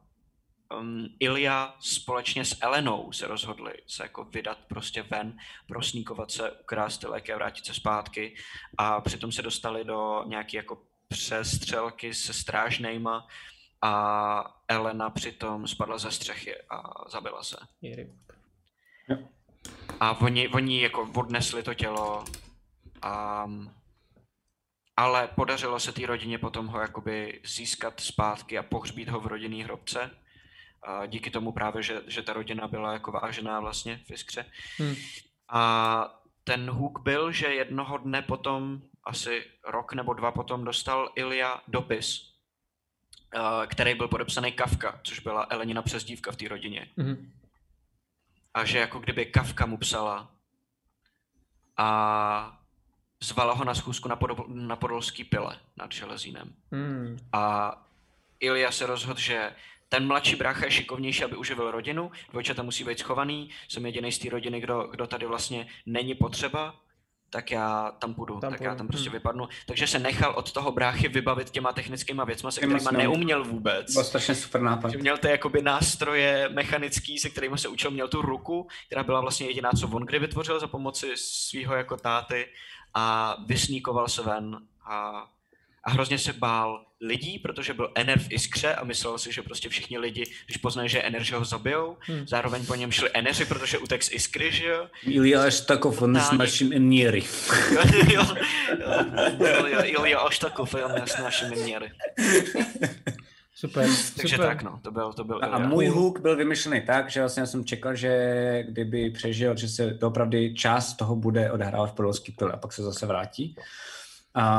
[0.80, 6.98] um, Ilja společně s Elenou se rozhodli se jako vydat prostě ven, prosníkovat se, ukrást
[6.98, 8.36] ty léky a vrátit se zpátky.
[8.78, 13.28] A přitom se dostali do nějaké jako přestřelky se strážnejma
[13.82, 17.58] a Elena přitom spadla ze střechy a zabila se.
[20.00, 22.26] A oni, oni jako odnesli to tělo,
[23.02, 23.50] a,
[24.98, 29.64] ale podařilo se té rodině potom ho jakoby získat zpátky a pohřbít ho v rodinný
[29.64, 30.12] hrobce.
[30.84, 34.46] A díky tomu právě, že, že ta rodina byla jako vážená vlastně v Iskře.
[34.80, 34.96] Hm.
[35.50, 41.62] A ten hůk byl, že jednoho dne potom, asi rok nebo dva potom, dostal Ilja
[41.68, 42.34] dopis,
[43.68, 47.32] který byl podepsaný Kafka, což byla Elenina přezdívka v té rodině Mhm.
[48.54, 50.32] a že jako kdyby Kafka mu psala
[51.78, 52.60] a
[53.24, 56.54] zvala ho na schůzku na, podol, na podolský pile nad Železínem.
[56.72, 57.18] Hmm.
[57.34, 57.76] A
[58.40, 59.52] Ilja se rozhodl, že
[59.90, 64.20] ten mladší brácha je šikovnější, aby uživil rodinu, dvojčata musí být schovaný, jsem jediný z
[64.20, 66.76] té rodiny, kdo, kdo tady vlastně není potřeba,
[67.30, 69.14] tak já tam půjdu, Tam tak já půjdu, tam prostě hm.
[69.14, 69.48] vypadnu.
[69.66, 73.94] Takže se nechal od toho bráchy vybavit těma technickýma věcma, se kterýma neuměl vůbec.
[73.94, 74.92] byl strašně super nápad.
[74.92, 79.22] Že měl ty jakoby nástroje mechanický, se kterými se učil, měl tu ruku, která byla
[79.22, 82.46] vlastně jediná, co on kdy vytvořil za pomoci svého jako táty
[82.94, 84.58] a vysníkoval se ven
[84.90, 85.24] a,
[85.84, 89.70] a hrozně se bál lidí, protože byl Ener v Iskře a myslel si, že prostě
[89.70, 91.98] všichni lidi, když poznají, že Ener, že ho zabijou.
[92.00, 92.28] Hmm.
[92.28, 94.88] Zároveň po něm šli Eneři, protože utek z Iskry, že jo.
[95.04, 97.24] Ilja až takov, on s naším Eniery.
[99.84, 101.92] Ilja až takov, on s naším Eniery.
[103.56, 104.50] Super, Takže super.
[104.50, 107.48] tak no, to byl, to byl A můj hook byl vymyšlený tak, že vlastně já
[107.48, 112.52] jsem čekal, že kdyby přežil, že se opravdu část toho bude odehrávat v podolský pil
[112.54, 113.56] a pak se zase vrátí.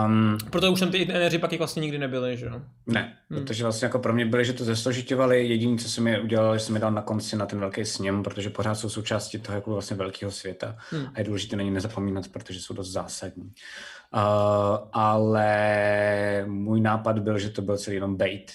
[0.06, 2.62] Um, Proto už tam ty eneři pak vlastně nikdy nebyly, že jo?
[2.86, 3.40] ne, hmm.
[3.40, 5.46] protože vlastně jako pro mě byly, že to zesložitovali.
[5.46, 8.22] Jediné, co jsem je udělal, že jsem je dal na konci na ten velký sněm,
[8.22, 10.76] protože pořád jsou součástí toho jako vlastně velkého světa.
[10.90, 11.06] Hmm.
[11.14, 13.52] A je důležité na ně nezapomínat, protože jsou dost zásadní.
[14.14, 14.20] Uh,
[14.92, 18.52] ale můj nápad byl, že to byl celý jenom bait.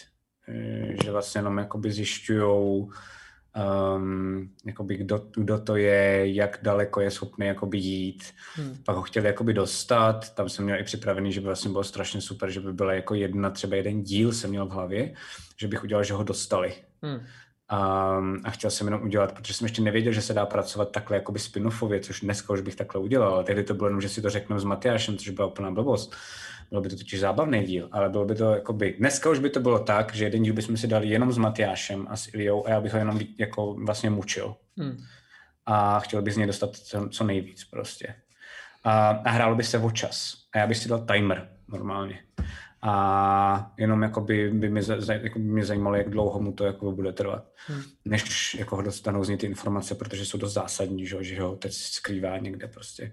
[1.04, 2.92] Že vlastně jenom jakoby zjišťujou,
[3.96, 8.24] um, jakoby kdo, kdo to je, jak daleko je schopný jakoby jít.
[8.56, 8.78] Hmm.
[8.86, 12.22] Pak ho chtěli jakoby dostat, tam jsem měl i připravený, že by vlastně bylo strašně
[12.22, 15.14] super, že by byla jako jedna, třeba jeden díl jsem měl v hlavě,
[15.58, 16.74] že bych udělal, že ho dostali.
[17.02, 17.20] Hmm.
[17.72, 21.18] Um, a chtěl jsem jenom udělat, protože jsem ještě nevěděl, že se dá pracovat takhle
[21.18, 24.22] jakoby spin-offově, což dneska už bych takhle udělal, ale tehdy to bylo jenom, že si
[24.22, 26.16] to řeknu s Matyášem, což byla úplná blbost.
[26.70, 29.60] Bylo by to totiž zábavný díl, ale bylo by to jakoby, dneska už by to
[29.60, 32.70] bylo tak, že jeden díl bychom si dali jenom s Matyášem a s Iliou a
[32.70, 34.56] já bych ho jenom jako vlastně mučil.
[34.78, 34.98] Hmm.
[35.66, 38.16] A chtěl bych z něj dostat co, co nejvíc prostě.
[38.84, 40.36] A, a hrálo by se o čas.
[40.54, 42.20] A já bych si dal timer normálně.
[42.82, 47.14] A jenom jakoby by mě, jako by mě zajímalo, jak dlouho mu to jako bude
[47.14, 47.82] trvat, hmm.
[48.06, 51.56] než jako ho dostanou z něj ty informace, protože jsou dost zásadní, že, že ho
[51.56, 53.12] teď skrývá někde prostě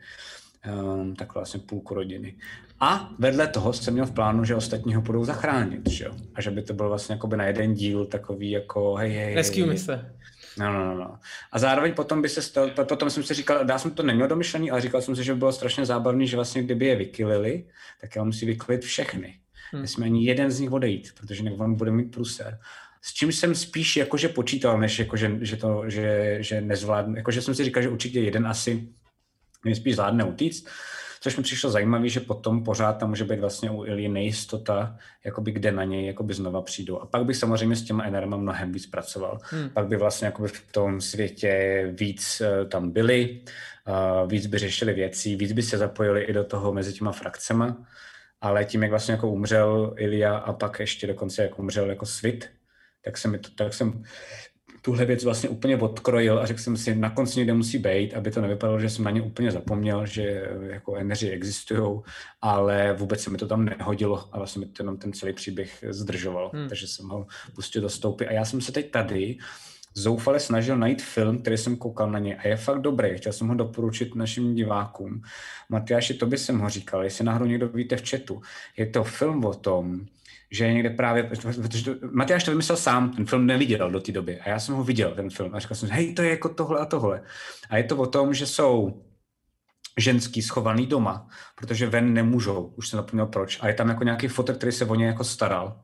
[0.66, 2.36] um, tak vlastně půlku rodiny.
[2.80, 6.12] A vedle toho jsem měl v plánu, že ostatní ho budou zachránit, že jo?
[6.34, 9.66] A že by to byl vlastně jakoby na jeden díl takový jako hej, hej, Rescue
[9.66, 10.12] mise.
[10.58, 11.18] No, no, no, no.
[11.52, 14.70] A zároveň potom by se stalo, potom jsem si říkal, já jsem to neměl domyšlený,
[14.70, 17.64] ale říkal jsem si, že by bylo strašně zábavný, že vlastně kdyby je vykylili,
[18.00, 19.34] tak já musí vykylit všechny.
[19.72, 19.82] Hmm.
[19.82, 22.58] Nesmí ani jeden z nich odejít, protože jinak on bude mít pruser.
[23.02, 27.54] S čím jsem spíš jakože počítal, než jakože, že to, že, že nezvládnu, jakože jsem
[27.54, 28.88] si říkal, že určitě jeden asi
[29.66, 30.68] nejspíš zvládne utíct,
[31.20, 35.52] což mi přišlo zajímavé, že potom pořád tam může být vlastně u Ilí nejistota, jakoby
[35.52, 36.98] kde na něj jakoby znova přijdou.
[36.98, 39.38] A pak bych samozřejmě s těma NRM mnohem víc pracoval.
[39.42, 39.70] Hmm.
[39.70, 43.40] Pak by vlastně jakoby v tom světě víc uh, tam byli,
[44.22, 47.76] uh, víc by řešili věcí, víc by se zapojili i do toho mezi těma frakcema,
[48.40, 52.50] ale tím, jak vlastně jako umřel Ilia a pak ještě dokonce jak umřel jako Svit,
[53.04, 54.04] tak jsem, to, tak jsem
[54.86, 58.30] tuhle věc vlastně úplně odkrojil a řekl jsem si, na konci někde musí být, aby
[58.30, 62.00] to nevypadalo, že jsem na ně úplně zapomněl, že jako energie existují,
[62.42, 65.84] ale vůbec se mi to tam nehodilo a vlastně mi to jenom ten celý příběh
[65.88, 66.68] zdržoval, hmm.
[66.68, 69.36] takže jsem ho pustil do stoupy a já jsem se teď tady
[69.94, 73.16] zoufale snažil najít film, který jsem koukal na ně a je fakt dobrý.
[73.16, 75.22] Chtěl jsem ho doporučit našim divákům.
[75.68, 78.42] Matyáši, to by jsem ho říkal, jestli náhodou někdo víte v chatu.
[78.76, 80.06] Je to film o tom,
[80.50, 84.40] že někde právě, protože to, Matyáš to vymyslel sám, ten film neviděl do té doby
[84.40, 86.80] a já jsem ho viděl, ten film a říkal jsem, hej, to je jako tohle
[86.80, 87.22] a tohle.
[87.70, 89.02] A je to o tom, že jsou
[89.98, 93.58] ženský schovaný doma, protože ven nemůžou, už jsem zapomněl proč.
[93.60, 95.80] A je tam jako nějaký fotek, který se o ně jako staral.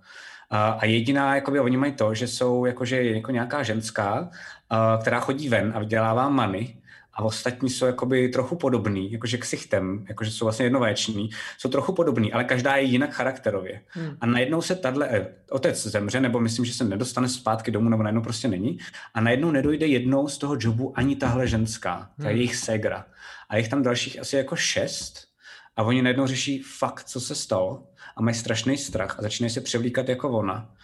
[0.51, 4.30] A, a jediná, jakoby, oni mají to, že jsou jakože jako nějaká ženská,
[4.70, 6.82] a, která chodí ven a vydělává many
[7.14, 12.32] a ostatní jsou jakoby trochu podobný, jakože ksichtem, jakože jsou vlastně jednovéční, jsou trochu podobný,
[12.32, 13.80] ale každá je jinak charakterově.
[13.89, 14.16] Hmm.
[14.20, 18.02] A najednou se tahle eh, otec zemře, nebo myslím, že se nedostane zpátky domů, nebo
[18.02, 18.78] najednou prostě není,
[19.14, 22.36] a najednou nedojde jednou z toho jobu ani tahle ženská, ta hmm.
[22.36, 23.05] jejich segra.
[23.48, 25.32] A jich tam dalších asi jako šest,
[25.76, 27.86] a oni najednou řeší fakt, co se stalo
[28.16, 30.74] a mají strašný strach a začínají se převlíkat jako ona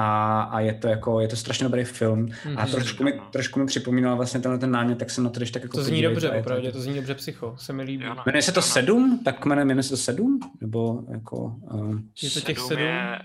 [0.00, 2.54] a, a je to jako, je to strašně dobrý film mm-hmm.
[2.56, 5.50] a trošku mi, trošku mi připomínal vlastně tenhle ten námět, tak se na to když
[5.50, 8.04] tak jako To zní dobře, opravdu, to zní dobře psycho, se mi líbí.
[8.26, 9.20] Jmenuje se to sedm?
[9.24, 10.40] Tak jmenuje se to sedm?
[10.60, 11.36] Nebo jako...
[11.60, 12.82] Uh, je to těch sedm?
[12.82, 13.18] Je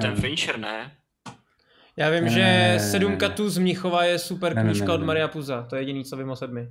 [0.00, 0.92] ten um, Fincher, ne?
[1.96, 5.02] Já vím, že Sedm katů z Mnichova je super ne, knížka ne, ne, ne.
[5.02, 5.62] od Maria Puza.
[5.62, 6.68] To je jediný, co vím o sedmi.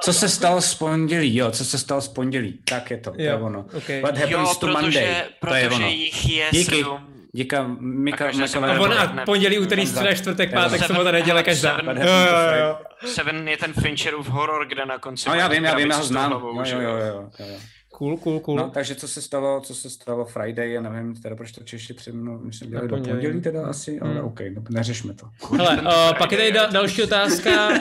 [0.00, 1.36] Co se stalo z pondělí?
[1.36, 2.58] Jo, co se stalo z pondělí?
[2.64, 3.66] Tak je to, jo, to je ono.
[3.76, 4.00] Okay.
[4.00, 5.24] What happens jo, to protože, Monday?
[5.40, 5.88] Protože to je ono.
[5.88, 6.76] jich je Díky.
[6.76, 7.19] sedm.
[7.32, 11.76] Díka, Mika, Mika, A ona pondělí, úterý, středa, čtvrtek, pátek, sobota, neděle, každá.
[11.76, 12.78] Seven, jo, jo, jo.
[13.04, 15.28] Seven je ten Fincherův horor, kde na konci...
[15.28, 16.32] No já vím, já vím, já ho znám.
[16.32, 17.56] Jo, jo, jo, jo, jo.
[18.00, 18.56] Cool, cool, cool.
[18.56, 21.94] No, takže co se stalo, co se stalo Friday, já nevím, teda proč to Češi
[21.94, 24.10] před mnou, my jsme dělali do pondělí teda asi, hmm.
[24.10, 25.26] ale OK, no, neřešme to.
[25.56, 27.68] Hele, uh, pak je tady da- další otázka.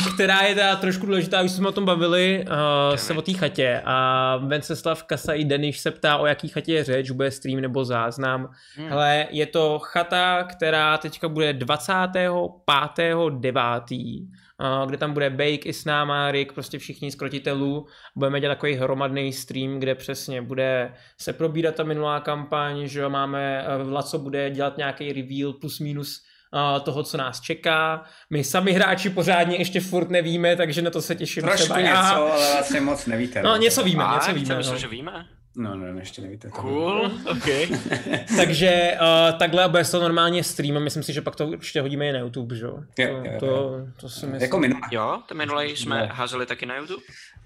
[0.14, 2.52] která je teda trošku důležitá, už jsme o tom bavili, uh,
[2.96, 6.84] se o té chatě a Venceslav Kasa i Deniš se ptá, o jaký chatě je
[6.84, 8.50] řeč, bude stream nebo záznam.
[8.76, 8.88] Hmm.
[8.88, 14.26] Hele, je to chata, která teďka bude 25.9.,
[14.60, 17.86] uh, kde tam bude Bake i s náma, Rick, prostě všichni z krotitelů.
[18.16, 23.66] Budeme dělat takový hromadný stream, kde přesně bude se probírat ta minulá kampaň, že máme,
[23.82, 26.31] uh, Laco bude dělat nějaký reveal plus minus
[26.80, 28.04] toho, co nás čeká.
[28.30, 31.42] My sami hráči pořádně ještě furt nevíme, takže na to se těším.
[31.42, 32.10] Trošku třeba něco, já.
[32.10, 33.42] ale vlastně moc nevíte.
[33.42, 34.56] No, něco víme, A, něco víme.
[34.56, 34.80] Myslím, No.
[34.80, 35.26] že víme.
[35.56, 36.48] No, no, no, ještě nevíte.
[36.48, 36.54] to.
[36.56, 37.44] Cool, ok.
[38.36, 42.08] Takže uh, takhle bude to normálně stream a myslím si, že pak to určitě hodíme
[42.08, 42.78] i na YouTube, že jo?
[42.96, 43.40] To, jo, jo.
[43.40, 43.70] to,
[44.00, 44.42] to si myslím.
[44.42, 44.80] Jako minule.
[44.90, 46.06] Jo, to minule jsme Ne.
[46.12, 47.02] házeli taky na YouTube.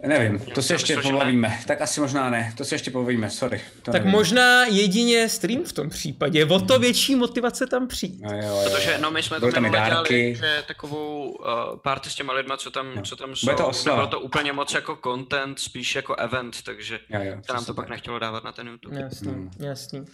[0.07, 1.59] Nevím, to se Já ještě pobavíme.
[1.67, 3.61] Tak asi možná ne, to se ještě pobavíme, sorry.
[3.83, 4.11] To Tak nevím.
[4.13, 8.21] možná jedině stream v tom případě, o to větší motivace tam přijít.
[8.23, 10.35] No, jo, jo, Protože no, my jsme to Byly minule dělali, dárky.
[10.35, 11.47] že takovou uh,
[11.83, 13.47] party s těma lidma, co tam, co tam jsou.
[13.47, 13.97] Bude to oslava.
[14.03, 17.75] Nebylo to úplně moc jako content, spíš jako event, takže Jo, jo, se nám to
[17.75, 17.89] pak.
[17.97, 19.01] Nechtělo dávat na ten YouTube.
[19.01, 19.51] Jasný, Hmm.
[19.59, 20.05] jasný.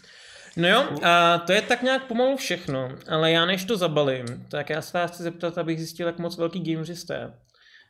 [0.56, 4.70] No jo, a to je tak nějak pomalu všechno, ale já než to zabalím, tak
[4.70, 7.34] já se vás chci zeptat, abych zjistil, jak moc velký gameři jste.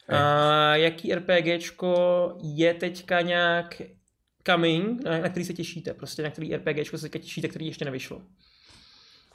[0.09, 1.95] A jaký RPGčko
[2.43, 3.83] je teďka nějak
[4.47, 7.85] coming, na, na který se těšíte, prostě na který RPGčko se teďka těšíte, který ještě
[7.85, 8.23] nevyšlo.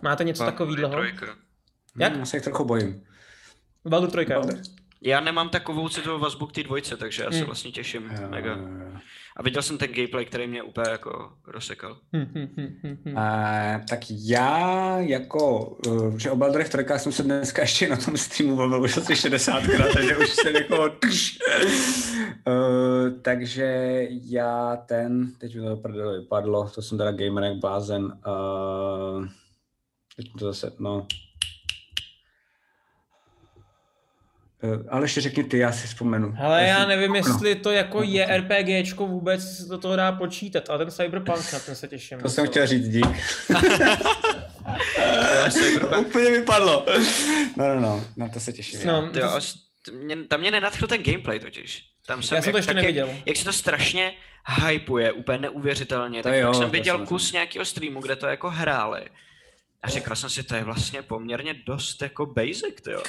[0.01, 0.89] Máte něco takového?
[0.89, 1.25] Trojka.
[1.99, 2.11] Jak?
[2.11, 3.03] Hmm, Já se jich trochu bojím.
[3.85, 4.34] Baldur 3.
[4.34, 4.41] jo?
[5.02, 7.45] Já nemám takovou citovou vazbu k té dvojce, takže já se Hmm.
[7.45, 8.52] vlastně těším Jo, mega.
[8.52, 8.99] jo, jo.
[9.38, 11.98] A viděl jsem ten gameplay, který mě úplně jako rozsekal.
[12.15, 13.18] Hm, hm, hm, hm, hm.
[13.18, 18.18] A, tak já jako, uh, že o Baldurech trojkách jsem se dneska ještě na tom
[18.18, 20.78] streamu bavil už asi 60krát, takže už jsem jako
[22.48, 28.03] uh, takže já ten, teď mi to opravdu vypadlo, to jsem teda gamer jak blázen,
[28.06, 29.26] uh,
[30.15, 30.95] teď to zase, no.
[30.98, 31.06] Uh,
[34.89, 36.31] ale ještě řekni ty, já si vzpomenu.
[36.35, 37.15] Hele, já nevím, no.
[37.15, 41.75] jestli to jako je RPGčko vůbec do toho dá počítat, ale ten Cyberpunk, na ten
[41.75, 42.19] se těším.
[42.19, 43.07] To jsem chtěl říct, dík.
[45.99, 46.85] úplně vypadlo.
[47.57, 48.79] No, no, no, na to se těším.
[48.85, 49.55] No, jo, až-
[50.03, 51.84] mě, tam mě nenadchl ten gameplay totiž.
[52.07, 53.07] Tam jsem, Já jsem to jak- ještě tak neviděl.
[53.07, 54.13] Jak, jak se to strašně
[54.67, 56.23] hypuje, úplně neuvěřitelně.
[56.23, 59.01] To tak jo, jsem viděl jsem- kus nějakého streamu, kde to jako hráli.
[59.83, 63.01] A říkal jsem si, to je vlastně poměrně dost jako basic, to jo.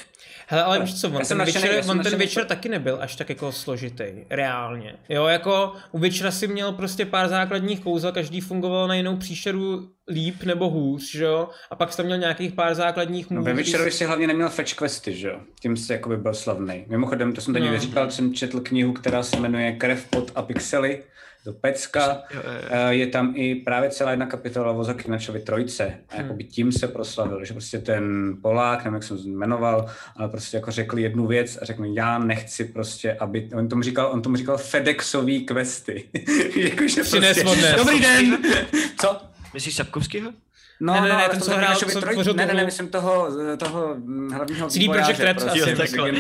[0.47, 3.29] Hele, ale víš co, on ten, večer, jsem on ten večer taky nebyl až tak
[3.29, 4.95] jako složitý, reálně.
[5.09, 9.89] Jo, jako u večera si měl prostě pár základních kouzel, každý fungoval na jinou příšeru
[10.09, 11.49] líp nebo hůř, že jo?
[11.71, 14.49] A pak jsi tam měl nějakých pár základních No, move, ve Witcherovi si- hlavně neměl
[14.49, 15.41] fetch questy, že jo?
[15.61, 16.85] Tím jsi jakoby byl slavný.
[16.89, 17.73] Mimochodem, to jsem tady No.
[17.73, 17.79] no.
[17.79, 21.03] říkal, jsem četl knihu, která se jmenuje Krev, pot a pixely.
[21.45, 22.23] Do Pecka.
[22.71, 25.95] Eh, Je tam i právě celá jedna kapitola o Zakinačovi trojce.
[26.09, 29.87] A jakoby tím se proslavil, že prostě ten Polák, nevím, jak jsem se jmenoval,
[30.17, 33.83] ale prostě jako řekl jednu věc a řekl mi, já nechci prostě, aby, on tomu
[33.83, 36.05] říkal, on tomu říkal FedExový questy.
[36.57, 37.45] Jakože odnes.
[37.77, 38.39] Dobrý den!
[39.01, 39.21] Co?
[39.55, 40.33] Myslíš Sapkovskýho?
[40.81, 43.29] No, Ne, ne, ne, ale ten, co hrál- co tvořil Ne, ne, ne, myslím toho,
[43.59, 43.97] toho
[44.33, 45.59] hlavního CD Projekt Red asi.
[45.59, 46.13] Jo, takhle.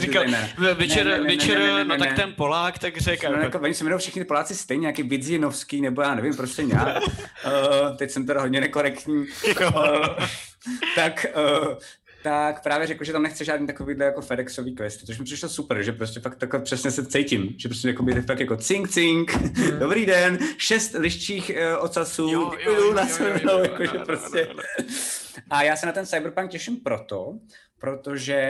[0.00, 0.24] říkal,
[0.74, 2.16] večer, Ne, ne, ne, ne, večer, ne, ne, no ne, tak ne.
[2.16, 3.32] ten Polák, tak řekl.
[3.32, 6.96] No, jako, oni se jmenují všichni Poláci stejně, nějaký Vidzinovský, nebo já nevím, prostě nějak.
[7.02, 9.26] uh, teď jsem teda hodně nekorektní.
[9.66, 10.06] Uh,
[10.94, 11.26] tak,
[11.66, 11.74] uh,
[12.26, 15.82] tak právě řekl, že tam nechce žádný takovýhle jako FedExový quest, což mi přišlo super,
[15.82, 19.32] že prostě fakt takhle přesně se cítím, že prostě jako by fakt jako cink cink,
[19.78, 24.48] dobrý den, šest liščích uh, ocasů, Jo, jo, děkuju, jo, jo, na jakože prostě.
[25.50, 27.38] A já se na ten Cyberpunk těším proto,
[27.78, 28.40] protože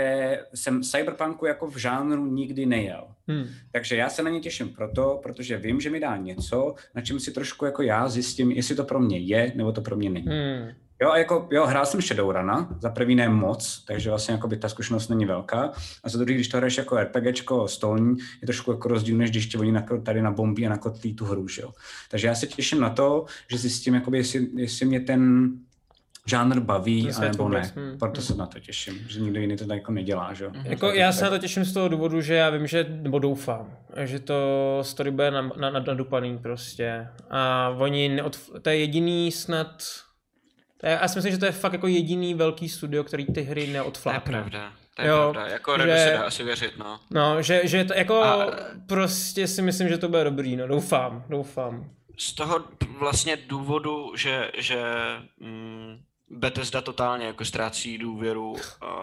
[0.54, 3.08] jsem Cyberpunku jako v žánru nikdy nejel.
[3.28, 3.46] Hmm.
[3.72, 7.20] Takže já se na ně těším proto, protože vím, že mi dá něco, na čem
[7.20, 10.26] si trošku jako já zjistím, jestli to pro mě je, nebo to pro mě není.
[10.26, 10.85] Hmm.
[11.02, 14.68] Jo, jako, jo, hrál jsem Shadowruna, za prvý ne moc, takže vlastně jako by ta
[14.68, 15.72] zkušenost není velká.
[16.04, 19.46] A za druhý, když to hraješ jako RPGčko stolní, je trošku jako rozdíl, než když
[19.46, 21.72] tě oni tady na bombí a nakotlí tu hru, že jo.
[22.10, 25.52] Takže já se těším na to, že zjistím, jakoby, jestli, jestli mě ten
[26.26, 27.72] žánr baví, anebo ne.
[27.76, 28.24] hm, Proto hm.
[28.24, 30.50] se na to těším, že nikdo jiný to tak jako nedělá, že jo.
[30.64, 33.76] Jako já se na to těším z toho důvodu, že já vím, že, nebo doufám,
[34.04, 34.34] že to
[34.82, 37.08] story bude na, na, na, nadupaný prostě.
[37.30, 39.82] A oni, neod, to je jediný snad,
[40.82, 44.10] já si myslím, že to je fakt jako jediný velký studio, který ty hry To
[44.10, 44.72] je pravda.
[44.94, 45.52] To je Jo, pravda.
[45.52, 47.00] Jako že- se dá asi věřit, no.
[47.10, 48.46] No, že, že to jako A-
[48.86, 51.90] prostě si myslím, že to bude dobrý, no doufám, doufám.
[52.18, 52.64] z toho
[52.98, 54.82] vlastně důvodu, že, že
[55.40, 55.96] mm,
[56.30, 58.58] Bethesda totálně jako ztrácí důvěru, uh,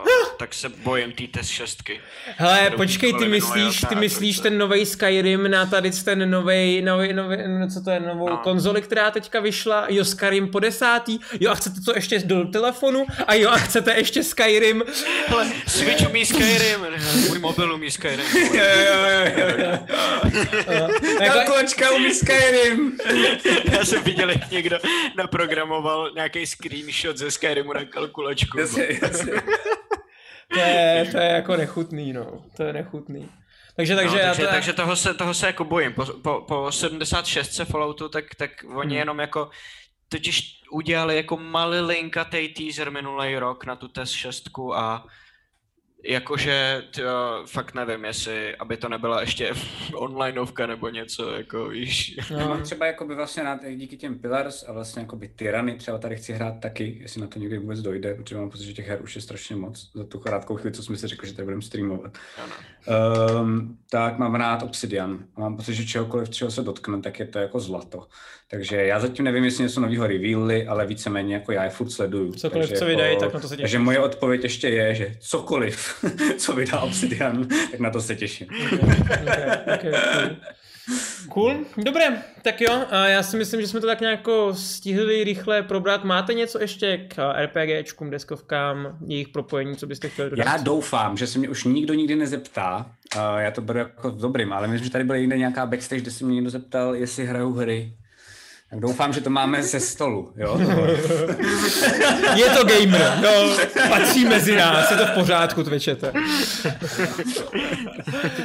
[0.40, 2.02] tak se bojím té test šestky.
[2.38, 7.38] Hele, počkej, ty myslíš, ty myslíš ten nový Skyrim na tady ten nový, nový, nový,
[7.60, 8.38] no, co to je, novou No.
[8.38, 13.06] konzoli, která teďka vyšla, jo, Skyrim po desátý, jo, a chcete to ještě do telefonu,
[13.28, 14.84] a jo, a chcete ještě Skyrim,
[15.28, 16.80] Hele, Switch umí Skyrim,
[17.28, 18.26] můj mobil umí Skyrim.
[18.54, 19.80] Jo, jo, jo, jo, jo.
[21.96, 22.98] Umí Skyrim.
[23.72, 24.78] Já jsem viděl, jak někdo
[25.18, 28.60] naprogramoval nějaký screenshot ze Skyrimu na kalkulačku.
[28.60, 29.34] Jasně, jasně.
[30.54, 33.30] to je, to je jako nechutný, no, to je nechutný.
[33.76, 35.94] Takže, takže, no, já takže, to, takže toho, se, toho se jako bojím.
[35.94, 39.00] Po, po, po 76 Falloutu, tak, tak oni Hmm.
[39.00, 39.50] jenom jako
[40.10, 44.44] totiž udělali jako malilinkatej teaser minulý rok na tu test 6
[44.76, 45.06] a
[46.04, 49.52] jakože tjo, fakt nevím, jestli, aby to nebyla ještě
[49.96, 52.18] onlineovka nebo něco, jako víš.
[52.32, 55.98] Já no, mám třeba jakoby vlastně na, díky těm Pillars a vlastně jakoby Tyranny třeba
[55.98, 58.88] tady chci hrát taky, jestli na to někdy vůbec dojde, protože mám pocit, že těch
[58.88, 61.44] her už je strašně moc za tu krátkou chvíli, co jsme si řekli, že tady
[61.44, 62.18] budeme streamovat.
[62.44, 62.54] Ano.
[63.42, 65.26] Um, tak mám rád Obsidian.
[65.36, 68.08] A mám pocit, že čehokoliv, čeho se dotkne, tak je to jako zlato.
[68.50, 72.34] Takže já zatím nevím, jestli něco nového revealli, ale víceméně jako já je furt sleduju.
[72.34, 73.64] Cokoliv, takže co jako, vydají, tak na to se těším.
[73.64, 75.93] Takže moje odpověď ještě je, že cokoliv,
[76.38, 78.48] co vydá Obsidian, tak na to se těším.
[78.74, 80.38] okay, okay, cool.
[81.30, 85.64] Cool, dobré, tak jo, já si myslím, že jsme to tak nějak jako stihli rychle
[85.64, 86.04] probrat.
[86.04, 90.46] Máte něco ještě k RPGčkům, deskovkám, jejich propojení, co byste chtěli dodat?
[90.46, 94.54] Já doufám, že se mě už nikdo nikdy nezeptá, uh, já to beru jako dobrým,
[94.54, 97.54] ale myslím, že tady byla někde nějaká backstage, kde se mě někdo zeptal, jestli hraju
[97.54, 97.94] hry.
[98.74, 100.58] Tak doufám, že to máme ze stolu, jo?
[102.36, 103.56] Je to gamer, no,
[103.90, 106.14] patří mezi nás, je to v pořádku, Twitchete.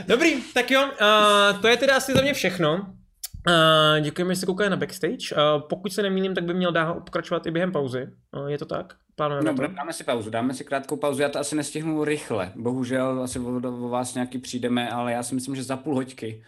[0.06, 2.74] Dobrý, tak jo, uh, to je teda asi za mě všechno.
[2.76, 5.16] Uh, děkujeme, že jste koukali na backstage.
[5.32, 8.06] Uh, pokud se nemýlím, tak by měl dál pokračovat i během pauzy.
[8.36, 8.94] Uh, je to tak?
[9.16, 9.74] Plánujeme No, to?
[9.74, 13.60] dáme si pauzu, dáme si krátkou pauzu, já to asi nestihnu rychle, bohužel asi o,
[13.84, 16.42] o vás nějaký přijdeme, ale já si myslím, že za půl hoďky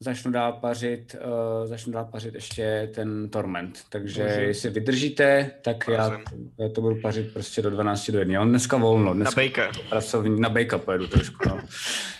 [0.00, 1.16] začnu dál pařit,
[1.60, 4.34] uh, začnu dál pařit ještě ten Torment, takže Může.
[4.40, 6.18] jestli vydržíte, tak já,
[6.60, 8.34] já to budu pařit prostě do 12 do 1.
[8.34, 9.70] Já mám dneska volno, Na dneska bejka.
[9.88, 11.58] pracovní, na bake pojedu trošku, no.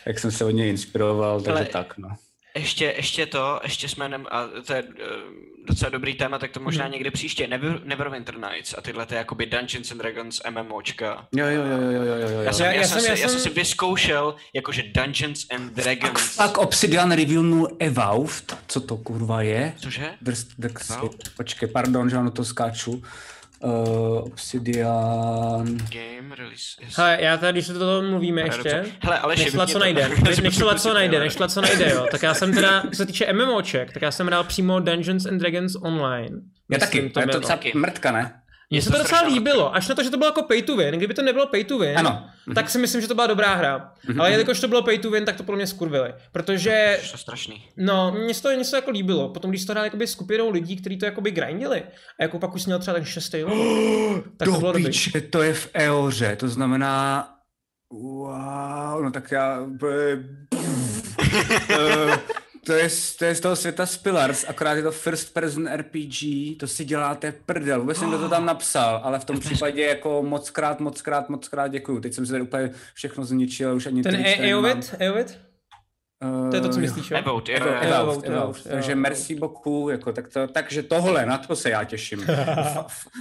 [0.06, 2.08] Jak jsem se od něj inspiroval, takže Ale- tak, no.
[2.58, 4.88] Ještě, ještě to, ještě jsme, nem, a to je uh,
[5.66, 6.92] docela dobrý téma, tak to možná Mhm.
[6.92, 7.46] někdy příště.
[7.46, 11.26] Never, Neverwinter Nights a tyhle ty jakoby Dungeons and Dragons MMOčka.
[11.34, 12.40] Jo, jo, jo, jo, jo, jo, jo.
[12.40, 14.82] Já jsem, Já- já, já jsem, jsem- si, já já jsem jsem- si vyzkoušel jakože
[14.82, 16.36] Dungeons and Dragons.
[16.36, 19.72] Tak Obsidian revealnul Evolved, co to kurva je?
[19.80, 20.14] Cože?
[20.22, 20.92] Drst, drst,
[21.36, 23.02] počkej, pardon, že do toho skáču.
[23.64, 25.76] Uh, Obsidian...
[25.76, 26.76] Game release.
[26.80, 26.96] Yes.
[26.96, 28.92] Hele, já tady, když se to mluvíme Hele, ještě, dobře.
[29.00, 30.08] Hele, ale než co najde,
[30.42, 32.06] než, co najde, než co najde, jo.
[32.10, 35.38] Tak já jsem teda, co se týče MMOček, tak já jsem hrál přímo Dungeons and
[35.38, 36.40] Dragons Online.
[36.70, 37.72] Já taky, Myslím, to je to taky.
[37.74, 38.40] mrtka, ne?
[38.70, 40.94] Mně se to docela líbilo, až na to, že to bylo jako pay to win.
[40.94, 42.24] Kdyby to nebylo pay to win, Ano.
[42.46, 42.54] Mhm.
[42.54, 43.92] tak si myslím, že to byla dobrá hra.
[44.18, 46.14] Ale jelikož to bylo pay to win, tak to pro mě skurvili.
[46.32, 47.64] Protože To je strašný.
[47.76, 49.28] No, mně se to, mně se to jako líbilo.
[49.28, 51.82] Potom, když to hrál jakoby skupinou lidí, kteří to jakoby grindili,
[52.20, 54.92] a jako pak už měl třeba ten šestý level, tak to bylo dobrý.
[55.30, 57.28] to je v Eoře, to znamená...
[57.92, 59.58] Wow, no tak já...
[61.70, 62.18] Eh,
[62.68, 66.56] to je, z- to je z toho světa Spillars, akorát je to first person RPG,
[66.60, 70.22] to si děláte prdel, vůbec nevím, kdo to tam napsal, ale v tom případě jako
[70.22, 72.00] moc krát, moc krát, moc krát děkuju.
[72.00, 74.40] Teď jsem si tady úplně všechno zničil, už ani Ten Twitch
[74.98, 75.38] e-
[76.22, 76.50] Eovit?
[76.50, 77.16] To je to, co Eh, myslíš, jo?
[77.16, 77.64] Jo, jo, jo.
[77.80, 81.56] Evo, Evote, Evo, Evote, takže jo, merci beaucoup, jako, tak to, takže tohle, na to
[81.56, 82.26] se já těším.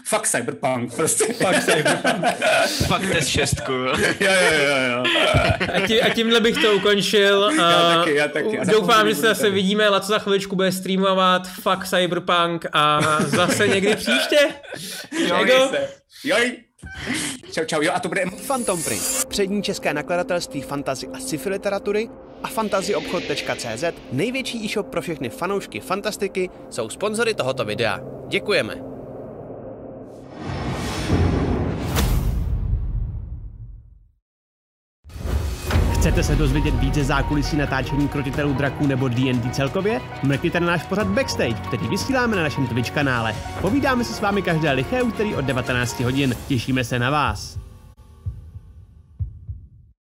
[0.06, 1.34] Fuck Cyberpunk, prostě.
[1.34, 2.26] Fakt Cyberpunk.
[2.88, 3.72] Fakt test šestku.
[3.72, 3.96] jo.
[4.20, 5.04] jo, jo, jo, jo.
[5.76, 7.46] A, tí, a tímhle bych to ukončil.
[7.46, 8.60] A Já taky, já taky.
[8.60, 9.54] A za Doufám, že se zase tady.
[9.54, 9.90] vidíme.
[9.90, 14.40] Laco za chviličku bude streamovat Fuck Cyberpunk a zase někdy příště.
[15.28, 15.88] Joj, se.
[16.24, 16.58] Joj.
[17.52, 22.10] Čau, čau, jo, a to bude Phantom Print, přední české nakladatelství fantazy a sci-fi literatury
[22.44, 28.00] a fantazyobchod.cz, největší e-shop pro všechny fanoušky fantastiky, jsou sponzory tohoto videa.
[28.28, 28.98] Děkujeme.
[35.94, 40.02] Chcete se dozvědět více zákulisí natáčení krotitelů draků nebo D&D celkově?
[40.24, 43.36] Mrkněte na náš pořad Backstage, který vysíláme na našem Twitch kanále.
[43.62, 46.36] Povídáme se s vámi každé liché úterý od 19 hodin.
[46.48, 47.67] Těšíme se na vás.